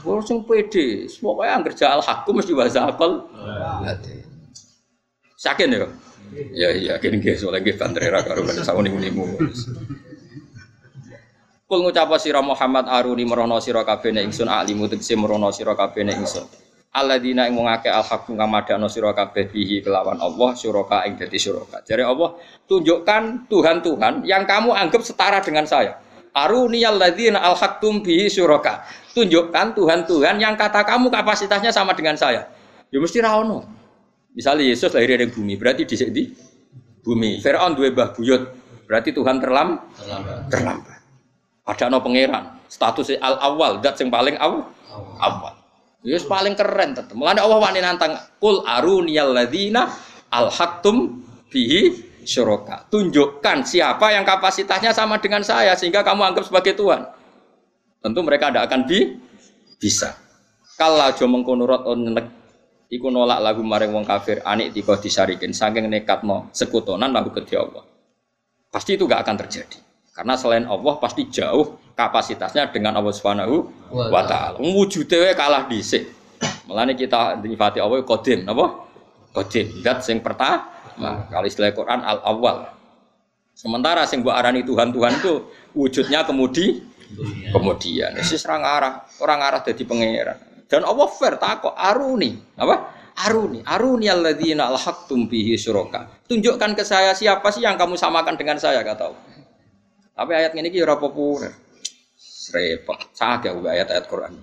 Wong 0.08 0.24
sing 0.24 0.40
pede, 0.48 1.04
pokoke 1.20 1.44
angger 1.44 1.76
al 1.84 2.00
hakum 2.00 2.40
mesti 2.40 2.56
bahasa 2.56 2.88
akal. 2.88 3.28
Sakin 5.36 5.76
ya? 5.76 5.88
Ya 6.56 6.72
iya, 6.72 6.92
kene 6.96 7.20
nggih 7.20 7.36
soalnya 7.36 7.60
nggih 7.60 7.76
bandrera 7.76 8.24
karo 8.24 8.40
ben 8.40 8.56
sauni-unimu. 8.56 9.36
Kul 11.68 11.80
ngucap 11.84 12.08
sira 12.16 12.40
Muhammad 12.40 12.88
aruni 12.88 13.28
merono 13.28 13.60
sira 13.60 13.84
kabeh 13.84 14.16
nek 14.16 14.32
ingsun 14.32 14.48
alimu 14.48 14.88
tegese 14.88 15.12
merono 15.12 15.52
sira 15.52 15.76
kabeh 15.76 16.08
nek 16.08 16.16
ingsun. 16.24 16.65
Alladzina 16.96 17.44
ing 17.44 17.60
wong 17.60 17.68
akeh 17.68 17.92
al 17.92 18.00
haqqu 18.00 18.32
ngamadano 18.32 18.88
sira 18.88 19.12
kabeh 19.12 19.52
bihi 19.52 19.84
kelawan 19.84 20.16
Allah 20.16 20.56
syuraka 20.56 21.04
ing 21.04 21.20
dadi 21.20 21.36
syuraka. 21.36 21.84
Jare 21.84 22.08
Allah, 22.08 22.40
tunjukkan 22.64 23.52
Tuhan-Tuhan 23.52 24.24
yang 24.24 24.48
kamu 24.48 24.72
anggap 24.72 25.04
setara 25.04 25.44
dengan 25.44 25.68
saya. 25.68 26.00
Aruni 26.32 26.84
alladzina 26.88 27.44
alhaqtum 27.44 28.00
bihi 28.00 28.32
syuraka. 28.32 28.88
Tunjukkan 29.12 29.76
Tuhan-Tuhan 29.76 30.40
yang 30.40 30.56
kata 30.56 30.88
kamu 30.88 31.12
kapasitasnya 31.12 31.68
sama 31.68 31.92
dengan 31.92 32.16
saya. 32.16 32.48
Ya 32.88 32.96
mesti 32.96 33.20
ra 33.20 33.40
ono. 33.40 33.64
Misalnya 34.36 34.68
Yesus 34.68 34.92
lahir 34.92 35.16
dari 35.16 35.32
bumi, 35.32 35.56
berarti 35.56 35.88
di 35.88 35.96
di 36.12 36.24
bumi. 37.00 37.40
Firaun 37.40 37.72
dua 37.72 37.88
bah 37.88 38.12
buyut, 38.12 38.52
berarti 38.84 39.16
Tuhan 39.16 39.40
terlam 39.40 39.80
terlambat. 39.96 40.36
terlambat. 40.52 40.98
Ada 41.66 41.88
no 41.88 42.04
pangeran, 42.04 42.60
status 42.68 43.16
al 43.16 43.40
awal, 43.40 43.80
dat 43.80 43.96
yang 43.96 44.12
paling 44.12 44.36
awal. 44.36 44.68
awal. 45.16 45.55
Yesus 46.06 46.30
paling 46.30 46.54
keren 46.54 46.94
tetep. 46.94 47.18
Mulane 47.18 47.42
Allah 47.42 47.58
wani 47.58 47.82
nantang, 47.82 48.14
kul 48.38 48.62
aruni 48.62 49.18
alladzina 49.18 49.90
alhaqtum 50.30 51.18
bihi 51.50 52.06
syuraka. 52.22 52.86
Tunjukkan 52.86 53.66
siapa 53.66 54.14
yang 54.14 54.22
kapasitasnya 54.22 54.94
sama 54.94 55.18
dengan 55.18 55.42
saya 55.42 55.74
sehingga 55.74 56.06
kamu 56.06 56.30
anggap 56.30 56.46
sebagai 56.46 56.78
Tuhan. 56.78 57.10
Tentu 57.98 58.22
mereka 58.22 58.54
tidak 58.54 58.70
akan 58.70 58.86
bi 58.86 59.18
bisa. 59.82 60.14
Kalau 60.78 61.10
jo 61.10 61.26
mengkonurot 61.26 61.82
onek 61.82 62.26
iku 62.86 63.10
nolak 63.10 63.42
lagu 63.42 63.66
maring 63.66 63.90
wong 63.90 64.06
kafir 64.06 64.46
anik 64.46 64.70
tiko 64.70 64.94
disarikin 64.94 65.50
saking 65.50 65.90
nekat 65.90 66.22
no 66.22 66.54
sekutonan 66.54 67.10
lagu 67.10 67.34
ke 67.34 67.42
Allah. 67.58 67.82
Pasti 68.70 68.94
itu 68.94 69.08
gak 69.08 69.24
akan 69.26 69.36
terjadi. 69.40 69.85
Karena 70.16 70.32
selain 70.32 70.64
Allah 70.64 70.96
pasti 70.96 71.28
jauh 71.28 71.76
kapasitasnya 71.92 72.72
dengan 72.72 72.96
Allah 72.96 73.12
Subhanahu 73.12 73.68
wa 73.92 74.22
taala. 74.24 74.56
Wujudnya 74.56 75.36
kalah 75.36 75.68
dhisik. 75.68 76.08
Mulane 76.64 76.96
kita 76.96 77.36
nyifati 77.36 77.84
Allah 77.84 78.00
kodim, 78.00 78.48
apa? 78.48 78.88
Kodim. 79.36 79.84
Dat 79.84 80.00
sing 80.00 80.24
pertama 80.24 80.76
Nah, 80.96 81.28
kalau 81.28 81.46
istilah 81.46 81.72
Quran 81.76 82.00
al 82.00 82.24
awal. 82.24 82.72
Sementara 83.56 84.04
sing 84.04 84.20
buat 84.20 84.36
arani 84.36 84.64
Tuhan 84.64 84.92
Tuhan 84.92 85.12
itu 85.20 85.32
wujudnya 85.72 86.24
kemudi 86.24 86.84
kemudian. 87.52 88.16
Ini 88.16 88.36
orang 88.48 88.62
arah 88.64 88.92
orang 89.20 89.40
arah 89.40 89.60
jadi 89.64 89.84
pangeran. 89.84 90.38
Dan 90.66 90.82
Allah 90.84 91.08
fair 91.08 91.40
takut 91.40 91.72
aruni 91.72 92.36
apa? 92.56 92.96
Aruni, 93.16 93.64
aruni 93.64 94.12
alladzina 94.12 94.68
alhaqtum 94.68 95.24
bihi 95.24 95.56
syuraka. 95.56 96.20
Tunjukkan 96.28 96.76
ke 96.76 96.84
saya 96.84 97.16
siapa 97.16 97.48
sih 97.48 97.64
yang 97.64 97.80
kamu 97.80 97.96
samakan 97.96 98.36
dengan 98.36 98.60
saya 98.60 98.84
kata 98.84 99.08
Allah. 99.08 99.22
Tapi 100.16 100.32
ayat 100.32 100.56
ini 100.56 100.72
kira 100.72 100.96
populer. 100.96 101.52
Repot. 102.56 102.96
Ya 103.20 103.52
ayat-ayat 103.52 104.08
Quran. 104.08 104.40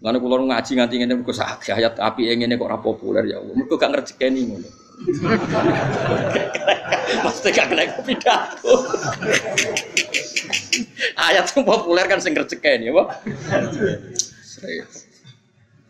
Mana 0.00 0.16
kulo 0.16 0.48
ngaji 0.48 0.80
nganti 0.80 0.96
ngene 1.00 1.20
kok 1.20 1.36
sakit 1.36 1.76
ayat 1.76 2.00
api 2.00 2.32
ngene 2.32 2.56
kok 2.56 2.72
populer 2.80 3.28
ya 3.28 3.36
Allah. 3.36 3.52
Mergo 3.52 3.76
gak 3.76 3.92
ngerjekeni 3.92 4.48
ngono. 4.48 4.68
Maksudnya 7.24 7.50
gak 7.52 7.66
kena 7.68 7.84
pidato. 8.00 8.74
Ayat 11.14 11.46
yang 11.54 11.62
populer 11.62 12.10
kan 12.10 12.18
sing 12.18 12.34
rezeki 12.34 12.82
ya, 12.82 12.90
Pak. 12.90 13.06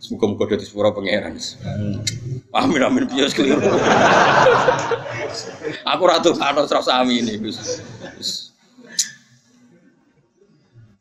Semoga-moga 0.04 0.52
dari 0.52 0.68
sepura 0.68 0.92
pangeran. 0.92 1.40
Amin 2.52 2.84
amin 2.84 3.08
bias 3.08 3.32
keliru. 3.32 3.56
Aku 5.96 6.02
ratu 6.04 6.36
kano 6.36 6.68
serasa 6.68 7.00
amin 7.00 7.24
ini. 7.24 7.48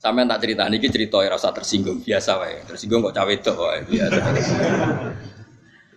Sampai 0.03 0.27
tak 0.27 0.43
cerita 0.43 0.67
ini 0.67 0.83
cerita 0.83 1.23
rasa 1.23 1.55
tersinggung 1.55 2.03
biasa 2.03 2.35
wae. 2.35 2.59
Tersinggung 2.67 3.07
kok 3.07 3.15
cawe 3.15 3.31
itu 3.31 3.55
wae 3.55 3.87
biasa. 3.87 4.19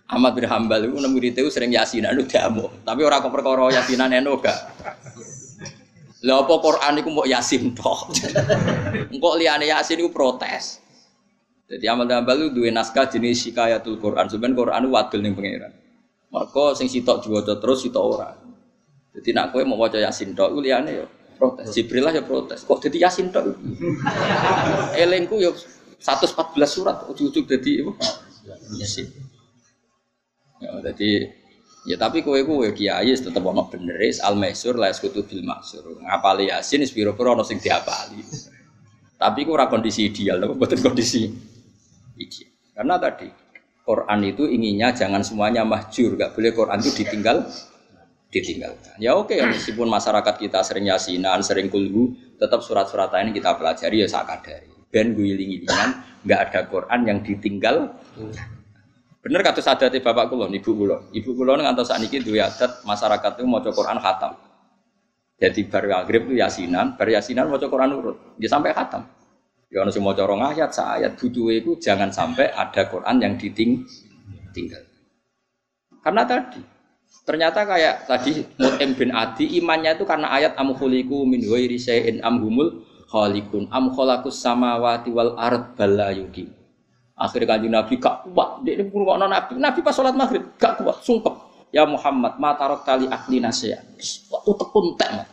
Ahmad 0.07 0.31
bin 0.31 0.47
Hambal 0.47 0.87
itu 0.87 0.95
murid 0.95 1.35
itu 1.35 1.51
sering 1.51 1.75
yasinan 1.75 2.15
itu 2.15 2.23
diamu. 2.31 2.71
Tapi 2.87 3.03
orang 3.03 3.19
kok 3.19 3.35
perkara 3.35 3.67
yasinan 3.67 4.15
eno 4.15 4.39
gak. 4.39 4.55
Lah 6.23 6.39
apa 6.39 6.53
Quran 6.55 7.03
iku 7.03 7.09
mau 7.11 7.27
yasin 7.27 7.75
tok. 7.75 8.15
Engkok 9.11 9.35
liyane 9.43 9.67
yasin 9.67 9.99
iku 9.99 10.15
protes. 10.15 10.79
Jadi 11.67 11.83
Ahmad 11.91 12.07
bin 12.07 12.15
Hambal 12.23 12.47
itu 12.47 12.63
dua 12.63 12.71
naskah 12.71 13.11
jenis 13.11 13.43
Shikayatul 13.43 13.99
Quran. 13.99 14.31
Sebenarnya 14.31 14.55
Quran 14.55 14.81
itu 14.87 14.91
wadul 14.95 15.19
ning 15.19 15.35
pangeran. 15.35 15.75
Maka 16.31 16.79
sing 16.79 16.87
sitok 16.87 17.27
diwaca 17.27 17.59
terus 17.59 17.83
sitok 17.83 18.05
ora. 18.07 18.31
Jadi 19.19 19.35
nak 19.35 19.51
kowe 19.51 19.67
mau 19.67 19.75
waca 19.75 19.99
yasin 19.99 20.31
tok 20.31 20.55
iku 20.55 20.63
liyane 20.63 20.95
yo 20.95 21.16
protes. 21.37 21.71
Jibril 21.71 22.03
lah 22.03 22.13
ya 22.17 22.25
protes. 22.25 22.65
Kok 22.65 22.81
jadi 22.83 23.07
yasin 23.07 23.29
tok? 23.29 23.55
Elengku 24.97 25.37
yo 25.37 25.53
114 26.01 26.33
surat 26.65 27.05
ujug-ujug 27.05 27.45
dadi 27.45 27.85
Yasin. 28.77 29.07
Ya, 30.57 30.73
jadi 30.89 31.29
ya 31.87 31.95
tapi 31.95 32.19
kue 32.19 32.43
kue 32.43 32.73
kiai 32.75 33.13
tetap 33.15 33.39
ono 33.45 33.69
bener 33.71 33.95
al 34.25 34.35
maisur 34.35 34.75
lah 34.75 34.91
sekutu 34.91 35.23
bil 35.23 35.45
maksur 35.45 35.85
ngapali 36.03 36.51
yasin 36.51 36.83
spiro 36.83 37.15
piro 37.15 37.31
ono 37.31 37.47
sing 37.47 37.63
diapali 37.63 38.19
tapi 39.15 39.47
kue 39.47 39.55
kondisi 39.71 40.11
ideal 40.11 40.43
tapi 40.43 40.53
betul 40.59 40.83
kondisi 40.83 41.31
ideal 42.19 42.51
karena 42.75 42.99
tadi 42.99 43.29
Quran 43.87 44.19
itu 44.27 44.43
inginnya 44.43 44.91
jangan 44.91 45.23
semuanya 45.23 45.63
mahjur 45.63 46.19
gak 46.19 46.35
boleh 46.35 46.51
Quran 46.51 46.77
itu 46.83 46.91
ditinggal 46.91 47.47
ditinggalkan 48.27 48.97
ya 48.99 49.15
oke 49.15 49.31
okay, 49.31 49.43
meskipun 49.43 49.87
masyarakat 49.87 50.35
kita 50.35 50.59
sering 50.61 50.91
yasinan 50.91 51.39
sering 51.43 51.71
kulhu 51.71 52.15
tetap 52.35 52.59
surat-surat 52.59 53.11
ini 53.23 53.31
kita 53.31 53.55
pelajari 53.55 54.03
ya 54.03 54.07
sakadari 54.07 54.67
ben 54.91 55.15
gue 55.15 55.35
iling-ilingan 55.35 55.89
nggak 56.27 56.39
ada 56.51 56.59
Quran 56.67 56.99
yang 57.07 57.19
ditinggal 57.23 57.95
Bener 59.17 59.43
kata 59.43 59.59
sadati 59.59 59.99
bapak 59.99 60.31
kulon, 60.31 60.55
ibu 60.55 60.71
kulon. 60.71 61.11
Ibu 61.11 61.35
kulon 61.35 61.59
ngantos 61.59 61.91
saat 61.91 61.99
ini 61.99 62.23
dua 62.23 62.47
adat 62.47 62.79
masyarakat 62.87 63.35
itu 63.35 63.43
mau 63.43 63.59
Quran 63.59 63.99
khatam. 63.99 64.39
Jadi 65.35 65.67
bar 65.67 65.83
maghrib 65.83 66.31
itu 66.31 66.39
yasinan, 66.39 66.95
bar 66.95 67.11
yasinan 67.11 67.51
mau 67.51 67.59
Quran 67.59 67.91
urut. 67.91 68.39
Dia 68.39 68.47
sampai 68.47 68.71
khatam. 68.71 69.03
Ya 69.67 69.83
ono 69.83 69.91
semua 69.91 70.15
corong 70.15 70.47
ayat, 70.47 70.71
ayat 70.79 71.19
butuh 71.19 71.51
itu 71.51 71.75
jangan 71.75 72.07
sampai 72.07 72.55
ada 72.55 72.87
Quran 72.87 73.19
yang 73.19 73.35
ditinggal. 73.35 74.83
Karena 75.99 76.23
tadi 76.23 76.63
ternyata 77.27 77.67
kayak 77.67 78.07
tadi 78.07 78.47
Mut'im 78.55 78.95
bin 78.95 79.11
Adi 79.11 79.59
imannya 79.59 79.99
itu 79.99 80.07
karena 80.07 80.31
ayat 80.31 80.55
amkhuliku 80.55 81.27
min 81.27 81.43
ghairi 81.43 81.75
syai'in 81.75 82.23
amhumul 82.23 82.87
khalikun 83.11 83.67
am 83.67 83.91
khalakus 83.91 84.39
samawati 84.39 85.11
wal 85.11 85.35
ard 85.35 85.75
bala 85.75 86.15
yukim. 86.15 86.55
Akhirnya 87.17 87.57
kanjeng 87.57 87.73
Nabi 87.73 87.97
gak 87.97 88.29
kuat. 88.29 88.61
Dia 88.61 88.77
ini 88.77 88.93
pun 88.93 89.01
Nabi. 89.01 89.57
Nabi 89.57 89.79
pas 89.81 89.89
sholat 89.89 90.13
maghrib 90.13 90.53
gak 90.61 90.77
kuat, 90.77 91.01
sungkep. 91.01 91.33
Ya 91.73 91.83
Muhammad, 91.83 92.37
matarok 92.37 92.85
tali 92.85 93.09
akli 93.09 93.41
nasya. 93.41 93.81
Waktu 94.29 94.51
tekun 94.53 94.93
tek. 95.01 95.25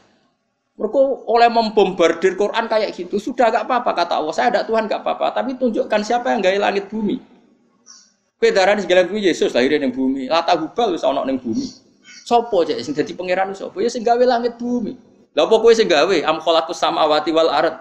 Mereka 0.74 1.00
oleh 1.30 1.46
membombardir 1.52 2.34
Quran 2.34 2.66
kayak 2.66 2.90
gitu 2.96 3.20
sudah 3.20 3.52
gak 3.52 3.68
apa-apa 3.68 4.00
kata 4.00 4.16
Allah. 4.16 4.32
Saya 4.32 4.48
ada 4.48 4.60
Tuhan 4.64 4.88
gak 4.88 5.04
apa-apa. 5.04 5.36
Tapi 5.36 5.60
tunjukkan 5.60 6.00
siapa 6.00 6.32
yang 6.32 6.40
gaya 6.40 6.56
langit 6.56 6.88
bumi. 6.88 7.20
Pedaran 8.40 8.80
segala 8.80 9.04
bumi 9.04 9.28
Yesus 9.28 9.52
lahir 9.52 9.76
di 9.76 9.88
bumi. 9.92 10.26
Lata 10.26 10.56
hubal 10.56 10.96
wis 10.96 11.04
ana 11.04 11.20
ning 11.28 11.36
bumi. 11.36 11.83
Sopo 12.24 12.64
aja 12.64 12.80
sing 12.80 12.96
dadi 12.96 13.12
pangeran 13.12 13.52
sopo? 13.52 13.84
Ya 13.84 13.92
sing 13.92 14.00
gawe 14.00 14.24
langit 14.24 14.56
bumi. 14.56 14.96
Lah 15.36 15.44
apa 15.44 15.60
kowe 15.60 15.68
sing 15.76 15.84
gawe? 15.84 16.16
Am 16.24 16.40
khalaqus 16.40 16.80
samawati 16.80 17.36
wal 17.36 17.52
ard. 17.52 17.76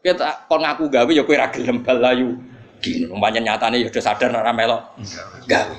Kita 0.00 0.48
kon 0.48 0.64
ngaku 0.64 0.88
gawe 0.88 1.10
ya 1.12 1.22
kowe 1.28 1.36
ra 1.36 1.52
gelem 1.52 1.84
balayu. 1.84 2.40
Gini, 2.80 3.06
umpamanya 3.06 3.52
nyatane 3.52 3.78
ya 3.78 3.92
udah 3.92 4.02
sadar 4.02 4.32
ora 4.32 4.50
melok. 4.50 4.80
Gawe. 5.44 5.76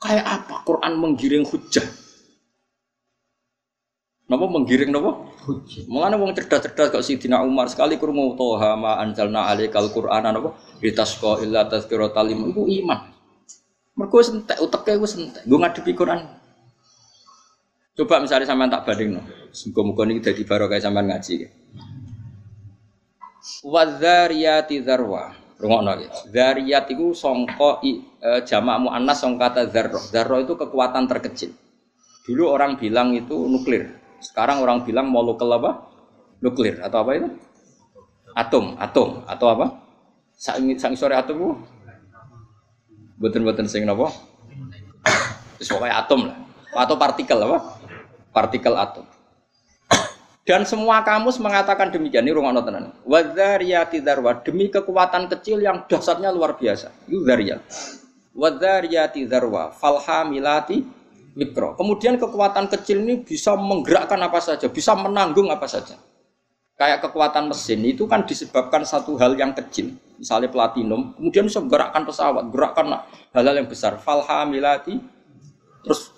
Kayak 0.00 0.26
apa 0.30 0.54
Quran 0.64 0.92
menggiring 0.96 1.44
hujah? 1.44 1.84
Napa 4.30 4.46
menggiring 4.46 4.94
napa? 4.94 5.26
Hujjah. 5.42 5.90
Mengane 5.90 6.14
wong 6.14 6.30
cerdas-cerdas 6.38 6.94
kok 6.94 7.02
Sidina 7.02 7.42
Umar 7.42 7.66
sekali 7.66 7.98
krungu 7.98 8.38
toha 8.38 8.78
ma 8.78 9.02
anzalna 9.02 9.50
alaikal 9.50 9.90
Qur'ana 9.90 10.30
napa? 10.30 10.54
Litasqa 10.78 11.42
illa 11.42 11.66
tazkiratal 11.66 12.30
liman 12.30 12.54
iku 12.54 12.70
iman. 12.70 13.10
Mergo 14.00 14.24
sentek 14.24 14.56
uteke 14.64 14.96
wis 14.96 15.12
sentek. 15.12 15.44
Nggo 15.44 15.60
ngadepi 15.60 15.92
Quran. 15.92 16.24
Coba 17.92 18.16
misalnya 18.24 18.48
sampean 18.48 18.72
tak 18.72 18.88
bandingno. 18.88 19.20
Muga-muga 19.52 20.08
niki 20.08 20.24
dadi 20.24 20.42
barokah 20.48 20.80
sampean 20.80 21.12
ngaji. 21.12 21.44
Wadzariyati 23.68 24.80
zarwa. 24.80 25.36
Rungokno 25.60 26.00
iki. 26.00 26.08
Zariyat 26.32 26.88
iku 26.88 27.12
sangka 27.12 27.84
e, 27.84 28.00
jamak 28.48 28.88
muannas 28.88 29.20
sangka 29.20 29.52
kata. 29.52 29.92
Zarro 30.08 30.40
itu 30.40 30.56
kekuatan 30.56 31.04
terkecil. 31.04 31.52
Dulu 32.24 32.48
orang 32.48 32.80
bilang 32.80 33.12
itu 33.12 33.36
nuklir. 33.36 34.00
Sekarang 34.24 34.64
orang 34.64 34.80
bilang 34.88 35.12
molekul 35.12 35.52
apa? 35.52 35.92
Nuklir 36.40 36.80
atau 36.80 37.04
apa 37.04 37.10
itu? 37.20 37.28
Atom, 38.32 38.80
atom 38.80 39.28
atau 39.28 39.46
apa? 39.52 39.66
Sang, 40.40 40.64
sang 40.80 40.96
sore 40.96 41.20
atom? 41.20 41.60
Buatan-buatan 43.20 43.68
sing 43.68 43.84
napa? 43.84 44.08
Pokoknya 45.60 46.00
atom 46.00 46.32
lah. 46.32 46.36
Atau 46.72 46.96
partikel 46.96 47.36
apa? 47.36 47.76
Partikel 48.32 48.72
atom. 48.72 49.04
Dan 50.48 50.64
semua 50.64 51.04
kamus 51.04 51.36
mengatakan 51.36 51.92
demikian. 51.92 52.24
Ini 52.24 52.32
rumah 52.32 52.56
tenan. 52.64 52.96
Wadzariyati 53.04 54.00
darwa 54.00 54.40
demi 54.40 54.72
kekuatan 54.72 55.28
kecil 55.36 55.60
yang 55.60 55.84
dasarnya 55.84 56.32
luar 56.32 56.56
biasa. 56.56 56.88
Itu 57.04 57.20
zariyat. 57.28 57.60
Wadzariyati 58.32 59.28
darwa 59.28 59.68
falhamilati 59.68 60.80
mikro. 61.36 61.76
Kemudian 61.76 62.16
kekuatan 62.16 62.72
kecil 62.72 63.04
ini 63.04 63.20
bisa 63.20 63.52
menggerakkan 63.52 64.16
apa 64.16 64.40
saja, 64.40 64.66
bisa 64.72 64.96
menanggung 64.96 65.52
apa 65.52 65.68
saja. 65.68 66.00
Kayak 66.80 67.04
kekuatan 67.04 67.52
mesin 67.52 67.84
itu 67.84 68.08
kan 68.08 68.24
disebabkan 68.24 68.88
satu 68.88 69.12
hal 69.20 69.36
yang 69.36 69.52
kecil, 69.52 70.00
misalnya 70.16 70.48
platinum, 70.48 71.12
kemudian 71.12 71.44
bisa 71.44 71.60
menggerakkan 71.60 72.08
pesawat, 72.08 72.48
gerakkan 72.48 73.04
hal-hal 73.36 73.54
yang 73.60 73.68
besar. 73.68 74.00
Falhamilati, 74.00 74.96
terus 75.84 76.08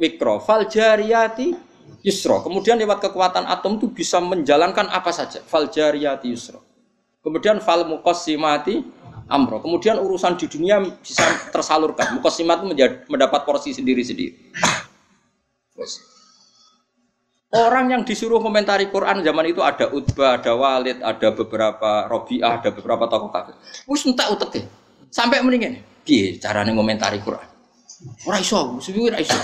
mikro, 0.00 0.40
fal 0.40 0.64
jariyati 0.64 1.52
yusro. 2.00 2.40
Kemudian 2.40 2.80
lewat 2.80 3.04
kekuatan 3.04 3.44
atom 3.44 3.76
itu 3.76 3.92
bisa 3.92 4.16
menjalankan 4.22 4.88
apa 4.88 5.12
saja. 5.12 5.44
Fal 5.44 5.68
jariyati 5.68 6.32
yusro. 6.32 6.64
Kemudian 7.20 7.60
fal 7.60 7.84
mukosimati 7.84 8.80
amro. 9.28 9.60
Kemudian 9.60 10.00
urusan 10.00 10.40
di 10.40 10.48
dunia 10.48 10.80
bisa 10.80 11.26
tersalurkan. 11.52 12.16
Mukosimat 12.16 12.64
itu 12.64 12.72
mendapat 13.12 13.44
porsi 13.44 13.76
sendiri-sendiri. 13.76 14.56
Orang 17.48 17.88
yang 17.88 18.04
disuruh 18.04 18.44
komentari 18.44 18.92
Quran 18.92 19.24
zaman 19.24 19.48
itu 19.48 19.64
ada 19.64 19.88
Utbah, 19.88 20.36
ada 20.36 20.52
Walid, 20.52 21.00
ada 21.00 21.32
beberapa 21.32 22.04
Robiah, 22.04 22.60
ada 22.60 22.68
beberapa 22.68 23.08
tokoh 23.08 23.32
kafir. 23.32 23.56
Wis 23.88 24.04
entek 24.04 24.28
utek 24.36 24.68
Sampai 25.08 25.40
mendingan. 25.40 25.80
Piye 26.04 26.36
carane 26.36 26.76
komentari 26.76 27.16
Quran? 27.24 27.48
Ora 28.28 28.36
iso, 28.36 28.76
suwi 28.84 29.08
ora 29.08 29.16
iso. 29.16 29.40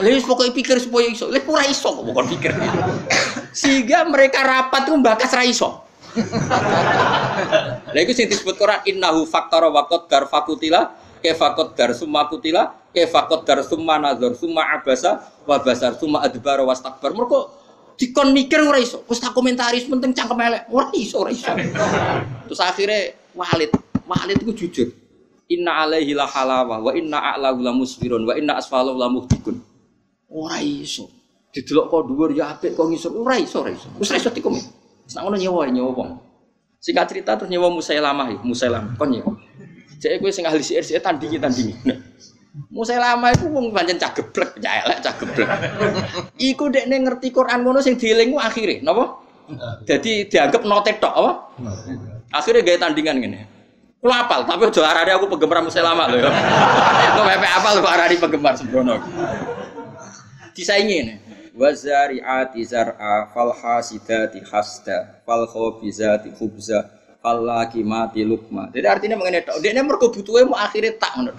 Wis 0.00 0.24
pokoke 0.24 0.56
pikir 0.56 0.80
supaya 0.80 1.04
iso. 1.12 1.28
Lha 1.28 1.44
ora 1.44 1.68
iso 1.68 2.00
kok 2.00 2.04
bukan 2.08 2.24
pikir. 2.32 2.56
Sehingga 3.52 4.08
mereka 4.08 4.48
rapat 4.48 4.88
itu 4.88 4.96
bakas 4.96 5.30
ra 5.36 5.44
iso. 5.44 5.84
Lha 7.92 8.00
iku 8.08 8.16
sing 8.16 8.32
disebut 8.32 8.56
Quran 8.56 8.80
innahu 8.88 9.28
faktara 9.28 9.68
wa 9.68 9.84
qaddar 9.84 10.32
fakutila 10.32 10.96
kefakot 11.20 11.76
dar 11.76 11.92
summa 11.92 12.24
kutila 12.24 12.72
kefakot 12.98 13.46
dar 13.46 13.62
summa 13.62 14.02
nazar 14.02 14.34
summa 14.34 14.66
abasa 14.74 15.22
wa 15.46 15.62
basar 15.62 15.94
summa 15.94 16.26
adbara 16.26 16.66
wastakbar. 16.66 17.14
Mergo 17.14 17.54
dikon 17.94 18.34
mikir 18.34 18.58
ora 18.66 18.82
iso. 18.82 19.06
Wis 19.06 19.22
tak 19.22 19.30
komentaris 19.30 19.86
penting 19.86 20.10
cangkem 20.10 20.38
elek. 20.42 20.66
Ora 20.74 20.90
iso, 20.98 21.22
ora 21.22 21.30
iso. 21.30 21.46
Terus 22.50 22.60
akhirnya 22.60 23.14
Walid, 23.38 23.70
Walid 24.10 24.38
itu 24.42 24.66
jujur. 24.66 24.88
Inna 25.48 25.86
alaihi 25.86 26.12
la 26.12 26.26
halawa 26.26 26.76
wa 26.82 26.92
inna 26.92 27.16
a'lahu 27.16 27.62
la 27.64 27.72
musfirun 27.72 28.26
wa 28.26 28.34
inna 28.34 28.58
asfalahu 28.58 28.98
la 28.98 29.06
muhdikun. 29.06 29.56
Ora 30.28 30.58
iso. 30.60 31.08
Didelok 31.48 31.88
kok 31.88 32.02
dhuwur 32.12 32.30
ya 32.36 32.52
apik 32.52 32.76
kok 32.76 32.90
ngisor 32.90 33.14
ora 33.16 33.38
iso, 33.40 33.64
ora 33.64 33.72
iso. 33.72 33.88
Wis 33.96 34.12
iso 34.12 34.28
dikomit. 34.28 34.66
Sak 35.08 35.24
ngono 35.24 35.40
nyewa 35.40 35.64
nyewa 35.72 35.90
wong. 35.96 36.10
Singkat 36.78 37.06
cerita 37.10 37.34
terus 37.34 37.48
nyewa 37.48 37.72
Musailamah, 37.72 38.44
Musailamah 38.44 38.92
kon 39.00 39.08
nyewa. 39.08 39.32
Jadi 39.98 40.22
kowe 40.22 40.30
sing 40.30 40.46
ahli 40.46 40.62
sihir 40.62 40.84
sih 40.86 40.94
tandingi 41.02 41.42
tandingi. 41.42 41.74
Musailamah 42.74 43.30
iku 43.38 43.46
wong 43.54 43.70
pancen 43.70 44.02
cah 44.02 44.10
geblek, 44.10 44.58
cah 44.58 44.72
elek, 44.82 44.98
cah 44.98 45.14
geblek. 45.14 45.48
Iku 46.34 46.74
dekne 46.74 47.06
ngerti 47.06 47.30
Quran 47.30 47.62
ngono 47.62 47.78
sing 47.78 47.94
dieling 47.94 48.34
ku 48.34 48.38
akhire? 48.42 48.82
Jadi 49.86 50.26
dianggap 50.26 50.62
notet 50.66 50.98
tok 50.98 51.14
apa? 51.14 51.32
Akhirnya 52.34 52.66
gaya 52.66 52.78
tandingan 52.82 53.22
gini. 53.22 53.40
Lu 53.98 54.14
apal, 54.14 54.46
tapi 54.46 54.70
aja 54.70 54.86
arane 54.86 55.10
aku 55.10 55.26
penggemar 55.26 55.58
Musailamah 55.58 56.06
lho 56.06 56.22
ya. 56.22 56.30
Kok 57.18 57.24
pepe 57.26 57.48
apal 57.50 57.74
kok 57.82 57.90
arani 57.90 58.14
penggemar 58.14 58.54
sembrono. 58.54 58.94
Disaingi 60.54 60.96
ini 61.02 61.14
wazari'ati 61.58 62.62
zar'a 62.62 63.26
fal 63.34 63.50
hasidati 63.50 64.38
hasda 64.46 65.18
fal 65.26 65.50
khubza 65.50 66.22
fal 67.18 67.42
lakimati 67.42 68.22
lukma. 68.22 68.70
Jadi 68.70 68.86
artinya 68.86 69.16
mengenai 69.18 69.42
tok. 69.42 69.58
Dia 69.58 69.82
mergo 69.82 70.08
butuhe 70.10 70.46
akhirnya 70.54 70.92
tak 70.96 71.12
ngono. 71.18 71.32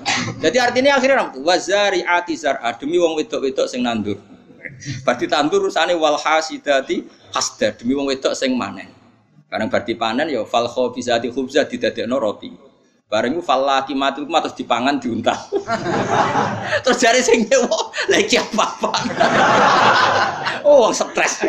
Jadi 0.43 0.57
artinya 0.59 0.99
akhirnya 0.99 1.15
apa 1.23 1.32
tuh? 1.36 1.41
Wazari'ati 1.43 2.34
zar'a 2.36 2.69
demi 2.75 2.99
wong 2.99 3.15
wedok-wedok 3.15 3.67
sing 3.71 3.84
nandur. 3.84 4.19
Berarti 5.07 5.25
tandur 5.25 5.67
urusane 5.67 5.95
wal 5.95 6.19
hasidati 6.19 7.07
hasda 7.32 7.75
demi 7.80 7.95
wong 7.95 8.11
wedok 8.11 8.36
sing 8.36 8.55
manen. 8.55 8.91
Karena 9.49 9.65
berarti 9.65 9.97
panen 9.97 10.30
ya 10.30 10.45
fal 10.45 10.69
khabizati 10.69 11.34
khubza 11.34 11.65
didadekno 11.65 12.21
roti. 12.21 12.53
Bareng 13.09 13.34
itu 13.34 13.41
falla 13.41 13.82
kimatu 13.89 14.21
terus 14.30 14.53
dipangan 14.53 15.01
diuntal. 15.01 15.34
terus 16.86 17.01
jari 17.01 17.25
sing 17.25 17.49
nyewa 17.49 17.89
lagi 18.05 18.38
apa-apa. 18.38 18.93
oh, 20.69 20.93
stres. 20.93 21.41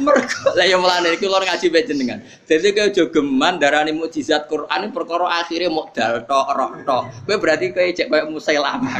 Mergo 0.00 0.56
lah 0.56 0.64
ya 0.64 0.80
melane 0.80 1.14
iki 1.14 1.28
lor 1.28 1.44
ngaji 1.44 1.66
bae 1.68 1.84
jenengan. 1.84 2.18
Dadi 2.48 2.72
kowe 2.72 2.88
aja 2.88 3.04
geman 3.12 3.60
darani 3.60 3.92
mukjizat 3.92 4.48
Quran 4.48 4.90
perkara 4.90 5.44
akhire 5.44 5.68
mok 5.68 5.92
dal 5.92 6.24
tok 6.24 6.48
roh 6.56 6.70
tok. 6.82 7.02
Kowe 7.28 7.36
berarti 7.36 7.70
kowe 7.70 7.84
cek 7.84 8.08
koyo 8.08 8.32
Musailamah. 8.32 8.94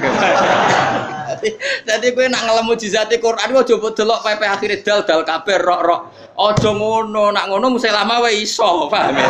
Dadi 1.88 2.06
kowe 2.12 2.26
nak 2.28 2.42
ngelem 2.44 2.64
mukjizat 2.68 3.10
Quran 3.16 3.48
aja 3.50 3.74
mbok 3.74 3.92
delok 3.96 4.20
pepe 4.20 4.46
akhire 4.46 4.76
dal 4.84 5.00
dal 5.08 5.24
kabeh 5.26 5.56
roh 5.58 5.80
roh. 5.80 6.00
Aja 6.40 6.70
ngono, 6.72 7.34
nak 7.34 7.52
ngono 7.52 7.76
Musailamah 7.76 8.24
wae 8.24 8.44
iso, 8.44 8.88
paham 8.88 9.16
ya? 9.16 9.28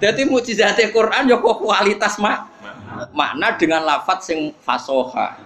Dadi 0.00 0.24
mukjizat 0.24 0.78
Quran 0.94 1.28
yo 1.28 1.42
kualitas 1.42 2.16
mak 2.22 2.54
makna 3.12 3.58
dengan 3.58 3.82
lafat 3.84 4.22
sing 4.22 4.54
fasoha. 4.62 5.43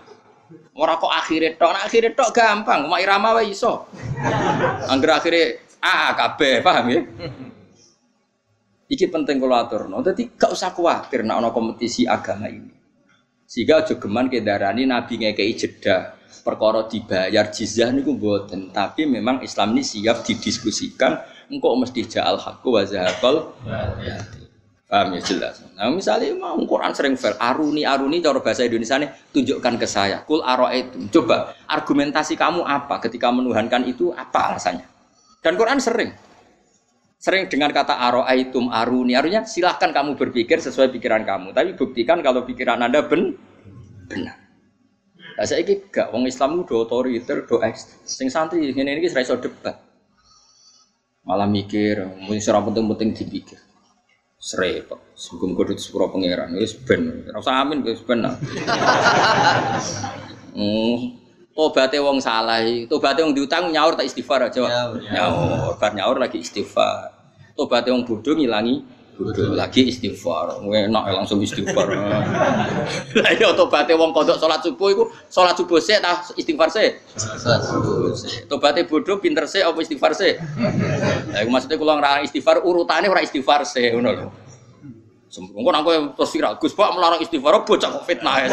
Ora 0.79 0.97
kok 0.97 1.13
akhirnya 1.13 1.57
tok, 1.61 1.71
nak 1.77 1.85
akhirnya 1.89 2.13
tok 2.17 2.31
gampang, 2.33 2.89
mak 2.89 3.01
irama 3.05 3.37
wae 3.37 3.53
iso. 3.53 3.93
Angger 4.89 5.11
akhirnya 5.13 5.61
A 5.79 6.11
kabeh, 6.17 6.59
paham 6.59 6.87
ya? 6.91 7.01
Iki 8.89 9.07
penting 9.13 9.37
kalau 9.39 9.57
aturno. 9.61 10.01
Dadi 10.01 10.33
gak 10.35 10.51
usah 10.51 10.73
khawatir 10.73 11.23
nek 11.23 11.39
ana 11.39 11.51
kompetisi 11.53 12.09
agama 12.09 12.49
ini. 12.49 12.73
Sehingga 13.45 13.85
aja 13.85 13.95
geman 14.01 14.29
kedarani 14.33 14.89
nabi 14.89 15.21
ngekei 15.21 15.53
jeda 15.57 16.17
perkara 16.45 16.89
dibayar 16.89 17.53
jizyah 17.53 17.93
niku 17.93 18.17
mboten, 18.17 18.73
tapi 18.73 19.05
memang 19.05 19.45
Islam 19.45 19.77
ini 19.77 19.85
siap 19.85 20.25
didiskusikan 20.25 21.21
engkau 21.53 21.77
mesti 21.77 22.05
ja'al 22.05 22.41
haqqu 22.41 22.69
wa 22.69 22.83
zahaqal 22.85 23.53
Paham 24.89 25.13
ya 25.13 25.21
jelas. 25.21 25.61
Nah 25.77 25.93
misalnya 25.93 26.33
mau 26.33 26.57
Quran 26.65 26.97
sering 26.97 27.13
fair, 27.21 27.37
aruni 27.37 27.85
aruni 27.85 28.25
cara 28.25 28.41
bahasa 28.41 28.65
Indonesia 28.65 28.97
nih 28.97 29.13
tunjukkan 29.37 29.75
ke 29.77 29.85
saya. 29.85 30.25
Kul 30.25 30.41
aro 30.41 30.65
itu. 30.73 31.13
Coba 31.13 31.53
argumentasi 31.69 32.41
kamu 32.41 32.65
apa 32.65 32.97
ketika 33.05 33.29
menuhankan 33.29 33.85
itu 33.85 34.17
apa 34.17 34.57
alasannya? 34.57 34.89
Dan 35.45 35.61
Quran 35.61 35.77
sering 35.77 36.17
sering 37.21 37.53
dengan 37.53 37.69
kata 37.69 38.01
aro 38.01 38.25
aitum 38.25 38.73
aruni 38.73 39.13
artinya 39.13 39.45
silahkan 39.45 39.93
kamu 39.93 40.17
berpikir 40.17 40.57
sesuai 40.57 40.89
pikiran 40.89 41.21
kamu. 41.21 41.53
Tapi 41.53 41.77
buktikan 41.77 42.25
kalau 42.25 42.49
pikiran 42.49 42.81
anda 42.81 43.05
ben 43.05 43.37
benar. 44.09 44.41
Lah 45.37 45.45
saiki 45.45 45.93
gak 45.93 46.17
wong 46.17 46.25
Islam 46.25 46.65
do 46.65 46.81
otoriter, 46.81 47.45
do. 47.45 47.61
Sing 48.09 48.33
santri 48.33 48.73
iki 48.73 48.81
ora 48.81 49.21
iso 49.21 49.37
debat. 49.37 49.77
Malah 51.29 51.45
mikir, 51.45 52.09
mung 52.25 52.41
ora 52.41 52.59
penting-penting 52.65 53.13
dipikir. 53.13 53.68
Srepet, 54.39 55.19
sugeng 55.19 55.59
kudu 55.59 55.75
sepuro 55.75 56.15
pangeran 56.15 56.55
wis 56.55 56.79
ben. 56.79 57.27
Ora 57.27 57.43
usah 57.43 57.59
amin 57.59 57.83
wis 57.83 57.99
ben. 58.07 58.23
Hmm. 60.59 61.15
Tobaté 61.55 62.03
wong 62.03 62.19
salah, 62.19 62.63
tobaté 62.91 63.23
wong 63.23 63.31
diutang 63.31 63.71
nyaur 63.71 63.95
tak 63.95 64.11
istighfar 64.11 64.51
aja. 64.51 64.63
Nyaur, 64.67 64.99
Nyaur, 65.07 65.79
bar 65.79 65.95
nyaur 65.95 66.19
lagi 66.19 66.43
istighfar. 66.43 67.15
Tobaté 67.55 67.95
wong 67.95 68.03
bodoh 68.03 68.35
ngilangi 68.35 68.83
bodoh 69.19 69.59
lagi 69.59 69.91
istighfar. 69.91 70.63
Enak 70.63 71.03
ya 71.11 71.13
langsung 71.19 71.43
istighfar. 71.43 71.91
Lah 73.19 73.31
iya 73.35 73.51
tobaté 73.51 73.99
wong 73.99 74.15
kodok 74.15 74.39
salat 74.39 74.63
subuh 74.63 74.89
iku 74.95 75.05
salat 75.27 75.59
subuh 75.59 75.83
sik 75.83 75.99
ta 75.99 76.23
istighfar 76.39 76.71
sik. 76.71 77.03
Salat 77.19 77.67
subuh. 77.67 78.15
Tobaté 78.47 78.87
bodoh 78.87 79.19
pinter 79.19 79.51
sik 79.51 79.67
apa 79.67 79.79
istighfar 79.83 80.15
sik? 80.15 80.39
Lah 81.35 81.43
iku 81.43 81.51
maksudnya 81.51 81.77
kula 81.77 81.99
ora 81.99 82.23
istighfar 82.23 82.63
urutane 82.63 83.11
ora 83.11 83.27
istighfar 83.27 83.67
sik 83.67 83.99
ngono 83.99 84.11
lho. 84.15 84.27
Sembung 85.29 85.61
kok 85.61 85.77
aku 85.77 85.91
terus 86.17 86.31
viral 86.33 86.55
Gus 86.57 86.73
Pak 86.73 86.95
melarang 86.95 87.21
istighfar 87.21 87.67
bocah 87.67 87.91
kok 88.01 88.05
fitnah 88.07 88.35
ya. 88.39 88.49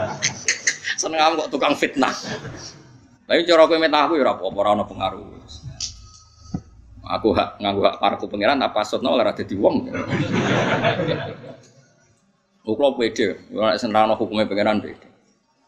Seneng 1.00 1.46
kok 1.46 1.48
tukang 1.48 1.78
fitnah. 1.78 2.12
Tapi 3.30 3.46
cara 3.46 3.70
kowe 3.70 3.78
metah 3.78 4.10
aku 4.10 4.18
ya 4.18 4.26
ora 4.26 4.34
apa-apa 4.34 4.58
ora 4.58 4.70
ono 4.74 4.84
pengaruh. 4.90 5.22
Aku 7.10 7.34
hak 7.34 7.58
nganggo 7.58 7.82
hak 7.82 7.98
parku 7.98 8.30
pangeran 8.30 8.62
apa 8.62 8.86
sotno 8.86 9.18
ora 9.18 9.34
dadi 9.34 9.54
wong. 9.58 9.90
Kulo 12.62 12.88
pede, 12.94 13.50
ora 13.50 13.74
senrano 13.74 14.14
hukumnya 14.14 14.46
pangeran 14.46 14.78
pede. 14.78 15.08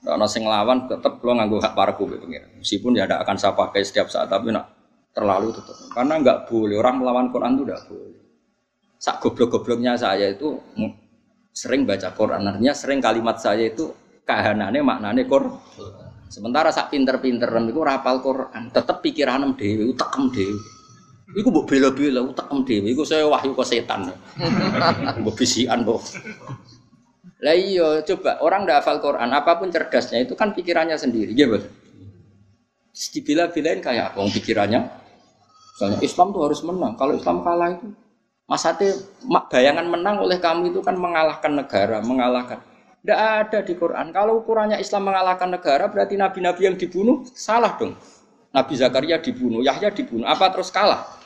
Karena 0.02 0.26
sing 0.30 0.46
lawan 0.46 0.86
tetep 0.86 1.18
lo 1.18 1.32
nganggo 1.34 1.58
hak 1.58 1.74
parku 1.74 2.06
pangeran. 2.06 2.62
Meskipun 2.62 2.94
ya 2.94 3.10
tidak 3.10 3.26
akan 3.26 3.36
saya 3.38 3.52
pakai 3.58 3.82
setiap 3.82 4.06
saat 4.06 4.30
tapi 4.30 4.54
nak 4.54 4.70
terlalu 5.10 5.50
tetap. 5.50 5.74
Karena 5.90 6.14
nggak 6.22 6.38
boleh 6.46 6.76
orang 6.78 6.94
melawan 7.02 7.26
Quran 7.34 7.58
itu 7.58 7.64
tidak 7.66 7.82
boleh. 7.90 8.22
Sak 9.02 9.18
goblok-gobloknya 9.18 9.98
saya 9.98 10.30
itu 10.30 10.62
sering 11.50 11.82
baca 11.82 12.14
Quran, 12.14 12.48
artinya 12.48 12.70
sering 12.70 13.02
kalimat 13.02 13.34
saya 13.34 13.66
itu 13.66 13.90
kahanane 14.22 14.78
maknane 14.78 15.26
Quran. 15.26 15.58
Sementara 16.30 16.72
sak 16.72 16.94
pinter-pinteran 16.94 17.68
itu 17.68 17.82
rapal 17.84 18.22
Quran, 18.24 18.72
tetep 18.72 19.04
pikiran 19.04 19.52
dewi, 19.52 19.90
utekem 19.90 20.32
dewi. 20.32 20.56
Iku 21.32 21.48
mbok 21.48 21.64
bela-bela 21.64 22.20
utekem 22.20 22.60
dewi, 22.64 22.92
iku 22.92 23.08
saya 23.08 23.24
wahyu 23.24 23.56
ke 23.56 23.64
setan. 23.64 24.12
Mbok 25.24 25.32
bisikan 25.32 25.80
mbok. 25.80 26.04
Lah 27.40 27.56
iya, 27.56 28.04
coba 28.04 28.38
orang 28.44 28.68
ndak 28.68 28.84
hafal 28.84 29.00
Quran, 29.00 29.32
apa 29.32 29.56
pun 29.56 29.72
cerdasnya 29.72 30.22
itu 30.22 30.36
kan 30.36 30.52
pikirannya 30.52 30.94
sendiri, 30.94 31.32
ya 31.32 31.48
betul. 31.48 31.72
Dibila-bilain 32.92 33.80
kayak 33.80 34.12
apa 34.12 34.20
pikirannya? 34.28 34.80
Misalnya 35.72 35.98
Islam 36.04 36.36
tuh 36.36 36.42
harus 36.44 36.60
menang. 36.62 36.92
Kalau 37.00 37.16
Islam 37.16 37.40
kalah 37.40 37.68
itu 37.80 37.88
Mas 38.44 38.68
Ate, 38.68 38.92
bayangan 39.48 39.88
menang 39.88 40.20
oleh 40.20 40.36
kamu 40.36 40.76
itu 40.76 40.84
kan 40.84 40.92
mengalahkan 41.00 41.56
negara, 41.56 42.04
mengalahkan. 42.04 42.60
Tidak 43.00 43.18
ada 43.18 43.58
di 43.64 43.74
Quran. 43.74 44.12
Kalau 44.12 44.44
ukurannya 44.44 44.76
Islam 44.76 45.08
mengalahkan 45.08 45.48
negara, 45.48 45.88
berarti 45.88 46.14
nabi-nabi 46.20 46.68
yang 46.68 46.76
dibunuh 46.76 47.24
salah 47.32 47.74
dong. 47.80 47.96
Nabi 48.52 48.76
Zakaria 48.76 49.16
dibunuh, 49.18 49.64
Yahya 49.64 49.88
dibunuh. 49.90 50.28
Apa 50.28 50.52
terus 50.52 50.68
kalah? 50.68 51.21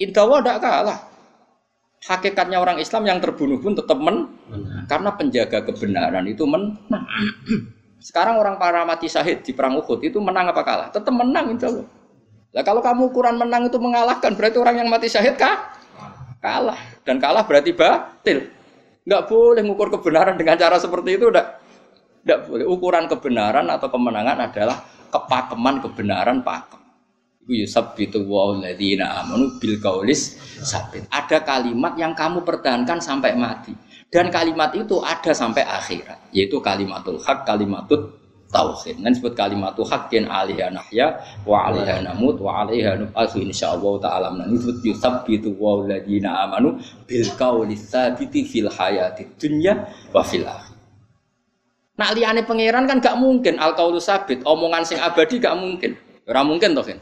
Indawa 0.00 0.40
tidak 0.40 0.58
kalah. 0.62 1.00
Hakikatnya 2.02 2.58
orang 2.58 2.82
Islam 2.82 3.06
yang 3.06 3.18
terbunuh 3.22 3.62
pun 3.62 3.78
tetap 3.78 3.94
men, 3.94 4.26
karena 4.90 5.14
penjaga 5.14 5.62
kebenaran 5.62 6.26
itu 6.26 6.42
menang. 6.42 7.06
Sekarang 8.02 8.42
orang 8.42 8.58
para 8.58 8.82
mati 8.82 9.06
syahid 9.06 9.46
di 9.46 9.54
perang 9.54 9.78
Uhud 9.78 10.02
itu 10.02 10.18
menang 10.18 10.50
apa 10.50 10.66
kalah? 10.66 10.88
Tetap 10.90 11.14
menang 11.14 11.54
insya 11.54 11.70
Allah. 11.70 11.86
Lah 12.52 12.64
kalau 12.66 12.82
kamu 12.82 13.14
ukuran 13.14 13.38
menang 13.38 13.70
itu 13.70 13.78
mengalahkan, 13.78 14.34
berarti 14.34 14.58
orang 14.58 14.82
yang 14.82 14.90
mati 14.90 15.06
syahid 15.06 15.38
kah? 15.38 15.78
kalah 16.42 16.80
dan 17.06 17.22
kalah 17.22 17.46
berarti 17.46 17.70
batil 17.70 18.50
nggak 19.06 19.22
boleh 19.30 19.62
mengukur 19.62 19.94
kebenaran 19.94 20.34
dengan 20.34 20.58
cara 20.58 20.76
seperti 20.82 21.14
itu 21.14 21.30
udah 21.30 21.46
nggak 22.26 22.40
boleh 22.50 22.66
ukuran 22.66 23.06
kebenaran 23.06 23.70
atau 23.70 23.86
kemenangan 23.86 24.50
adalah 24.50 24.82
kepakeman 25.14 25.78
kebenaran 25.86 26.42
pakem 26.42 26.81
itu 27.42 27.66
Yusuf 27.66 27.98
itu 27.98 28.22
walladzina 28.22 29.22
amanu 29.22 29.58
bil 29.58 29.82
kaulis 29.82 30.38
sabit 30.62 31.10
ada 31.10 31.42
kalimat 31.42 31.98
yang 31.98 32.14
kamu 32.14 32.46
pertahankan 32.46 33.02
sampai 33.02 33.34
mati 33.34 33.74
dan 34.14 34.30
kalimat 34.30 34.70
itu 34.78 35.02
ada 35.02 35.34
sampai 35.34 35.66
akhirat 35.66 36.30
yaitu 36.30 36.62
kalimatul 36.62 37.18
hak 37.18 37.42
kalimatut 37.42 38.22
tauhid. 38.52 39.00
Nan 39.00 39.16
sebut 39.16 39.32
kalimat 39.32 39.72
haqqin 39.72 40.28
alaiha 40.28 40.68
nahya 40.68 41.16
wa 41.48 41.72
alaiha 41.72 42.04
namut 42.04 42.36
wa 42.36 42.62
alaiha 42.62 43.00
nub'atsu 43.00 43.40
insyaallah 43.40 43.94
taala. 44.04 44.28
Nan 44.36 44.52
disebut 44.52 44.84
yusabbitu 44.84 45.56
wa 45.56 45.80
alladziina 45.80 46.44
amanu 46.46 46.76
bil 47.08 47.26
qauli 47.40 47.74
tsabiti 47.74 48.44
fil 48.44 48.68
hayati 48.68 49.32
dunya 49.40 49.88
wa 50.12 50.20
fil 50.20 50.44
akhir. 50.44 50.76
Nak 51.96 52.10
liyane 52.12 52.44
pangeran 52.44 52.84
kan 52.84 53.00
gak 53.00 53.16
mungkin 53.16 53.56
al 53.56 53.72
qaulu 53.72 54.00
sabit, 54.00 54.44
omongan 54.44 54.84
sing 54.84 55.00
abadi 55.00 55.40
gak 55.40 55.56
mungkin. 55.56 55.96
Ora 56.28 56.40
mungkin 56.46 56.72
toh, 56.72 56.84
kan? 56.86 56.98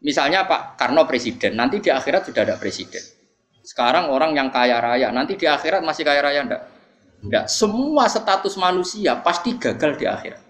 Misalnya 0.00 0.48
Pak 0.48 0.80
Karno 0.80 1.04
presiden, 1.04 1.60
nanti 1.60 1.84
di 1.84 1.92
akhirat 1.92 2.32
sudah 2.32 2.42
ada 2.48 2.56
presiden. 2.56 3.04
Sekarang 3.60 4.08
orang 4.08 4.32
yang 4.32 4.48
kaya 4.48 4.80
raya, 4.80 5.12
nanti 5.12 5.36
di 5.36 5.44
akhirat 5.44 5.84
masih 5.84 6.08
kaya 6.08 6.24
raya 6.24 6.40
ndak? 6.48 6.62
Ndak. 7.20 7.44
Semua 7.52 8.08
status 8.08 8.56
manusia 8.56 9.20
pasti 9.20 9.60
gagal 9.60 10.00
di 10.00 10.08
akhirat. 10.08 10.42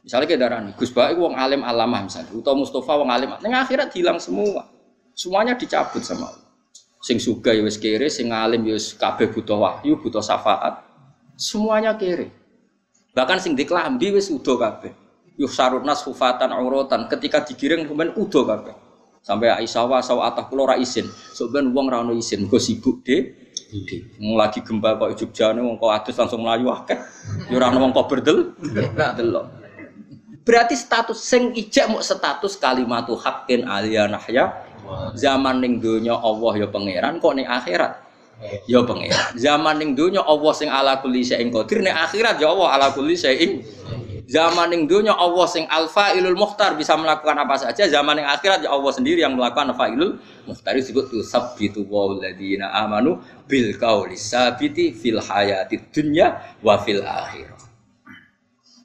Misalnya 0.00 0.26
kayak 0.30 0.40
darah 0.40 0.60
nih, 0.62 0.72
Gus 0.78 0.94
Baik 0.94 1.18
wong 1.18 1.34
alim 1.34 1.66
alamah 1.66 2.06
misalnya, 2.06 2.30
atau 2.30 2.54
Mustafa 2.56 2.94
wong 2.96 3.10
alim, 3.10 3.34
neng 3.42 3.58
akhirat 3.58 3.90
hilang 3.92 4.22
semua, 4.22 4.64
semuanya 5.12 5.58
dicabut 5.58 6.00
sama 6.00 6.30
Allah. 6.30 6.46
Sing 7.02 7.18
suga 7.18 7.52
ya 7.52 7.60
wis 7.60 7.76
kere, 7.76 8.06
sing 8.08 8.30
alim 8.30 8.64
ya 8.64 8.78
wis 8.78 8.94
kabeh 8.94 9.28
butuh 9.34 9.58
wahyu, 9.58 9.98
butuh 9.98 10.22
syafaat, 10.22 10.80
semuanya 11.34 11.98
kere. 11.98 12.30
Bahkan 13.12 13.42
sing 13.42 13.52
diklambi 13.58 14.14
wis 14.14 14.30
udo 14.32 14.56
kabeh. 14.56 14.94
Yuh 15.36 15.52
sarutnas 15.52 16.00
hufatan 16.08 16.48
auratan, 16.48 17.12
ketika 17.12 17.44
digiring 17.44 17.84
kemudian 17.84 18.16
udo 18.16 18.48
kabeh. 18.48 18.72
Sampai 19.20 19.50
Aisyah 19.50 19.84
wa 19.90 19.98
saw 19.98 20.22
atah 20.22 20.46
kula 20.46 20.70
ra 20.70 20.76
isin. 20.78 21.04
Soben 21.10 21.74
wong 21.74 21.90
ra 21.90 22.00
ono 22.00 22.14
isin, 22.14 22.46
go 22.46 22.56
sibuk 22.62 23.02
de. 23.02 23.34
Wong 24.22 24.38
lagi 24.38 24.62
gempa 24.62 24.94
kok 24.94 25.18
Jogjane 25.18 25.58
wong 25.58 25.76
kok 25.82 25.90
adus 25.90 26.14
langsung 26.14 26.46
mlayu 26.46 26.70
akeh. 26.70 26.94
Ya 27.50 27.58
ora 27.58 27.74
ono 27.74 27.84
wong 27.84 27.92
kok 27.92 28.06
berdel. 28.06 28.54
Delok. 29.18 29.46
Berarti 30.46 30.78
status 30.78 31.18
sing 31.18 31.50
ijek 31.58 31.90
mau 31.90 31.98
status 31.98 32.54
kalimatu 32.54 33.18
hakin 33.18 33.66
alia 33.66 34.06
nahya 34.06 34.54
zaman 35.18 35.58
ning 35.58 35.82
donya 35.82 36.14
Allah 36.14 36.62
ya 36.62 36.70
pangeran 36.70 37.18
kok 37.18 37.34
ning 37.34 37.50
akhirat 37.50 37.98
ya 38.70 38.86
pangeran. 38.86 39.34
Zaman 39.34 39.74
ning 39.82 39.98
donya 39.98 40.22
Allah 40.22 40.52
sing 40.54 40.70
ala 40.70 41.02
kulli 41.02 41.26
syai'in 41.26 41.50
qadir 41.50 41.82
ning 41.82 41.90
akhirat 41.90 42.38
ya 42.38 42.54
Allah 42.54 42.78
ala 42.78 42.86
kulli 42.94 43.18
syai'in 43.18 43.58
Zaman 44.26 44.74
ning 44.74 44.90
donya 44.90 45.14
Allah 45.14 45.46
sing 45.46 45.70
alfa 45.70 46.10
ilul 46.18 46.34
muhtar 46.34 46.74
bisa 46.74 46.98
melakukan 46.98 47.38
apa 47.38 47.62
saja. 47.62 47.86
Zaman 47.86 48.18
yang 48.18 48.28
akhirat 48.34 48.66
ya 48.66 48.74
Allah 48.74 48.90
sendiri 48.90 49.22
yang 49.22 49.38
melakukan 49.38 49.70
alfa 49.70 49.86
ilul 49.86 50.18
muhtar 50.50 50.74
disebut 50.74 51.14
tu 51.14 51.22
sabbitu 51.22 51.86
wa 51.86 52.10
ladina 52.18 52.74
amanu 52.74 53.22
bil 53.46 53.70
qauli 53.78 54.18
sabiti 54.18 54.90
fil 54.90 55.22
hayati 55.22 55.78
dunya 55.94 56.42
wa 56.58 56.74
fil 56.82 57.06
akhirah. 57.06 57.55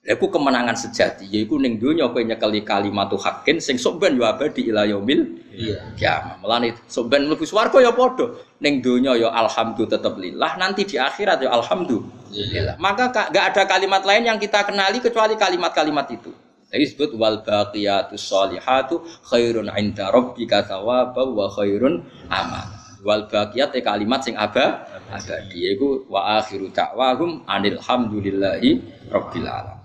Iku 0.02 0.34
kemenangan 0.34 0.74
sejati, 0.74 1.30
yaiku 1.30 1.62
ning 1.62 1.78
donya 1.78 2.10
kowe 2.10 2.26
nyekeli 2.26 2.66
kalimatu 2.66 3.22
hakin 3.22 3.62
sing 3.62 3.78
sok 3.78 4.02
ben 4.02 4.18
yo 4.18 4.26
abadi 4.26 4.66
ila 4.74 4.82
yaumil 4.90 5.38
iya. 5.54 5.78
kiamah. 5.94 6.42
Mulane 6.42 6.74
sok 6.90 7.06
ben 7.14 7.30
mlebu 7.30 7.46
swarga 7.46 7.78
ya 7.78 7.94
padha. 7.94 8.34
Ning 8.66 8.82
donya 8.82 9.14
ya 9.14 9.30
alhamdulillah 9.30 10.02
tetep 10.02 10.18
lillah, 10.18 10.58
nanti 10.58 10.90
di 10.90 10.98
akhirat 10.98 11.46
ya 11.46 11.54
alhamdulillah. 11.54 12.82
Maka 12.82 13.14
gak 13.14 13.46
ada 13.54 13.64
kalimat 13.70 14.02
lain 14.02 14.26
yang 14.26 14.42
kita 14.42 14.66
kenali 14.66 14.98
kecuali 15.06 15.38
kalimat-kalimat 15.38 16.10
itu. 16.10 16.34
Jadi 16.74 16.82
disebut 16.82 17.14
wal 17.22 17.46
baqiyatus 17.46 18.26
sholihatu 18.26 19.06
khairun 19.30 19.70
'inda 19.70 20.10
rabbika 20.10 20.66
thawaban 20.66 21.30
wa 21.38 21.46
khairun 21.46 22.02
amal. 22.26 22.66
Wal 23.06 23.30
baqiyat 23.30 23.78
kalimat 23.86 24.26
sing 24.26 24.34
aba 24.34 24.82
abadi 25.14 25.70
yaiku 25.70 26.10
wa 26.10 26.42
akhiru 26.42 26.74
da'wahum 26.74 27.46
anil 27.46 27.78
hamdulillahi 27.78 28.82
rabbil 29.14 29.46
alamin. 29.46 29.81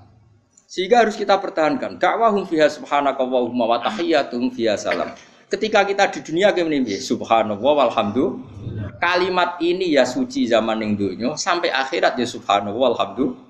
Sehingga 0.67 1.07
harus 1.07 1.15
kita 1.15 1.39
pertahankan. 1.39 2.03
Dakwahum 2.03 2.43
fiha 2.45 2.67
subhanakallahumma 2.67 3.65
wa 3.71 3.79
tahiyyatuhum 3.79 4.51
fiha 4.51 4.75
salam. 4.75 5.15
Ketika 5.47 5.87
kita 5.87 6.11
di 6.11 6.27
dunia 6.27 6.51
kayak 6.51 6.67
ini, 6.67 6.99
subhanallah 6.99 7.87
walhamdulillah. 7.87 8.99
Kalimat 8.99 9.63
ini 9.63 9.95
ya 9.95 10.03
suci 10.03 10.51
zaman 10.51 10.83
yang 10.83 10.93
dunia 10.99 11.39
sampai 11.39 11.71
akhirat 11.71 12.19
ya 12.19 12.27
subhanallah 12.27 12.91
walhamdulillah. 12.91 13.47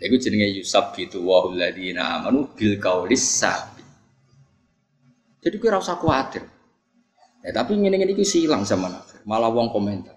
Iku 0.00 0.16
jenenge 0.16 0.54
yusabbitu 0.62 1.18
wa 1.20 1.50
alladziina 1.50 2.22
amanu 2.22 2.46
bil. 2.54 2.78
Jadi 5.40 5.56
kira 5.58 5.82
usah 5.82 5.98
khawatir. 5.98 6.46
Ya, 7.40 7.50
tapi 7.56 7.74
ngene-ngene 7.74 8.14
iki 8.14 8.24
silang 8.24 8.62
zaman 8.62 8.94
akhir. 8.94 9.26
Malah 9.26 9.50
wong 9.50 9.72
komentar. 9.72 10.14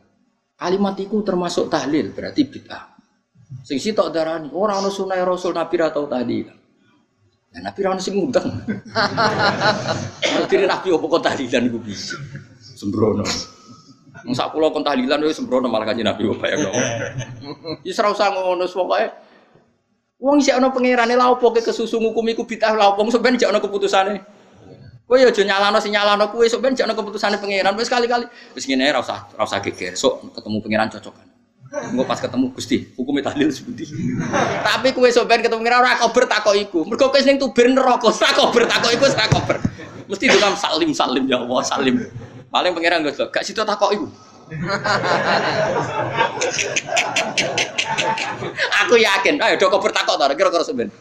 Kalimat 0.60 0.96
itu 1.02 1.20
termasuk 1.26 1.74
tahlil 1.74 2.14
berarti 2.14 2.46
bid'ah. 2.46 2.93
Sing 3.62 3.78
sitok 3.78 4.10
darani 4.10 4.50
ora 4.50 4.82
ana 4.82 4.90
sunah 4.90 5.22
Rasul 5.22 5.54
Nabi 5.54 5.76
ra 5.78 5.94
tau 5.94 6.10
tahlilan. 6.10 6.58
Nah, 7.54 7.70
Nabi 7.70 7.80
ra 7.86 7.94
ono 7.94 8.02
sing 8.02 8.18
ngundang. 8.18 8.50
Diri 10.50 10.66
Nabi 10.66 10.90
opo 10.90 11.06
kok 11.06 11.30
tahlilan 11.30 11.70
iku 11.70 11.78
bisa. 11.78 12.18
Sembrono. 12.74 13.22
Wong 14.26 14.34
sak 14.34 14.50
kula 14.56 14.74
kon 14.74 14.82
tahlilan 14.82 15.22
wis 15.22 15.38
sembrono 15.38 15.70
malah 15.70 15.86
kanjeng 15.86 16.10
Nabi 16.10 16.26
kok 16.26 16.42
bayang 16.42 16.60
ngono. 16.66 16.82
Wis 17.86 18.02
ora 18.02 18.10
usah 18.10 18.34
ngono 18.34 18.66
pokoke. 18.66 19.06
Wong 20.24 20.40
isih 20.40 20.56
ana 20.56 20.74
pangerane 20.74 21.14
lha 21.14 21.30
opo 21.30 21.52
ke 21.54 21.62
kesusu 21.62 22.00
ngukum 22.00 22.26
iku 22.32 22.48
bid'ah 22.48 22.74
lha 22.74 22.96
opo 22.96 23.06
sampeyan 23.14 23.38
jek 23.38 23.54
ana 23.54 23.60
keputusane. 23.62 24.24
Kowe 25.04 25.20
ya 25.20 25.28
aja 25.28 25.44
nyalano 25.44 25.78
sing 25.84 25.92
nyalano 25.92 26.32
kowe 26.32 26.48
sok 26.48 26.64
ben 26.64 26.74
jek 26.74 26.88
ana 26.88 26.96
keputusane 26.96 27.38
pangeran 27.38 27.76
wis 27.76 27.92
kali-kali. 27.92 28.26
Wis 28.56 28.66
ngene 28.66 28.90
ora 28.96 29.04
usah 29.04 29.30
ora 29.36 29.44
usah 29.44 29.60
geger. 29.60 29.94
Sok 30.00 30.32
ketemu 30.34 30.58
pangeran 30.64 30.90
cocokan. 30.90 31.28
Engko 31.74 32.06
pas 32.06 32.22
ketemu 32.22 32.54
Gusti, 32.54 32.86
hukumnya 32.94 33.34
tahlil 33.34 33.50
seperti. 33.50 33.90
Tapi 34.62 34.94
kowe 34.94 35.10
sok 35.10 35.26
ben 35.26 35.42
ketemu 35.42 35.66
pangeran 35.66 35.82
ora 35.82 35.98
kober 35.98 36.30
takok 36.30 36.54
iku. 36.54 36.86
Mergo 36.86 37.10
kowe 37.10 37.18
ning 37.26 37.42
tuber 37.42 37.66
neraka, 37.66 38.14
ora 38.14 38.30
kober 38.38 38.70
iku 38.70 39.06
ora 39.10 39.26
kober. 39.26 39.58
Mesti 40.06 40.26
tukang 40.30 40.54
salim 40.54 40.94
salim 40.94 41.26
ya 41.26 41.42
Allah 41.42 41.66
salim. 41.66 42.06
Paling 42.54 42.78
pangeran 42.78 43.02
gak 43.10 43.34
gak 43.34 43.42
situ 43.42 43.66
takok 43.66 43.90
iku. 43.90 44.06
Aku 48.86 48.94
yakin, 49.02 49.42
ayo 49.42 49.58
do 49.58 49.66
kober 49.74 49.90
takok 49.90 50.22
ta 50.22 50.30
kira-kira 50.30 50.62
sampean. 50.62 50.94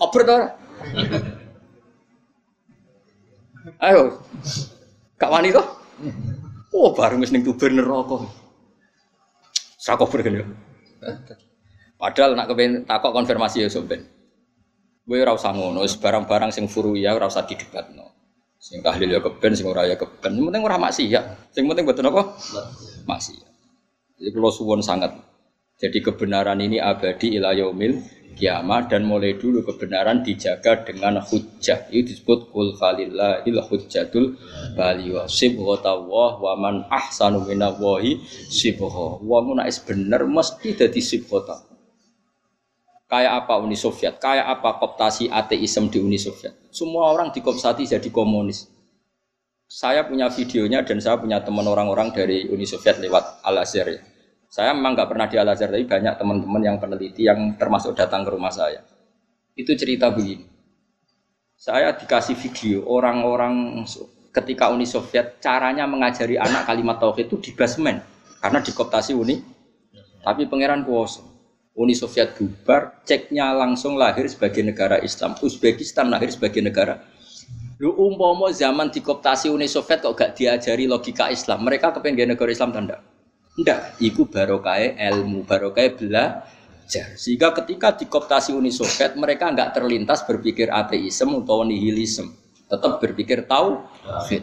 Kober 0.00 0.20
ora? 0.24 0.48
Ayo. 3.84 4.24
Gak 5.20 5.28
wani 5.28 5.52
kok? 5.52 5.66
Oh, 6.72 6.96
bareng 6.96 7.20
wis 7.20 7.28
ning 7.36 7.44
tuber. 7.44 7.68
Sak 9.86 10.02
kober 10.02 10.18
kan 10.26 10.34
ya. 10.34 10.44
Padahal 11.94 12.34
nak 12.34 12.50
kepen 12.50 12.82
takok 12.90 13.14
konfirmasi 13.14 13.62
ya 13.62 13.70
sampean. 13.70 14.02
Kowe 15.06 15.14
ora 15.22 15.38
usah 15.38 15.54
ngono, 15.54 15.86
barang-barang 15.86 16.50
sing 16.50 16.66
furuya 16.66 17.14
ora 17.14 17.30
usah 17.30 17.46
didebatno. 17.46 18.10
Sing 18.58 18.82
tahlil 18.82 19.14
ya 19.14 19.22
keben, 19.22 19.54
sing 19.54 19.70
ora 19.70 19.86
ya 19.86 19.94
keben. 19.94 20.34
Penting 20.34 20.62
ora 20.66 20.74
maksiat. 20.74 21.54
Sing 21.54 21.70
penting 21.70 21.86
mboten 21.86 22.10
apa? 22.10 22.34
Maksiat. 23.06 23.52
Jadi 24.18 24.30
kalau 24.34 24.50
suwon 24.50 24.82
sangat. 24.82 25.14
Jadi 25.76 26.00
kebenaran 26.00 26.56
ini 26.64 26.80
abadi 26.80 27.36
ila 27.36 27.52
yaumil 27.52 28.00
kiamat 28.36 28.92
dan 28.92 29.04
mulai 29.04 29.36
dulu 29.36 29.60
kebenaran 29.60 30.24
dijaga 30.24 30.84
dengan 30.88 31.20
hujjah. 31.20 31.88
Itu 31.92 32.12
disebut 32.12 32.48
kul 32.48 32.76
falillahil 32.80 33.60
hujjatul 33.60 34.40
bali 34.72 35.12
wa 35.12 35.28
sibghatullah 35.28 36.30
wa 36.40 36.52
man 36.56 36.88
ahsanu 36.88 37.44
minallahi 37.44 38.20
sibgha. 38.48 39.20
Wa 39.20 39.44
mun 39.44 39.60
bener 39.64 40.22
mesti 40.24 40.72
dadi 40.76 41.00
sibghata. 41.04 41.64
Kayak 43.06 43.46
apa 43.46 43.60
Uni 43.60 43.78
Soviet? 43.78 44.16
Kayak 44.16 44.58
apa 44.58 44.80
koptasi 44.82 45.28
ateisme 45.28 45.92
di 45.92 46.00
Uni 46.00 46.16
Soviet? 46.16 46.72
Semua 46.72 47.12
orang 47.12 47.30
dikopsati 47.30 47.86
jadi 47.86 48.08
komunis. 48.10 48.66
Saya 49.68 50.08
punya 50.08 50.32
videonya 50.32 50.82
dan 50.82 50.98
saya 51.04 51.20
punya 51.20 51.42
teman 51.44 51.68
orang-orang 51.68 52.10
dari 52.16 52.48
Uni 52.50 52.66
Soviet 52.66 52.98
lewat 52.98 53.44
Al 53.46 53.62
Azhar. 53.62 53.92
Ya. 53.92 54.15
Saya 54.56 54.72
memang 54.72 54.96
nggak 54.96 55.12
pernah 55.12 55.28
di 55.28 55.36
Al 55.36 55.52
Azhar, 55.52 55.68
tapi 55.68 55.84
banyak 55.84 56.16
teman-teman 56.16 56.62
yang 56.64 56.80
peneliti 56.80 57.28
yang 57.28 57.60
termasuk 57.60 57.92
datang 57.92 58.24
ke 58.24 58.32
rumah 58.32 58.48
saya. 58.48 58.80
Itu 59.52 59.76
cerita 59.76 60.08
begini. 60.08 60.48
Saya 61.60 61.92
dikasih 61.92 62.32
video 62.40 62.88
orang-orang 62.88 63.84
ketika 64.32 64.72
Uni 64.72 64.88
Soviet 64.88 65.44
caranya 65.44 65.84
mengajari 65.84 66.40
anak 66.40 66.64
kalimat 66.64 66.96
tauhid 66.96 67.28
itu 67.28 67.36
di 67.36 67.50
basement 67.52 68.00
karena 68.40 68.64
dikoptasi 68.64 69.12
Uni. 69.12 69.44
Tapi 70.24 70.48
pangeran 70.48 70.88
kuoso. 70.88 71.20
Uni 71.76 71.92
Soviet 71.92 72.32
bubar, 72.32 73.04
ceknya 73.04 73.52
langsung 73.52 74.00
lahir 74.00 74.24
sebagai 74.24 74.64
negara 74.64 74.96
Islam. 75.04 75.36
Uzbekistan 75.36 76.08
lahir 76.08 76.32
sebagai 76.32 76.64
negara. 76.64 77.04
Lu 77.76 77.92
umpomo 77.92 78.48
zaman 78.48 78.88
dikoptasi 78.88 79.52
Uni 79.52 79.68
Soviet 79.68 80.00
kok 80.00 80.16
gak 80.16 80.32
diajari 80.32 80.88
logika 80.88 81.28
Islam. 81.28 81.60
Mereka 81.60 81.92
kepengen 81.92 82.32
negara 82.32 82.48
Islam 82.48 82.72
tanda. 82.72 83.04
Ndak, 83.56 83.96
iku 84.04 84.28
barokai 84.28 85.00
ilmu, 85.00 85.48
barokai 85.48 85.96
belajar. 85.96 87.16
Sehingga 87.16 87.56
ketika 87.56 87.96
dikoptasi 87.96 88.52
Uni 88.52 88.68
Soviet, 88.68 89.16
mereka 89.16 89.48
nggak 89.48 89.72
terlintas 89.72 90.20
berpikir 90.28 90.68
ateisme 90.68 91.40
atau 91.40 91.64
nihilisme. 91.64 92.36
Tetap 92.66 92.98
berpikir 92.98 93.46
tahu, 93.46 93.78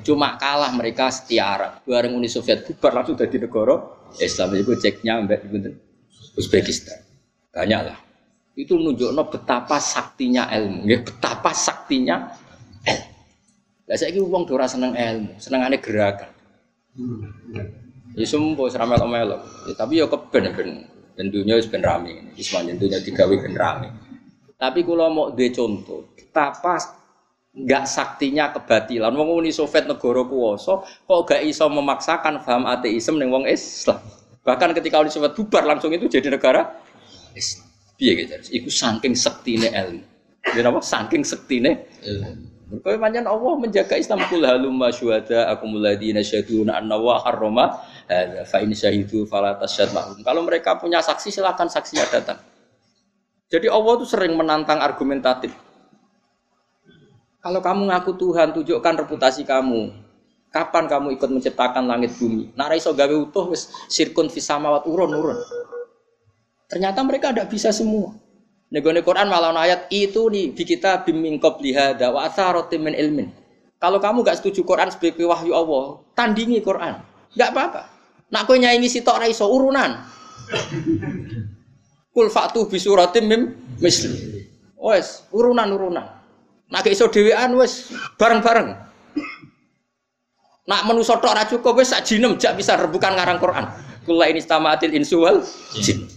cuma 0.02 0.40
kalah 0.40 0.72
mereka 0.74 1.12
setiara. 1.12 1.78
Bareng 1.84 2.16
Uni 2.16 2.32
Soviet 2.32 2.66
bubar 2.66 2.96
langsung 2.96 3.20
dari 3.20 3.36
negara 3.36 3.76
Islam 4.18 4.50
itu 4.58 4.74
ceknya 4.80 5.20
mbak 5.22 5.44
Uzbekistan. 6.34 7.04
Banyak 7.54 7.82
lah. 7.86 8.00
Itu 8.58 8.78
menunjukkan 8.78 9.30
betapa 9.34 9.78
saktinya 9.82 10.46
ilmu, 10.50 10.86
ya, 10.86 11.02
betapa 11.02 11.54
saktinya 11.54 12.34
ilmu. 12.86 13.14
Lah 13.90 13.96
saya 13.98 14.14
ini 14.14 14.22
uang 14.24 14.46
dora 14.48 14.66
seneng 14.70 14.94
ilmu, 14.96 15.38
senengannya 15.38 15.78
gerakan. 15.82 16.30
Ya 18.14 18.26
semua 18.30 18.70
seramel 18.70 19.02
omel, 19.02 19.42
ya, 19.66 19.74
tapi 19.74 19.98
ya 19.98 20.06
keben 20.06 20.54
ben 20.54 20.70
tentunya 21.18 21.58
wis 21.58 21.66
ben 21.66 21.82
rame, 21.82 22.30
wis 22.38 22.54
tentunya 22.54 23.02
digawe 23.02 23.36
ben 23.42 23.58
rame. 23.58 23.90
Tapi 24.54 24.86
kalau 24.86 25.10
mau 25.10 25.28
de 25.34 25.50
contoh, 25.50 26.14
betapa 26.14 26.78
nggak 27.54 27.86
saktinya 27.86 28.54
kebatilan. 28.54 29.14
Wong 29.14 29.42
Uni 29.42 29.50
Soviet 29.54 29.86
negara 29.86 30.26
kuwasa 30.26 30.82
kok 30.82 31.20
gak 31.30 31.42
iso 31.46 31.70
memaksakan 31.70 32.42
paham 32.42 32.66
ateisme 32.66 33.18
ning 33.22 33.30
wong 33.30 33.46
Islam. 33.46 34.02
Bahkan 34.42 34.74
ketika 34.78 35.02
Uni 35.02 35.14
Soviet 35.14 35.38
bubar 35.38 35.66
langsung 35.66 35.94
itu 35.94 36.10
jadi 36.10 36.34
negara 36.34 36.82
Islam. 37.38 37.66
Piye 37.94 38.26
gitu? 38.26 38.34
Iku 38.62 38.70
saking 38.74 39.14
sektine 39.14 39.70
ilmu. 39.70 40.06
Ya 40.54 40.66
apa? 40.66 40.82
Saking 40.82 41.22
sektine 41.22 41.86
ilmu. 42.02 42.54
Mergo 42.74 42.90
pancen 42.98 43.30
Allah 43.30 43.54
menjaga 43.62 44.02
Islam 44.02 44.26
kul 44.34 44.42
halum 44.42 44.82
syuhada 44.90 45.46
akumul 45.54 45.86
ladina 45.86 46.26
syahiduna 46.26 46.82
anna 46.82 46.98
wa 46.98 47.22
harrama 47.22 47.70
hadza 47.70 47.93
fa 48.48 48.58
in 48.64 48.72
syahidu 48.76 49.24
fala. 49.26 49.56
Kalau 50.24 50.42
mereka 50.44 50.78
punya 50.78 51.00
saksi 51.00 51.30
silakan 51.30 51.68
saksinya 51.72 52.06
datang. 52.12 52.40
Jadi 53.54 53.70
Allah 53.70 53.94
itu 54.02 54.06
sering 54.10 54.34
menantang 54.34 54.82
argumentatif. 54.82 55.54
Kalau 57.44 57.60
kamu 57.60 57.92
ngaku 57.92 58.12
Tuhan, 58.16 58.56
tunjukkan 58.56 58.94
reputasi 59.06 59.44
kamu. 59.44 59.92
Kapan 60.50 60.86
kamu 60.90 61.18
ikut 61.18 61.30
menciptakan 61.30 61.86
langit 61.86 62.16
bumi? 62.18 62.54
Narai 62.56 62.80
so 62.80 62.96
gawe 62.96 63.10
utuh 63.10 63.52
wis 63.52 63.70
sirkun 63.90 64.30
fisamawat 64.30 64.86
urun 64.86 65.12
urun. 65.12 65.38
Ternyata 66.70 67.06
mereka 67.06 67.30
tidak 67.30 67.52
bisa 67.54 67.70
semua. 67.70 68.18
Negone 68.74 69.06
Quran 69.06 69.30
malah 69.30 69.54
ayat 69.54 69.86
itu 69.94 70.34
nih 70.34 70.58
di 70.58 70.64
kita 70.66 71.06
bimingkop 71.06 71.62
lihada 71.62 72.10
wa 72.10 72.26
min 72.82 72.94
ilmin. 72.98 73.28
Kalau 73.78 74.02
kamu 74.02 74.26
gak 74.26 74.42
setuju 74.42 74.66
Quran 74.66 74.90
sebagai 74.90 75.28
wahyu 75.30 75.54
Allah, 75.54 76.02
tandingi 76.18 76.58
Quran. 76.64 76.98
Gak 77.38 77.54
apa-apa. 77.54 77.93
Nak 78.34 78.50
kowe 78.50 78.58
nyanyi 78.58 78.90
sitok 78.90 79.22
ra 79.22 79.30
iso 79.30 79.46
urunan. 79.46 79.94
Kul 82.10 82.34
fatu 82.34 82.66
bi 82.66 82.82
suratim 82.82 83.30
mim 83.30 83.42
misli. 83.78 84.42
Wes, 84.82 85.30
urunan-urunan. 85.30 86.06
Nak 86.74 86.90
iso 86.90 87.06
dhewean 87.14 87.54
wes 87.54 87.94
bareng-bareng. 88.18 88.74
Nak 90.66 90.82
menuso 90.90 91.14
tok 91.22 91.36
ra 91.38 91.46
cukup 91.46 91.78
wes 91.78 91.94
sak 91.94 92.10
jinem 92.10 92.34
jak 92.42 92.58
bisa 92.58 92.74
rebukan 92.74 93.14
ngarang 93.14 93.38
Quran. 93.38 93.70
Kula 94.04 94.26
ini 94.34 94.42
stamatil 94.42 94.98
insu 94.98 95.22
wal 95.22 95.46
jin. 95.78 96.10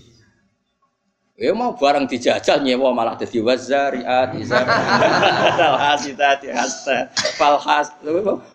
Ya 1.37 1.53
mau 1.53 1.77
barang 1.77 2.09
dijajal 2.09 2.65
nyewa 2.65 2.97
malah 2.97 3.13
dadi 3.21 3.45
wazariat 3.45 4.33
izar. 4.41 4.65
Falhasitati 5.61 6.49
hasta. 6.49 7.13
Falhas 7.37 7.93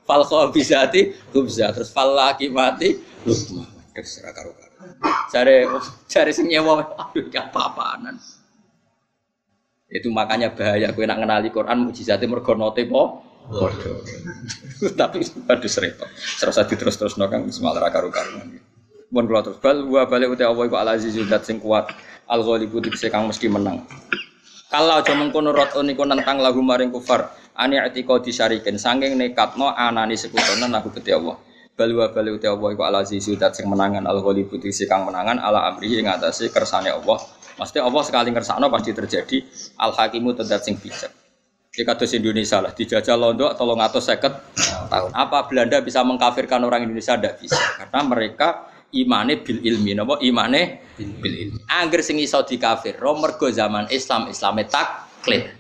fal 0.02 0.26
khabisati 0.26 1.14
khubza 1.30 1.70
terus 1.78 1.94
fal 1.94 2.18
mati 2.18 2.98
lukma. 3.22 3.70
Terserah 3.94 4.34
karo 4.34 4.58
karo. 4.58 4.74
Cari 5.30 5.70
cari 6.10 6.32
sing 6.34 6.50
nyewa 6.50 6.82
aduh 6.98 7.30
ya 7.30 7.46
apa-apaanan. 7.54 8.18
Itu 9.86 10.10
makanya 10.10 10.50
bahaya 10.50 10.90
kowe 10.90 11.06
nak 11.06 11.22
ngenali 11.22 11.54
Quran 11.54 11.86
mujizate 11.86 12.26
mergo 12.26 12.58
note 12.58 12.82
po. 12.90 13.22
Tapi 15.06 15.22
aduh 15.46 15.70
serempet. 15.70 16.10
Serasa 16.18 16.66
diterus-terus 16.66 17.14
no 17.22 17.30
kang 17.30 17.46
malah 17.62 17.94
karo-karuan. 17.94 18.58
Mun 19.14 19.30
kula 19.30 19.46
terus 19.46 19.62
bal 19.62 19.86
wa 19.86 20.02
balik 20.10 20.34
uti 20.34 20.42
Allah 20.42 20.66
iku 20.66 20.82
al 20.82 20.98
azizul 20.98 21.30
sing 21.46 21.62
kuat 21.62 21.94
al 22.32 22.42
ghalibu 22.48 22.80
dikse 22.80 23.12
kang 23.12 23.28
mesti 23.28 23.52
menang. 23.52 23.84
Kalau 24.72 25.04
aja 25.04 25.12
mengkono 25.12 25.52
rot 25.52 25.76
niku 25.84 26.08
nentang 26.08 26.40
lagu 26.40 26.64
maring 26.64 26.96
kufar 26.96 27.28
ani 27.60 27.76
atika 27.76 28.24
disyarikin 28.24 28.80
saking 28.80 29.20
nekatno 29.20 29.68
anani 29.76 30.16
sekutonan 30.16 30.72
aku 30.80 30.96
gede 30.96 31.20
Allah. 31.20 31.36
Bal 31.76 31.92
wa 31.92 32.08
balik 32.08 32.40
uti 32.40 32.48
Allah 32.48 32.70
iku 32.72 32.84
al 32.88 33.04
azizul 33.04 33.36
sing 33.36 33.68
menangan 33.68 34.08
al 34.08 34.24
ghalibu 34.24 34.56
dikse 34.56 34.88
kang 34.88 35.04
menangan 35.04 35.44
ala 35.44 35.68
amrihi 35.68 36.00
ing 36.00 36.08
atase 36.08 36.48
kersane 36.48 36.88
Allah. 36.88 37.20
Mesti 37.60 37.84
Allah 37.84 38.02
sekali 38.08 38.32
ngersakno 38.32 38.72
pasti 38.72 38.96
terjadi 38.96 39.38
al 39.76 39.92
hakimu 39.92 40.32
tedat 40.32 40.64
sing 40.64 40.80
bijak. 40.80 41.12
Di 41.72 41.88
kados 41.88 42.12
Indonesia 42.12 42.60
lah, 42.60 42.76
dijajah 42.76 43.16
londo 43.16 43.48
atau 43.48 44.04
seket 44.04 44.34
tahun. 44.92 45.16
Apa 45.16 45.48
Belanda 45.48 45.80
bisa 45.80 46.04
mengkafirkan 46.04 46.60
orang 46.68 46.84
Indonesia? 46.84 47.16
Tidak 47.16 47.40
bisa, 47.40 47.56
karena 47.80 48.00
mereka 48.04 48.68
imane 48.92 49.40
bil 49.42 49.60
ilmi 49.64 49.96
napa? 49.96 50.20
Imane 50.22 50.84
bil 51.00 51.36
ilmi. 51.48 51.60
angger 51.68 52.04
sing 52.06 52.20
iso 52.20 52.40
dikafir 52.44 53.00
mergo 53.00 53.48
zaman 53.50 53.88
Islam 53.90 54.28
Islame 54.30 54.68
taklid. 54.68 55.52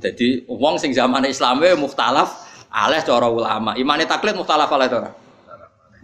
Jadi 0.00 0.46
wong 0.46 0.78
sing 0.78 0.94
zaman 0.94 1.26
Islame 1.26 1.74
mukhtalaf 1.74 2.46
aleh 2.70 3.00
cara 3.02 3.26
ulama. 3.26 3.74
Imane 3.74 4.06
taklid 4.06 4.38
mukhtalaf 4.38 4.70
aleh 4.70 4.88
ora? 4.92 5.10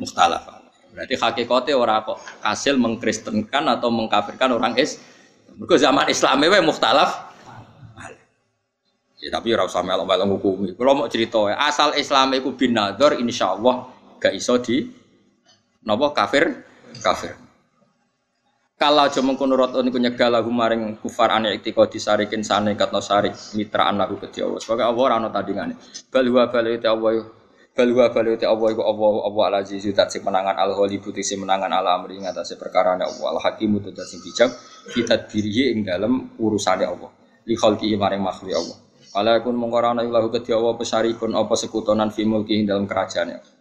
Mukhtalaf. 0.00 0.60
Berarti 0.90 1.14
hakikatnya 1.14 1.78
ora 1.78 2.02
kok 2.02 2.18
hasil 2.42 2.74
mengkristenkan 2.74 3.62
atau 3.70 3.94
mengkafirkan 3.94 4.50
orang 4.50 4.74
is 4.74 4.98
mergo 5.54 5.78
zaman 5.78 6.10
Islame 6.10 6.50
wae 6.50 6.64
mukhtalaf 6.64 7.30
Ya, 9.20 9.28
tapi 9.28 9.52
ora 9.52 9.68
usah 9.68 9.84
melok-melok 9.84 10.40
hukumi. 10.40 10.72
Kalau 10.72 10.96
mau 10.96 11.04
cerita 11.04 11.44
asal 11.52 11.92
Islam 12.00 12.32
iku 12.40 12.56
bin 12.56 12.72
nador 12.72 13.20
insyaallah 13.20 13.92
gak 14.16 14.32
iso 14.32 14.56
di 14.64 14.88
Napa 15.80 16.12
kafir? 16.12 16.60
Kafir. 17.00 17.32
Kalau 18.80 19.04
aja 19.04 19.20
mengkono 19.20 19.60
roton 19.60 19.92
iku 19.92 20.00
nyegal 20.00 20.32
lagu 20.32 20.48
maring 20.48 20.96
kufar 21.04 21.36
ane 21.36 21.52
iktiko 21.52 21.84
disarikin 21.84 22.40
sane 22.40 22.72
katno 22.80 23.04
sarik 23.04 23.36
mitraan 23.52 24.00
lagu 24.00 24.16
kedhi 24.16 24.40
Allah. 24.40 24.56
Sebagai 24.56 24.88
Allah 24.88 25.04
ora 25.04 25.14
ana 25.20 25.28
tandingane. 25.28 25.76
Bal 26.08 26.24
huwa 26.24 26.48
bal 26.48 26.64
Allah 26.64 27.28
bal 27.76 27.88
huwa 27.92 28.06
bal 28.08 28.26
te 28.40 28.48
Allah 28.48 28.68
iku 28.72 28.80
Allah 28.80 29.12
Allah 29.28 29.44
al 29.52 29.54
aziz 29.60 29.84
zat 29.84 30.08
sing 30.08 30.24
menangan 30.24 30.56
al 30.56 30.72
ghalibu 30.72 31.12
sing 31.20 31.44
menangan 31.44 31.68
ala 31.68 32.00
amri 32.00 32.24
ngatasé 32.24 32.56
perkara 32.56 32.96
Allah 32.96 33.28
al 33.28 33.40
hakimu 33.44 33.84
zat 33.84 34.08
sing 34.08 34.24
bijak 34.24 34.48
kita 34.96 35.28
dirihi 35.28 35.76
ing 35.76 35.84
dalem 35.84 36.32
urusane 36.40 36.88
Allah. 36.88 37.12
Li 37.44 37.60
khalqi 37.60 37.92
maring 38.00 38.24
makhluk 38.24 38.56
Allah. 38.56 38.76
Ala 39.12 39.44
kun 39.44 39.60
mongko 39.60 39.76
ana 39.84 40.00
lahu 40.08 40.32
kedhi 40.32 40.56
Allah 40.56 40.72
pesarikun 40.80 41.36
apa 41.36 41.52
sekutonan 41.52 42.08
fi 42.08 42.24
mulki 42.24 42.56
ing 42.56 42.64
dalem 42.64 42.88
kerajaane. 42.88 43.59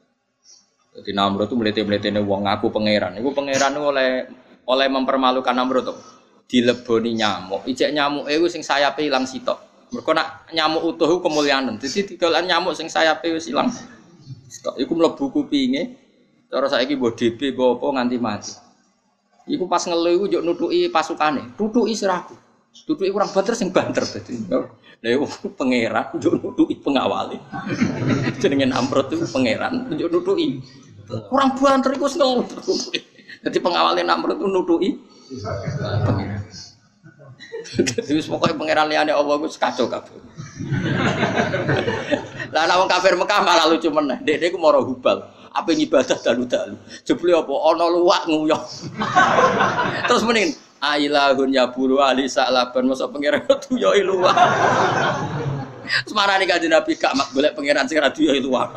Jadi 0.90 1.12
Namrud 1.14 1.46
itu 1.46 1.56
melete-melete 1.56 2.10
wong 2.18 2.50
ngaku 2.50 2.74
pangeran. 2.74 3.14
Iku 3.22 3.30
pangeran 3.32 3.74
oleh 3.78 4.26
oleh 4.66 4.88
mempermalukan 4.90 5.54
Namrud 5.54 5.86
tuh. 5.86 5.98
Dileboni 6.50 7.14
nyamuk. 7.14 7.70
Ijek 7.70 7.94
nyamuk 7.94 8.26
itu 8.26 8.50
sing 8.50 8.66
sayape 8.66 9.06
ilang 9.06 9.30
sitok. 9.30 9.70
Mereka 9.94 10.12
nak 10.18 10.50
nyamuk 10.50 10.82
utuh 10.82 11.22
kemuliaan. 11.22 11.78
Jadi 11.78 12.16
tidolan 12.16 12.50
nyamuk 12.50 12.74
sing 12.74 12.90
sayape 12.90 13.30
wis 13.30 13.46
ilang 13.54 13.70
sitok. 14.50 14.82
Iku 14.82 14.98
mlebu 14.98 15.30
kupinge. 15.30 16.10
Cara 16.50 16.66
saiki 16.66 16.98
mbok 16.98 17.14
DP 17.14 17.54
mbok 17.54 17.78
apa 17.78 17.86
nganti 18.02 18.18
mati. 18.18 18.54
Iku 19.46 19.70
pas 19.70 19.86
ngelu 19.86 20.10
iku 20.18 20.26
njuk 20.26 20.42
nutuki 20.42 20.90
pasukane. 20.90 21.54
Tutuki 21.54 21.94
siraku. 21.94 22.34
Tutuki 22.74 23.14
kurang 23.14 23.30
banter 23.30 23.54
sing 23.54 23.70
banter 23.70 24.02
dadi. 24.02 24.34
Lah 25.00 25.16
pangeran 25.56 26.12
njuk 26.20 26.34
nutuki 26.44 26.76
pengawali. 26.76 27.40
Jenenge 28.44 28.68
Namrud 28.68 29.08
itu 29.08 29.24
pangeran 29.32 29.88
njuk 29.96 30.12
nutuki. 30.12 30.60
Kurang 31.08 31.56
banter 31.56 31.96
iku 31.96 32.12
seneng. 32.12 32.44
Jadi 33.40 33.58
pengawalnya 33.64 34.04
Namrud 34.04 34.36
itu 34.36 34.48
nutui. 34.52 34.90
Jadi 37.80 38.20
pokoknya 38.28 38.56
pangeran 38.60 38.88
liane 38.92 39.16
Allah 39.16 39.40
itu 39.40 39.56
kacau 39.56 39.88
kabeh. 39.88 40.20
Lah 42.52 42.68
nek 42.68 42.76
wong 42.84 42.90
kafir 42.92 43.16
Mekah 43.16 43.40
malah 43.40 43.72
lucu 43.72 43.88
meneh. 43.88 44.20
Dek 44.20 44.52
ku 44.52 44.60
moro 44.60 44.84
hubal. 44.84 45.24
Apa 45.56 45.74
ibadah 45.74 46.20
dalu-dalu. 46.20 46.76
Jebule 47.08 47.40
apa 47.40 47.54
ana 47.56 47.86
luwak 47.88 48.28
nguyah. 48.28 48.62
Terus 50.12 50.28
mending 50.28 50.54
ailahun 50.80 51.52
ya 51.52 51.68
buru 51.68 52.00
ali 52.00 52.26
sa'laban 52.32 52.88
masa 52.88 53.06
pangeran 53.12 53.44
itu 53.44 53.76
yo 53.76 53.92
luwak. 54.04 54.36
Semarani 56.08 56.46
kanjeng 56.48 56.72
Nabi 56.72 56.96
gak 56.96 57.14
mak 57.16 57.30
golek 57.36 57.54
pangeran 57.54 57.86
sing 57.86 58.00
ra 58.00 58.10
duwe 58.10 58.40
luwak. 58.40 58.72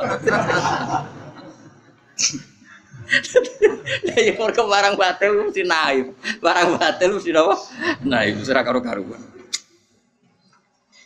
Ya 4.16 4.32
mergo 4.40 4.64
barang 4.66 4.94
batil 4.96 5.30
mesti 5.44 5.62
naif. 5.68 6.16
Barang 6.40 6.80
batil 6.80 7.20
mesti 7.20 7.30
napa? 7.30 7.54
Naif 8.00 8.40
ora 8.48 8.62
karo 8.64 8.80
karuan. 8.80 9.22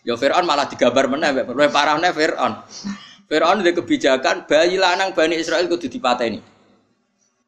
Ya 0.06 0.14
Fir'aun 0.14 0.46
malah 0.46 0.70
digambar 0.70 1.10
meneh 1.10 1.34
mek 1.34 1.50
luwih 1.50 1.66
parahne 1.74 2.14
Fir'aun. 2.14 2.62
Fir'aun 3.26 3.58
ndek 3.58 3.82
kebijakan 3.82 4.46
bayi 4.46 4.78
lanang 4.78 5.10
Bani 5.18 5.34
Israel 5.34 5.66
kudu 5.66 5.90
dipateni. 5.90 6.38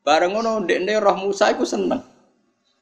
Bareng 0.02 0.34
ngono 0.34 0.66
ndekne 0.66 0.98
roh 0.98 1.14
Musa 1.22 1.54
iku 1.54 1.62
seneng. 1.62 2.02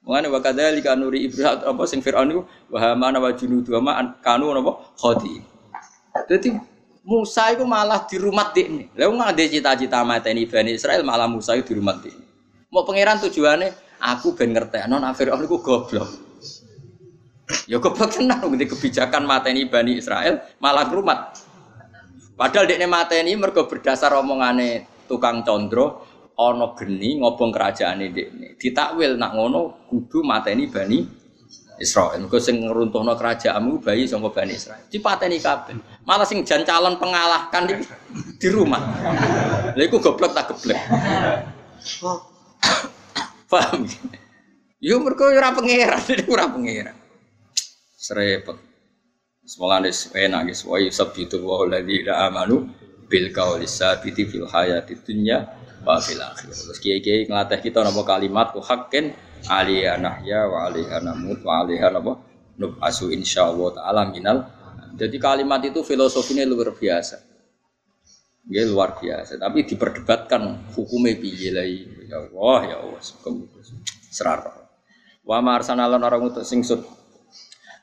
Mengane 0.07 0.31
wa 0.31 0.39
kadzalika 0.39 0.95
nuri 0.95 1.27
Ibrahim 1.27 1.67
apa 1.67 1.83
sing 1.91 1.99
Fir'aun 1.99 2.31
iku 2.31 2.43
wa 2.71 2.79
hamana 2.79 3.19
wa 3.19 3.35
junudu 3.35 3.75
ma 3.83 3.99
kanu 4.23 4.55
napa 4.55 4.95
khati. 4.95 5.43
Dadi 6.31 6.55
Musa 7.03 7.51
itu 7.51 7.67
malah 7.67 8.07
di 8.07 8.15
rumah 8.15 8.55
ini. 8.55 8.87
Lalu 8.95 9.11
nggak 9.19 9.31
ada 9.35 9.45
cita-cita 9.51 9.99
mata 10.07 10.31
ini 10.31 10.47
Bani 10.47 10.79
Israel 10.79 11.03
malah 11.03 11.27
Musa 11.27 11.59
itu 11.59 11.75
di 11.75 11.83
rumah 11.83 11.99
ini. 12.07 12.23
Mau 12.71 12.87
pangeran 12.87 13.19
tujuannya 13.19 13.99
aku 13.99 14.39
ben 14.39 14.55
ngerti 14.55 14.87
non 14.87 15.03
Fir'aun 15.11 15.43
itu 15.43 15.59
goblok. 15.59 16.09
Ya 17.67 17.83
goblok 17.83 18.15
tenan 18.15 18.47
ngerti 18.47 18.79
kebijakan 18.79 19.27
mata 19.27 19.51
ini 19.51 19.67
Bani 19.67 19.99
Israel 19.99 20.39
malah 20.63 20.87
rumah. 20.87 21.35
Padahal 22.39 22.71
dekne 22.71 22.87
mata 22.87 23.19
ini 23.19 23.35
mergo 23.35 23.67
berdasar 23.67 24.15
omongane 24.15 24.87
tukang 25.11 25.43
condro 25.43 26.06
ono 26.37 26.77
geni 26.77 27.21
ngobong 27.21 27.51
kerajaan 27.53 28.05
ini. 28.05 28.57
Ditakwil 28.61 29.17
nak 29.17 29.33
ngono 29.37 29.89
kudu 29.89 30.21
mata 30.21 30.53
ini 30.53 30.69
Bani 30.69 30.99
Israel. 31.81 32.21
Mergo 32.21 32.41
sing 32.41 32.61
ngruntuhno 32.65 33.17
kerajaanmu 33.17 33.81
bayi 33.81 34.09
sangka 34.09 34.33
Bani 34.33 34.53
Israel. 34.53 34.85
Dipateni 34.89 35.41
kabeh. 35.41 35.77
Malah 36.05 36.29
sing 36.29 36.45
jan 36.45 36.65
calon 36.65 37.01
pengalahkan 37.01 37.69
di, 37.69 37.75
di 38.37 38.49
rumah. 38.53 38.81
Lha 39.77 39.83
iku 39.85 40.01
goblok 40.01 40.33
tak 40.37 40.53
geblek. 40.53 40.81
Paham? 43.47 43.87
Yo 44.83 45.01
mergo 45.01 45.31
ora 45.33 45.55
pangeran, 45.55 46.03
ora 46.33 46.45
pangeran. 46.51 46.97
Serepet. 47.97 48.59
Semoga 49.47 49.79
nih 49.79 49.95
enak 50.27 50.51
guys. 50.51 50.67
Wa 50.67 50.77
yusabbitu 50.83 51.39
wa 51.39 51.63
alladziina 51.63 52.27
amanu 52.27 52.67
bil 53.07 53.31
qawli 53.31 53.71
sabiti 53.71 54.27
fil 54.27 54.51
hayati 54.51 54.99
dunya 54.99 55.47
wa 55.87 56.03
fil 56.03 56.19
akhirah. 56.19 56.51
Terus 56.51 56.79
kiai-kiai 56.83 57.31
ngelatih 57.31 57.63
kita 57.63 57.87
nama 57.87 58.03
kalimat 58.03 58.51
ku 58.51 58.59
hakin 58.59 59.15
alaiha 59.47 59.95
nahya 60.03 60.51
wa 60.51 60.67
alaiha 60.67 60.99
namut 60.99 61.39
wa 61.47 61.63
alaiha 61.63 61.95
napa? 61.95 62.19
Nubasu 62.59 63.15
insyaallah 63.15 63.69
taala 63.79 64.11
minal. 64.11 64.51
Jadi 64.99 65.17
kalimat 65.23 65.63
itu 65.63 65.87
filosofinya 65.87 66.43
luar 66.43 66.75
biasa. 66.75 67.23
Ya 68.51 68.67
luar 68.67 68.99
biasa. 68.99 69.39
Tapi 69.39 69.63
diperdebatkan 69.63 70.75
hukumnya 70.75 71.15
piye 71.15 71.55
ya 71.55 72.17
Allah 72.19 72.59
ya 72.67 72.77
Allah 72.83 73.01
serar. 74.11 74.43
Wa 75.23 75.39
ma 75.39 75.55
arsalna 75.55 75.87
orang 75.87 76.35
untuk 76.35 76.43
sing 76.43 76.67
sud. 76.67 76.83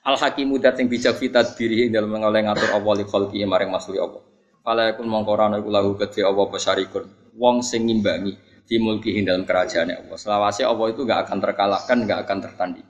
Al 0.04 0.20
hakimu 0.20 0.60
dat 0.60 0.76
sing 0.76 0.92
bijak 0.92 1.16
fitat 1.16 1.56
diri 1.56 1.88
dalam 1.88 2.12
mengoleh 2.12 2.44
ngatur 2.44 2.76
li 3.00 3.08
khalqi 3.08 3.40
maring 3.48 3.72
masuli 3.72 4.04
Allah 4.04 4.33
kala 4.64 4.96
yakun 4.96 5.12
mongko 5.12 5.36
iku 5.60 5.70
lahu 5.70 6.00
kedhe 6.00 6.24
Allah 6.24 6.48
pesarikun 6.48 7.06
wong 7.36 7.60
sing 7.60 7.84
ngimbangi 7.86 8.34
di 8.64 8.80
mulki 8.80 9.12
dalam 9.22 9.44
kerajaan 9.44 9.92
Allah. 9.92 10.18
Selawase 10.18 10.64
Allah 10.64 10.88
itu 10.90 11.04
gak 11.04 11.28
akan 11.28 11.38
terkalahkan, 11.44 11.98
gak 12.08 12.20
akan 12.26 12.38
tertanding. 12.40 12.88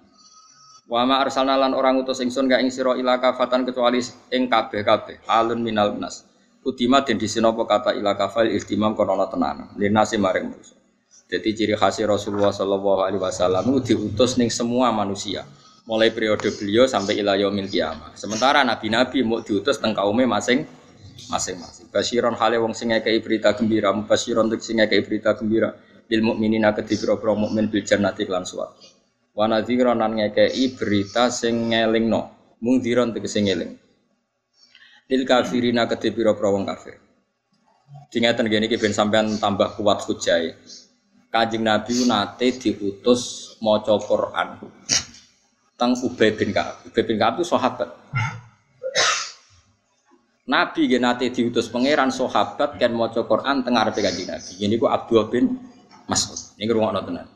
Wa 0.86 1.08
ma 1.08 1.26
lan 1.26 1.74
orang 1.74 2.06
utus 2.06 2.22
ingsun 2.22 2.45
gak 2.45 2.62
ing 2.62 2.70
sira 2.70 2.94
ila 2.94 3.18
kafatan 3.18 3.66
kecuali 3.66 4.04
ing 4.30 4.45
kabeh-kabeh 4.45 5.26
alun 5.26 5.60
minal 5.64 5.98
nas. 5.98 6.30
Udima 6.64 7.04
den 7.04 7.20
disinopo 7.20 7.68
kata 7.68 7.91
ila 7.98 8.16
kafal 8.16 8.48
istimam 8.48 8.95
kono 8.95 9.20
tenan. 9.28 9.76
Linase 9.76 10.16
maring 10.16 10.48
manusia. 10.54 10.80
Jadi 11.28 11.50
ciri 11.58 11.74
khas 11.74 11.98
Rasulullah 12.06 12.54
Shallallahu 12.54 13.04
Alaihi 13.04 13.22
Wasallam 13.24 13.66
itu 13.74 13.95
diutus 13.95 14.38
ning 14.38 14.54
semua 14.54 14.94
manusia, 14.94 15.48
mulai 15.90 16.14
periode 16.14 16.45
beliau 16.54 16.86
sampai 16.86 17.18
ila 17.18 17.34
yaumil 17.34 17.66
kiamah. 17.66 18.14
Sementara 18.14 18.62
nabi-nabi 18.62 19.26
mau 19.26 19.41
diutus 19.41 19.82
teng 19.82 19.98
kaume 19.98 20.30
masing 20.30 20.68
masing-masing. 21.30 21.88
Basiron 21.94 22.35
hale 22.38 22.57
wong 22.60 22.73
sing 22.77 22.91
ngekei 22.94 23.22
berita 23.23 23.53
gembira, 23.53 23.94
basiron 24.06 24.49
untuk 24.49 24.61
sing 24.61 24.81
ngekei 24.81 25.02
berita 25.06 25.34
gembira 25.38 25.73
lil 26.10 26.22
mukminina 26.22 26.76
kedhi 26.76 26.99
pira-pira 26.99 27.34
mukmin 27.34 27.72
bil 27.72 27.81
jannati 27.81 28.27
lan 28.27 28.44
suwarga. 28.44 28.85
Wa 29.34 29.49
nadhiron 29.49 29.98
lan 29.98 30.19
ngekei 30.19 30.77
berita 30.77 31.34
sing 31.34 31.73
ngelingno, 31.73 32.56
mungdiron 32.61 33.15
tegese 33.15 33.41
ngeling. 33.41 33.73
Lil 35.10 35.23
kafirina 35.26 35.90
kedhi 35.90 36.14
pira-pira 36.14 36.49
wong 36.53 36.69
kafir. 36.69 37.02
Dingeten 38.14 38.45
gini 38.45 38.69
iki 38.69 38.77
ben 38.77 38.94
sampean 38.94 39.41
tambah 39.41 39.73
kuat 39.73 40.06
hujai. 40.06 40.53
Kanjeng 41.34 41.65
Nabi 41.65 42.06
nate 42.06 42.53
diutus 42.61 43.53
maca 43.57 43.98
Quran. 43.98 44.61
Teng 45.73 45.98
Ubay 46.06 46.30
bin 46.38 46.53
Ka'ab. 46.53 46.85
Ubay 46.85 47.02
bin 47.10 47.18
Ka'ab 47.18 47.41
itu 47.41 47.49
sahabat. 47.49 47.90
Nabi 50.44 50.91
ya 50.91 50.99
nate 50.99 51.32
diutus 51.32 51.72
pangeran 51.72 52.11
sahabat 52.11 52.76
kan 52.76 52.91
maca 52.91 53.24
Quran 53.24 53.64
tengah 53.64 53.88
arepe 53.88 54.03
kanjeng 54.03 54.28
Nabi. 54.28 54.53
Ini 54.60 54.76
ku 54.76 54.91
Abdul 54.91 55.32
bin 55.32 55.56
Mas'ud. 56.11 56.60
Ini 56.60 56.68
rungokno 56.68 56.99
tenan. 56.99 57.28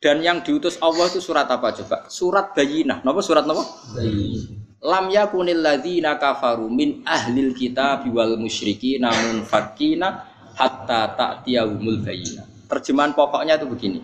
Dan 0.00 0.24
yang 0.24 0.40
diutus 0.40 0.80
Allah 0.80 1.12
itu 1.12 1.20
surat 1.20 1.44
apa 1.46 1.76
coba? 1.76 2.08
Surat 2.08 2.56
Bayinah. 2.56 3.04
Napa 3.04 3.20
surat 3.20 3.44
napa? 3.44 3.62
Bayinah. 3.94 4.62
Lam 4.82 5.14
yakunil 5.14 5.62
ladzina 5.62 6.18
kafaru 6.18 6.66
min 6.66 7.06
ahlil 7.06 7.54
kitab 7.54 8.02
wal 8.10 8.34
musyriki 8.34 8.98
namun 8.98 9.46
fakina 9.46 10.26
hatta 10.58 11.14
ta'tiyahumul 11.14 12.02
bayinah. 12.02 12.66
Terjemahan 12.66 13.14
pokoknya 13.14 13.62
itu 13.62 13.66
begini. 13.70 14.00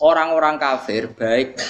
Orang-orang 0.00 0.56
kafir 0.56 1.12
baik 1.12 1.60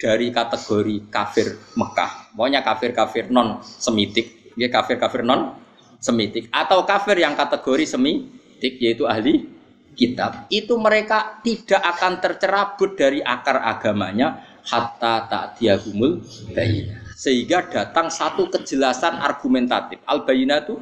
dari 0.00 0.32
kategori 0.32 1.12
kafir 1.12 1.52
Mekah, 1.76 2.32
pokoknya 2.32 2.64
kafir-kafir 2.64 3.28
non 3.28 3.60
semitik, 3.60 4.41
ya 4.58 4.68
kafir-kafir 4.68 5.22
non 5.24 5.58
semitik. 6.02 6.48
Atau 6.50 6.82
kafir 6.88 7.20
yang 7.20 7.36
kategori 7.38 7.96
semitik 7.96 8.78
yaitu 8.82 9.06
ahli 9.06 9.48
kitab. 9.92 10.48
Itu 10.48 10.80
mereka 10.80 11.42
tidak 11.44 11.80
akan 11.80 12.12
tercerabut 12.18 12.96
dari 12.96 13.20
akar 13.20 13.60
agamanya 13.60 14.42
hatta 14.62 15.26
tak 15.26 15.44
diagumul 15.58 16.22
bayina 16.54 17.02
sehingga 17.18 17.66
datang 17.70 18.10
satu 18.10 18.50
kejelasan 18.50 19.18
argumentatif. 19.18 20.02
Al 20.06 20.26
bayina 20.26 20.62
itu 20.62 20.78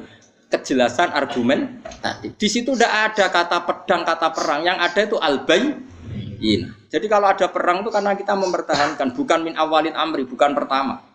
kejelasan 0.49 1.13
argumentatif. 1.13 2.33
Di 2.35 2.47
situ 2.49 2.73
tidak 2.73 3.13
ada 3.13 3.25
kata 3.29 3.57
pedang 3.65 4.01
kata 4.05 4.27
perang. 4.33 4.61
Yang 4.65 4.77
ada 4.79 4.99
itu 5.05 5.17
al 5.21 5.35
bayina 5.45 6.81
jadi 6.91 7.05
kalau 7.05 7.29
ada 7.29 7.47
perang 7.53 7.85
itu 7.85 7.89
karena 7.93 8.17
kita 8.17 8.33
mempertahankan, 8.33 9.13
bukan 9.13 9.39
min 9.45 9.53
awalin 9.55 9.93
amri, 9.93 10.25
bukan 10.25 10.57
pertama. 10.57 11.05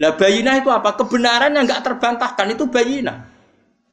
Lah 0.00 0.16
bayinah 0.16 0.64
itu 0.64 0.72
apa? 0.72 0.96
Kebenaran 0.96 1.52
yang 1.52 1.68
nggak 1.68 1.84
terbantahkan 1.84 2.48
itu 2.56 2.64
bayinah. 2.72 3.28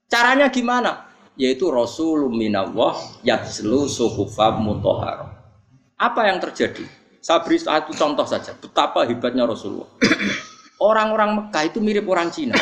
Caranya 0.08 0.48
gimana? 0.48 1.04
Yaitu 1.36 1.68
Rasulullah 1.68 2.32
minallah 2.32 2.96
yatslu 3.28 3.92
suhufam 3.92 4.64
mutohar. 4.64 5.36
Apa 6.00 6.32
yang 6.32 6.40
terjadi? 6.40 6.88
Saya 7.20 7.44
beri 7.44 7.60
satu 7.60 7.92
contoh 7.92 8.24
saja, 8.24 8.56
betapa 8.56 9.04
hebatnya 9.04 9.44
Rasulullah. 9.44 9.92
Orang-orang 10.80 11.44
Mekah 11.44 11.64
itu 11.68 11.84
mirip 11.84 12.08
orang 12.08 12.32
Cina. 12.32 12.56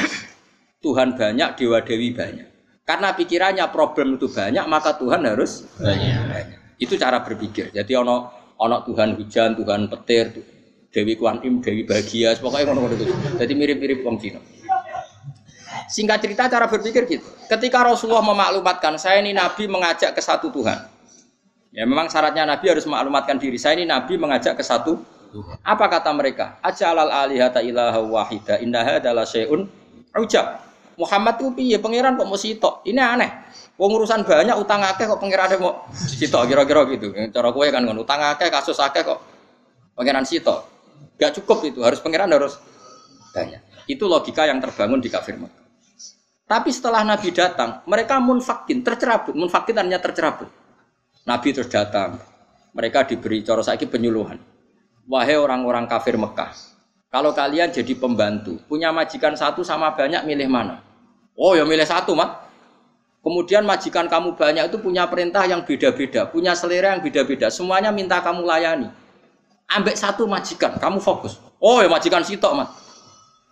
Tuhan 0.82 1.14
banyak, 1.14 1.54
dewa 1.54 1.86
dewi 1.86 2.18
banyak. 2.18 2.50
Karena 2.82 3.14
pikirannya 3.14 3.66
problem 3.70 4.18
itu 4.18 4.26
banyak, 4.26 4.66
maka 4.66 4.98
Tuhan 4.98 5.22
harus 5.22 5.70
banyak. 5.78 6.18
banyak. 6.34 6.60
Itu 6.82 6.98
cara 6.98 7.22
berpikir. 7.22 7.70
Jadi 7.70 7.94
ono 7.94 8.30
ono 8.58 8.78
Tuhan 8.88 9.14
hujan, 9.20 9.54
Tuhan 9.54 9.86
petir, 9.86 10.34
Dewi 10.96 11.20
Kuan 11.20 11.44
Im, 11.44 11.60
Dewi 11.60 11.84
Bahagia, 11.84 12.40
pokoknya 12.40 12.72
ngono 12.72 12.88
itu. 12.96 13.12
Jadi 13.36 13.52
mirip-mirip 13.52 14.00
wong 14.08 14.16
Cina. 14.16 14.40
Singkat 15.92 16.24
cerita 16.24 16.48
cara 16.48 16.72
berpikir 16.72 17.04
gitu. 17.04 17.28
Ketika 17.52 17.84
Rasulullah 17.84 18.24
memaklumatkan 18.24 18.96
saya 18.96 19.20
ini 19.20 19.36
Nabi 19.36 19.68
mengajak 19.68 20.16
ke 20.16 20.22
satu 20.24 20.48
Tuhan. 20.56 20.88
Ya 21.76 21.84
memang 21.84 22.08
syaratnya 22.08 22.48
Nabi 22.48 22.72
harus 22.72 22.88
memaklumatkan 22.88 23.36
diri. 23.36 23.60
Saya 23.60 23.76
ini 23.76 23.84
Nabi 23.84 24.16
mengajak 24.16 24.56
ke 24.56 24.64
satu 24.64 25.04
apa 25.68 25.86
kata 25.92 26.16
mereka? 26.16 26.56
Ajalal 26.64 27.12
alihata 27.12 27.60
ilaha 27.60 28.00
wahida 28.00 28.56
innaha 28.64 29.04
adalah 29.04 29.28
syai'un 29.28 29.68
ujab. 30.16 30.64
Muhammad 30.96 31.36
itu 31.44 31.52
piye 31.52 31.76
pangeran 31.76 32.16
kok 32.16 32.24
mau 32.24 32.40
sitok? 32.40 32.88
Ini 32.88 33.04
aneh. 33.04 33.32
Wong 33.76 33.92
urusan 34.00 34.24
banyak 34.24 34.56
utang 34.56 34.80
akeh 34.80 35.04
kok 35.04 35.20
pangeran 35.20 35.60
mau 35.60 35.92
sitok 35.92 36.48
kira-kira 36.48 36.88
gitu. 36.96 37.12
Cara 37.36 37.52
kowe 37.52 37.68
kan 37.68 37.84
ngono, 37.84 38.08
utang 38.08 38.24
akeh 38.24 38.48
kasus 38.48 38.80
akeh 38.80 39.04
kok 39.04 39.20
pangeran 40.00 40.24
sitok. 40.24 40.75
Gak 41.16 41.42
cukup 41.42 41.64
itu, 41.68 41.80
harus 41.86 42.02
pangeran 42.02 42.30
harus 42.34 42.58
banyak. 43.32 43.62
Itu 43.86 44.10
logika 44.10 44.50
yang 44.50 44.58
terbangun 44.60 45.00
di 45.00 45.10
kafir 45.14 45.38
Mekah. 45.38 45.64
Tapi 46.46 46.70
setelah 46.70 47.02
Nabi 47.02 47.34
datang, 47.34 47.82
mereka 47.90 48.22
munfakin, 48.22 48.86
tercerabut. 48.86 49.34
Munfakin 49.34 49.82
artinya 49.82 50.02
tercerabut. 50.02 50.50
Nabi 51.26 51.48
terus 51.54 51.70
datang. 51.74 52.22
Mereka 52.76 53.10
diberi 53.10 53.42
cara 53.42 53.66
saiki 53.66 53.90
penyuluhan. 53.90 54.38
Wahai 55.10 55.38
orang-orang 55.38 55.86
kafir 55.86 56.18
Mekah, 56.18 56.54
kalau 57.16 57.32
kalian 57.32 57.72
jadi 57.72 57.96
pembantu, 57.96 58.60
punya 58.68 58.92
majikan 58.92 59.38
satu 59.40 59.64
sama 59.64 59.96
banyak, 59.96 60.28
milih 60.28 60.52
mana? 60.52 60.84
Oh 61.40 61.56
ya 61.56 61.64
milih 61.64 61.88
satu, 61.88 62.12
mat. 62.12 62.44
Kemudian 63.24 63.64
majikan 63.64 64.12
kamu 64.12 64.36
banyak 64.36 64.68
itu 64.68 64.78
punya 64.84 65.08
perintah 65.08 65.48
yang 65.48 65.64
beda-beda, 65.64 66.28
punya 66.28 66.54
selera 66.54 66.92
yang 66.92 67.02
beda-beda. 67.02 67.48
Semuanya 67.48 67.96
minta 67.96 68.20
kamu 68.20 68.44
layani. 68.44 68.92
Ambek 69.66 69.98
satu 69.98 70.30
majikan, 70.30 70.78
kamu 70.78 71.02
fokus. 71.02 71.42
Oh 71.58 71.82
ya 71.82 71.90
majikan 71.90 72.22
sitok, 72.22 72.54
mat. 72.54 72.70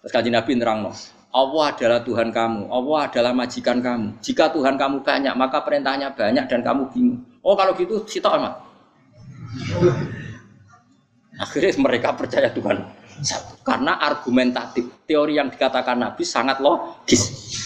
Terus 0.04 0.12
kaji 0.14 0.30
Nabi 0.30 0.52
nerang 0.60 0.86
no. 0.86 0.92
Allah 1.34 1.74
adalah 1.74 2.00
Tuhan 2.06 2.30
kamu, 2.30 2.70
Allah 2.70 3.00
adalah 3.10 3.34
majikan 3.34 3.82
kamu. 3.82 4.22
Jika 4.22 4.54
Tuhan 4.54 4.78
kamu 4.78 5.02
banyak, 5.02 5.34
maka 5.34 5.66
perintahnya 5.66 6.14
banyak 6.14 6.46
dan 6.46 6.62
kamu 6.62 6.94
bingung. 6.94 7.26
Oh 7.42 7.58
kalau 7.58 7.74
gitu 7.74 8.06
sitok, 8.06 8.38
mat. 8.38 8.54
Akhirnya 11.42 11.74
mereka 11.82 12.14
percaya 12.14 12.54
Tuhan. 12.54 12.86
Karena 13.64 13.96
argumentatif, 14.02 15.06
teori 15.08 15.40
yang 15.40 15.48
dikatakan 15.48 15.96
Nabi 16.00 16.24
sangat 16.28 16.60
logis. 16.60 17.22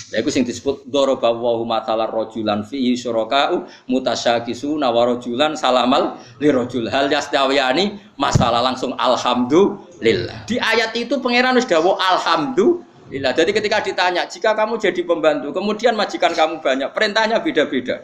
Ya 0.07 0.23
itu 0.23 0.31
yang 0.31 0.47
disebut 0.47 0.87
doroba 0.87 1.35
wahu 1.35 1.67
matalar 1.67 2.07
rojulan 2.07 2.63
fihi 2.63 2.95
syuraka'u 2.95 3.67
mutasyakisuna 3.91 4.87
wa 4.87 5.03
rojulan 5.03 5.51
salamal 5.59 6.15
li 6.39 6.47
rojul 6.47 6.87
hal 6.87 7.11
yastawiyani 7.11 8.15
masalah 8.15 8.63
langsung 8.63 8.95
alhamdulillah. 8.95 10.47
Di 10.47 10.63
ayat 10.63 10.95
itu 10.95 11.19
pangeran 11.19 11.59
sudah 11.59 11.83
dawuh 11.83 11.95
alhamdulillah. 11.99 13.35
Jadi 13.35 13.51
ketika 13.51 13.83
ditanya, 13.83 14.23
jika 14.31 14.55
kamu 14.55 14.79
jadi 14.79 15.01
pembantu, 15.03 15.51
kemudian 15.51 15.91
majikan 15.91 16.31
kamu 16.31 16.63
banyak, 16.63 16.89
perintahnya 16.95 17.43
beda-beda. 17.43 17.99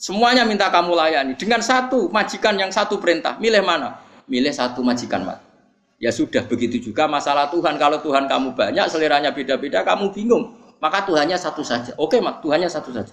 Semuanya 0.00 0.48
minta 0.48 0.72
kamu 0.72 0.96
layani. 0.96 1.36
Dengan 1.36 1.60
satu 1.60 2.08
majikan 2.08 2.56
yang 2.56 2.72
satu 2.72 2.96
perintah, 2.96 3.36
milih 3.36 3.60
mana? 3.60 4.00
Milih 4.24 4.56
satu 4.56 4.80
majikan, 4.80 5.28
Mat. 5.28 5.49
Ya 6.00 6.08
sudah 6.08 6.48
begitu 6.48 6.80
juga 6.80 7.04
masalah 7.04 7.52
Tuhan. 7.52 7.76
Kalau 7.76 8.00
Tuhan 8.00 8.24
kamu 8.24 8.56
banyak, 8.56 8.88
seleranya 8.88 9.36
beda-beda, 9.36 9.84
kamu 9.84 10.16
bingung. 10.16 10.56
Maka 10.80 11.04
Tuhannya 11.04 11.36
satu 11.36 11.60
saja. 11.60 11.92
Oke, 12.00 12.24
mak, 12.24 12.40
Tuhannya 12.40 12.72
satu 12.72 12.88
saja. 12.88 13.12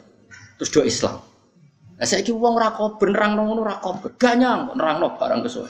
Terus 0.55 0.71
do 0.71 0.81
Islam. 0.87 1.19
Nah, 1.97 2.05
saya 2.05 2.21
kira 2.21 2.37
uang 2.37 2.61
rako 2.61 3.01
benerang 3.01 3.33
nong 3.33 3.57
ora 3.57 3.81
kober, 3.81 4.13
ganyang 4.21 4.69
nerang 4.77 5.01
nong 5.01 5.17
barang 5.17 5.41
kesuwe. 5.41 5.65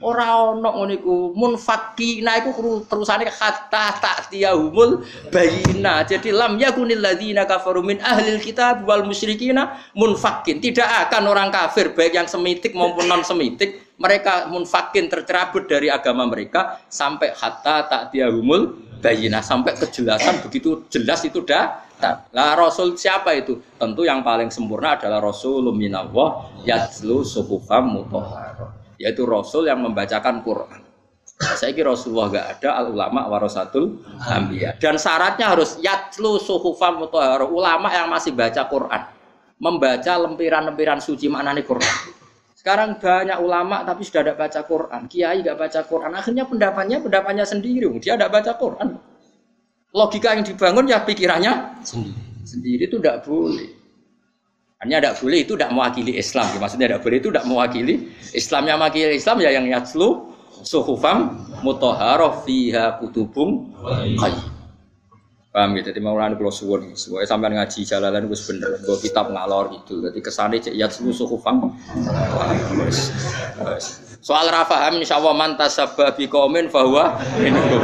Ora 0.00 0.32
ono 0.48 0.64
ngono 0.64 0.92
iku 0.96 1.36
munfaki, 1.36 2.24
nah 2.24 2.40
iku 2.40 2.56
terusane 2.88 3.28
kata 3.28 4.32
tiahumul 4.32 5.04
bayina. 5.28 6.08
Jadi 6.08 6.32
lam 6.32 6.56
yakunil 6.56 7.04
ladzina 7.04 7.44
kafaru 7.44 7.84
min 7.84 8.00
ahlil 8.00 8.40
kitab 8.40 8.88
wal 8.88 9.04
musyrikina 9.04 9.76
munfakin. 9.92 10.56
Tidak 10.56 10.88
akan 11.08 11.28
orang 11.28 11.52
kafir 11.52 11.92
baik 11.92 12.16
yang 12.16 12.28
semitik 12.28 12.72
maupun 12.72 13.04
non 13.04 13.20
semitik 13.20 13.92
mereka 14.00 14.48
munfakin 14.48 15.12
tercerabut 15.12 15.68
dari 15.68 15.92
agama 15.92 16.24
mereka 16.24 16.80
sampai 16.88 17.36
hatta 17.36 18.08
tiahumul 18.08 18.72
bayina 19.04 19.44
sampai 19.44 19.76
kejelasan 19.76 20.40
begitu 20.44 20.84
jelas 20.88 21.24
itu 21.24 21.44
dah 21.44 21.85
lah 22.04 22.52
Rasul 22.52 22.92
siapa 23.00 23.32
itu? 23.32 23.56
Tentu 23.80 24.04
yang 24.04 24.20
paling 24.20 24.52
sempurna 24.52 25.00
adalah 25.00 25.20
Rasulullah 25.24 25.72
minallah 25.72 26.52
yatlu 26.68 27.24
suhufam. 27.24 28.04
Yaitu 29.00 29.24
Rasul 29.24 29.68
yang 29.68 29.80
membacakan 29.80 30.44
Quran. 30.44 30.80
Saya 31.36 31.76
kira 31.76 31.92
Rasulullah 31.92 32.32
gak 32.32 32.46
ada 32.60 32.80
al 32.80 32.86
ulama 32.96 33.28
warasatul 33.28 34.00
ambiya. 34.24 34.76
Dan 34.80 34.96
syaratnya 34.96 35.52
harus 35.52 35.76
yatlu 35.80 36.40
suhufam 36.40 37.04
mutahharah. 37.04 37.48
Ulama 37.48 37.92
yang 37.92 38.08
masih 38.08 38.32
baca 38.32 38.64
Quran. 38.68 39.02
Membaca 39.56 40.12
lempiran-lempiran 40.20 41.00
suci 41.00 41.28
maknanya 41.32 41.64
Quran. 41.64 41.96
Sekarang 42.56 42.96
banyak 43.00 43.38
ulama 43.40 43.84
tapi 43.84 44.04
sudah 44.04 44.24
tidak 44.24 44.36
baca 44.36 44.60
Quran. 44.64 45.02
Kiai 45.08 45.40
gak 45.44 45.56
baca 45.60 45.80
Quran. 45.84 46.12
Akhirnya 46.12 46.44
pendapatnya 46.48 46.98
pendapatnya 47.04 47.44
sendiri. 47.44 47.88
Dia 48.00 48.16
tidak 48.16 48.32
baca 48.32 48.52
Quran. 48.56 48.88
Logika 49.94 50.34
yang 50.34 50.42
dibangun 50.42 50.90
ya 50.90 51.02
pikirannya 51.04 51.82
sendiri. 51.86 52.22
Sendiri 52.46 52.82
itu 52.86 52.96
tidak 53.02 53.26
boleh. 53.26 53.70
Hanya 54.82 55.00
tidak 55.00 55.14
boleh 55.18 55.38
itu 55.42 55.52
tidak 55.58 55.70
mewakili 55.72 56.12
Islam. 56.14 56.46
Maksudnya 56.58 56.86
tidak 56.90 57.02
boleh 57.02 57.16
itu 57.18 57.28
tidak 57.32 57.46
mewakili 57.48 57.94
Islam 58.36 58.62
yang 58.68 58.76
mewakili 58.78 59.14
Islam 59.16 59.36
ya 59.42 59.50
yang 59.50 59.66
yatslu 59.66 60.30
suhufam 60.62 61.48
mutahharah 61.62 62.44
fiha 62.44 62.98
kutubung 63.00 63.72
qayyim. 64.20 64.54
Paham 65.56 65.72
gitu, 65.72 65.88
jadi 65.88 66.04
mau 66.04 66.12
lalu 66.20 66.36
kalau 66.36 66.52
suwon, 66.52 66.92
suwon 66.92 67.24
sampai 67.24 67.56
ngaji 67.56 67.88
jalanan 67.88 68.28
gue 68.28 68.36
bener, 68.36 68.76
gue 68.76 68.96
kitab 69.00 69.32
ngalor 69.32 69.72
gitu, 69.72 70.04
jadi 70.04 70.20
kesannya 70.20 70.60
cek 70.60 70.76
yat 70.76 70.92
suhu 70.92 71.16
suhufam. 71.16 71.72
Soal 74.26 74.50
rafaham 74.50 74.98
insya 74.98 75.22
Allah 75.22 75.38
mantas 75.38 75.78
sababi 75.78 76.26
komen 76.26 76.66
bahwa 76.74 77.14
minhum. 77.38 77.78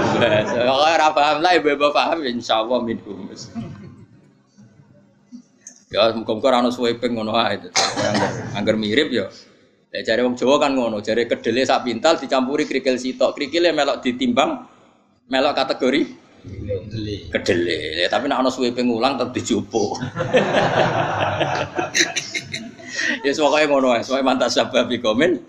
Kalau 0.50 0.90
rafaham 0.90 1.38
lah 1.38 1.54
ibu 1.54 1.70
ibu 1.70 1.94
paham 1.94 2.26
insya 2.26 2.66
Allah 2.66 2.82
minhum. 2.82 3.30
Ya 5.94 6.10
muka-muka 6.10 6.50
rano 6.50 6.74
swiping 6.74 7.14
ngono 7.14 7.38
aja, 7.38 7.70
angger 8.58 8.74
mirip 8.74 9.14
ya. 9.14 9.30
Ya 9.94 10.02
cari 10.02 10.26
wong 10.26 10.34
Jawa 10.34 10.66
kan 10.66 10.74
ngono, 10.74 10.98
cari 10.98 11.30
kedelai 11.30 11.62
sak 11.62 11.86
pintal 11.86 12.18
dicampuri 12.18 12.66
kerikil 12.66 12.98
sitok, 12.98 13.38
kerikilnya 13.38 13.76
melok 13.76 14.02
ditimbang, 14.02 14.66
melok 15.30 15.54
kategori 15.54 16.18
Kedele. 17.30 18.02
Ya, 18.02 18.10
tapi 18.10 18.26
nek 18.26 18.42
ana 18.42 18.50
suwe 18.50 18.74
pengulang 18.74 19.14
tetep 19.14 19.30
dijupo. 19.30 19.94
ya 23.24 23.32
pokoke 23.34 23.66
ngono 23.66 23.88
ae, 23.94 24.02
soalnya 24.06 24.26
mantas 24.26 24.54
sabab 24.54 24.90
komen. 25.02 25.40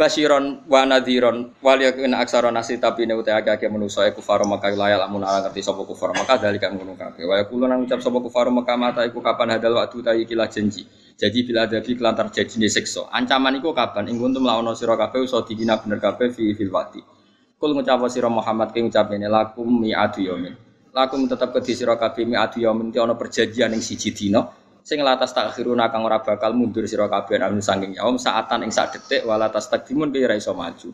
Basiron 0.00 0.64
wa 0.64 0.88
nadhiron 0.88 1.52
wal 1.60 1.76
yakun 1.76 2.16
aksara 2.16 2.48
nasi 2.48 2.80
tapi 2.80 3.04
ne 3.04 3.12
uta 3.12 3.36
akeh 3.36 3.68
manusa 3.68 4.08
iku 4.08 4.24
faro 4.24 4.48
Mekah 4.48 4.72
la 4.72 4.86
ya 4.88 4.96
lamun 4.96 5.20
ora 5.20 5.44
ngerti 5.44 5.60
sapa 5.60 5.84
kufar 5.84 6.16
Mekah 6.16 6.40
dalika 6.40 6.72
ngono 6.72 6.96
kabeh. 6.96 7.28
Wa 7.28 7.36
yaqulu 7.44 7.68
nang 7.68 7.84
ucap 7.84 8.00
sapa 8.00 8.16
kufar 8.16 8.48
Mekah 8.48 8.80
mata 8.80 9.04
iku 9.04 9.20
kapan 9.20 9.60
hadal 9.60 9.76
waktu 9.76 10.00
ta 10.00 10.16
iki 10.16 10.32
janji? 10.32 10.88
Jadi 11.20 11.38
bila 11.44 11.68
ada 11.68 11.84
fi 11.84 11.92
kelantar 12.00 12.32
jajine 12.32 12.72
siksa. 12.72 13.12
Ancaman 13.12 13.60
iku 13.60 13.76
kapan? 13.76 14.08
Ing 14.08 14.16
kuntum 14.16 14.40
laono 14.48 14.72
sira 14.72 14.96
kabeh 14.96 15.20
usa 15.20 15.44
dikina 15.44 15.76
bener 15.76 16.00
kabeh 16.00 16.32
fi 16.32 16.56
fil 16.56 16.72
wati 16.72 17.20
kul 17.60 17.76
ngucap 17.76 18.00
sira 18.08 18.32
Muhammad 18.32 18.72
ki 18.72 18.88
ngucap 18.88 19.12
ini 19.12 19.28
lakum 19.28 19.68
mi 19.68 19.92
adu 19.92 20.24
yamin 20.24 20.56
lakum 20.90 21.26
tetep 21.26 21.54
kedhi 21.54 21.72
sira 21.74 21.94
kabeh 21.94 22.26
mi 22.26 22.34
adu 22.34 22.62
yamin 22.62 22.90
ana 22.94 23.14
perjanjian 23.14 23.70
ing 23.74 23.82
siji 23.82 24.10
dina 24.10 24.42
sing 24.80 25.00
latas 25.04 25.30
takhiruna 25.30 25.92
kang 25.92 26.02
ora 26.02 26.18
bakal 26.24 26.56
mundur 26.56 26.82
sira 26.88 27.06
kabeh 27.06 27.38
anu 27.38 27.62
saking 27.62 27.94
yaum 27.94 28.18
saatan 28.18 28.66
ing 28.66 28.72
sak 28.74 28.96
detik 28.96 29.22
wala 29.22 29.52
tas 29.52 29.68
takdimun 29.70 30.10
ki 30.10 30.24
ora 30.26 30.34
iso 30.34 30.56
maju. 30.56 30.90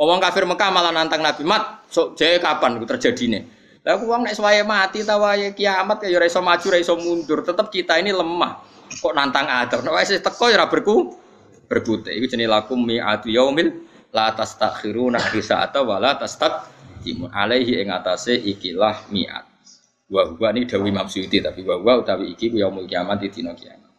Wong 0.00 0.16
kafir 0.16 0.48
Mekah 0.48 0.72
malah 0.72 0.96
nantang 0.96 1.20
Nabi 1.20 1.44
mat, 1.44 1.84
sok 1.92 2.16
jaya 2.16 2.40
kapan 2.40 2.80
terjadine. 2.88 3.44
Lah 3.84 4.00
aku 4.00 4.08
wong 4.08 4.24
nek 4.24 4.32
suwaye 4.32 4.64
mati 4.64 5.04
ta 5.04 5.20
wae 5.20 5.52
kiamat 5.52 6.08
ya 6.08 6.16
ora 6.16 6.24
iso 6.24 6.40
maju 6.40 6.66
ora 6.72 6.78
iso 6.80 6.96
mundur, 6.96 7.44
tetep 7.44 7.68
kita 7.68 8.00
ini 8.00 8.08
lemah. 8.08 8.64
Kok 8.96 9.12
nantang 9.12 9.44
atur. 9.52 9.84
Nek 9.84 9.92
wis 10.00 10.16
teko 10.24 10.48
ya 10.48 10.56
ora 10.56 10.72
berku 10.72 11.12
berbute. 11.68 12.16
Iku 12.16 12.32
jenenge 12.32 12.48
lakum 12.48 12.80
mi'atu 12.80 13.28
yaumil 13.28 13.68
la 14.16 14.32
tastakhiruna 14.32 15.20
bisa 15.36 15.60
atau 15.60 15.84
wala 15.84 16.16
alaihi 17.32 17.80
ing 17.80 17.88
atase 17.90 18.36
ikilah 18.36 19.08
mi'at. 19.08 19.46
Wa 20.10 20.26
huwa 20.26 20.50
ini 20.50 20.66
dawi 20.66 20.90
Imam 20.90 21.06
tapi 21.06 21.60
wa 21.62 21.76
huwa 21.78 22.02
utawi 22.02 22.34
iki 22.34 22.50
yaumul 22.50 22.90
kiamat 22.90 23.22
di 23.22 23.30
dina 23.30 23.54
kiamat. 23.54 23.90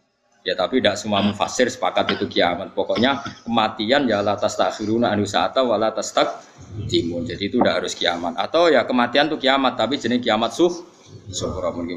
Ya 0.41 0.57
tapi 0.57 0.81
tidak 0.81 0.97
semua 0.97 1.21
mufasir 1.21 1.69
sepakat 1.69 2.17
itu 2.17 2.25
kiamat. 2.25 2.73
Pokoknya 2.73 3.21
kematian 3.45 4.09
ya 4.09 4.25
la 4.25 4.33
tastakhiruna 4.35 5.13
anu 5.13 5.23
sa'ata 5.23 5.61
wa 5.61 5.77
la 5.77 5.93
timun. 6.89 7.23
Jadi 7.29 7.43
itu 7.45 7.61
tidak 7.61 7.85
harus 7.85 7.93
kiamat. 7.93 8.33
Atau 8.35 8.73
ya 8.73 8.83
kematian 8.83 9.29
itu 9.29 9.37
kiamat 9.37 9.77
tapi 9.77 10.01
jenis 10.01 10.19
kiamat 10.19 10.51
suh. 10.51 10.73
Syukur 11.29 11.63
amun 11.69 11.87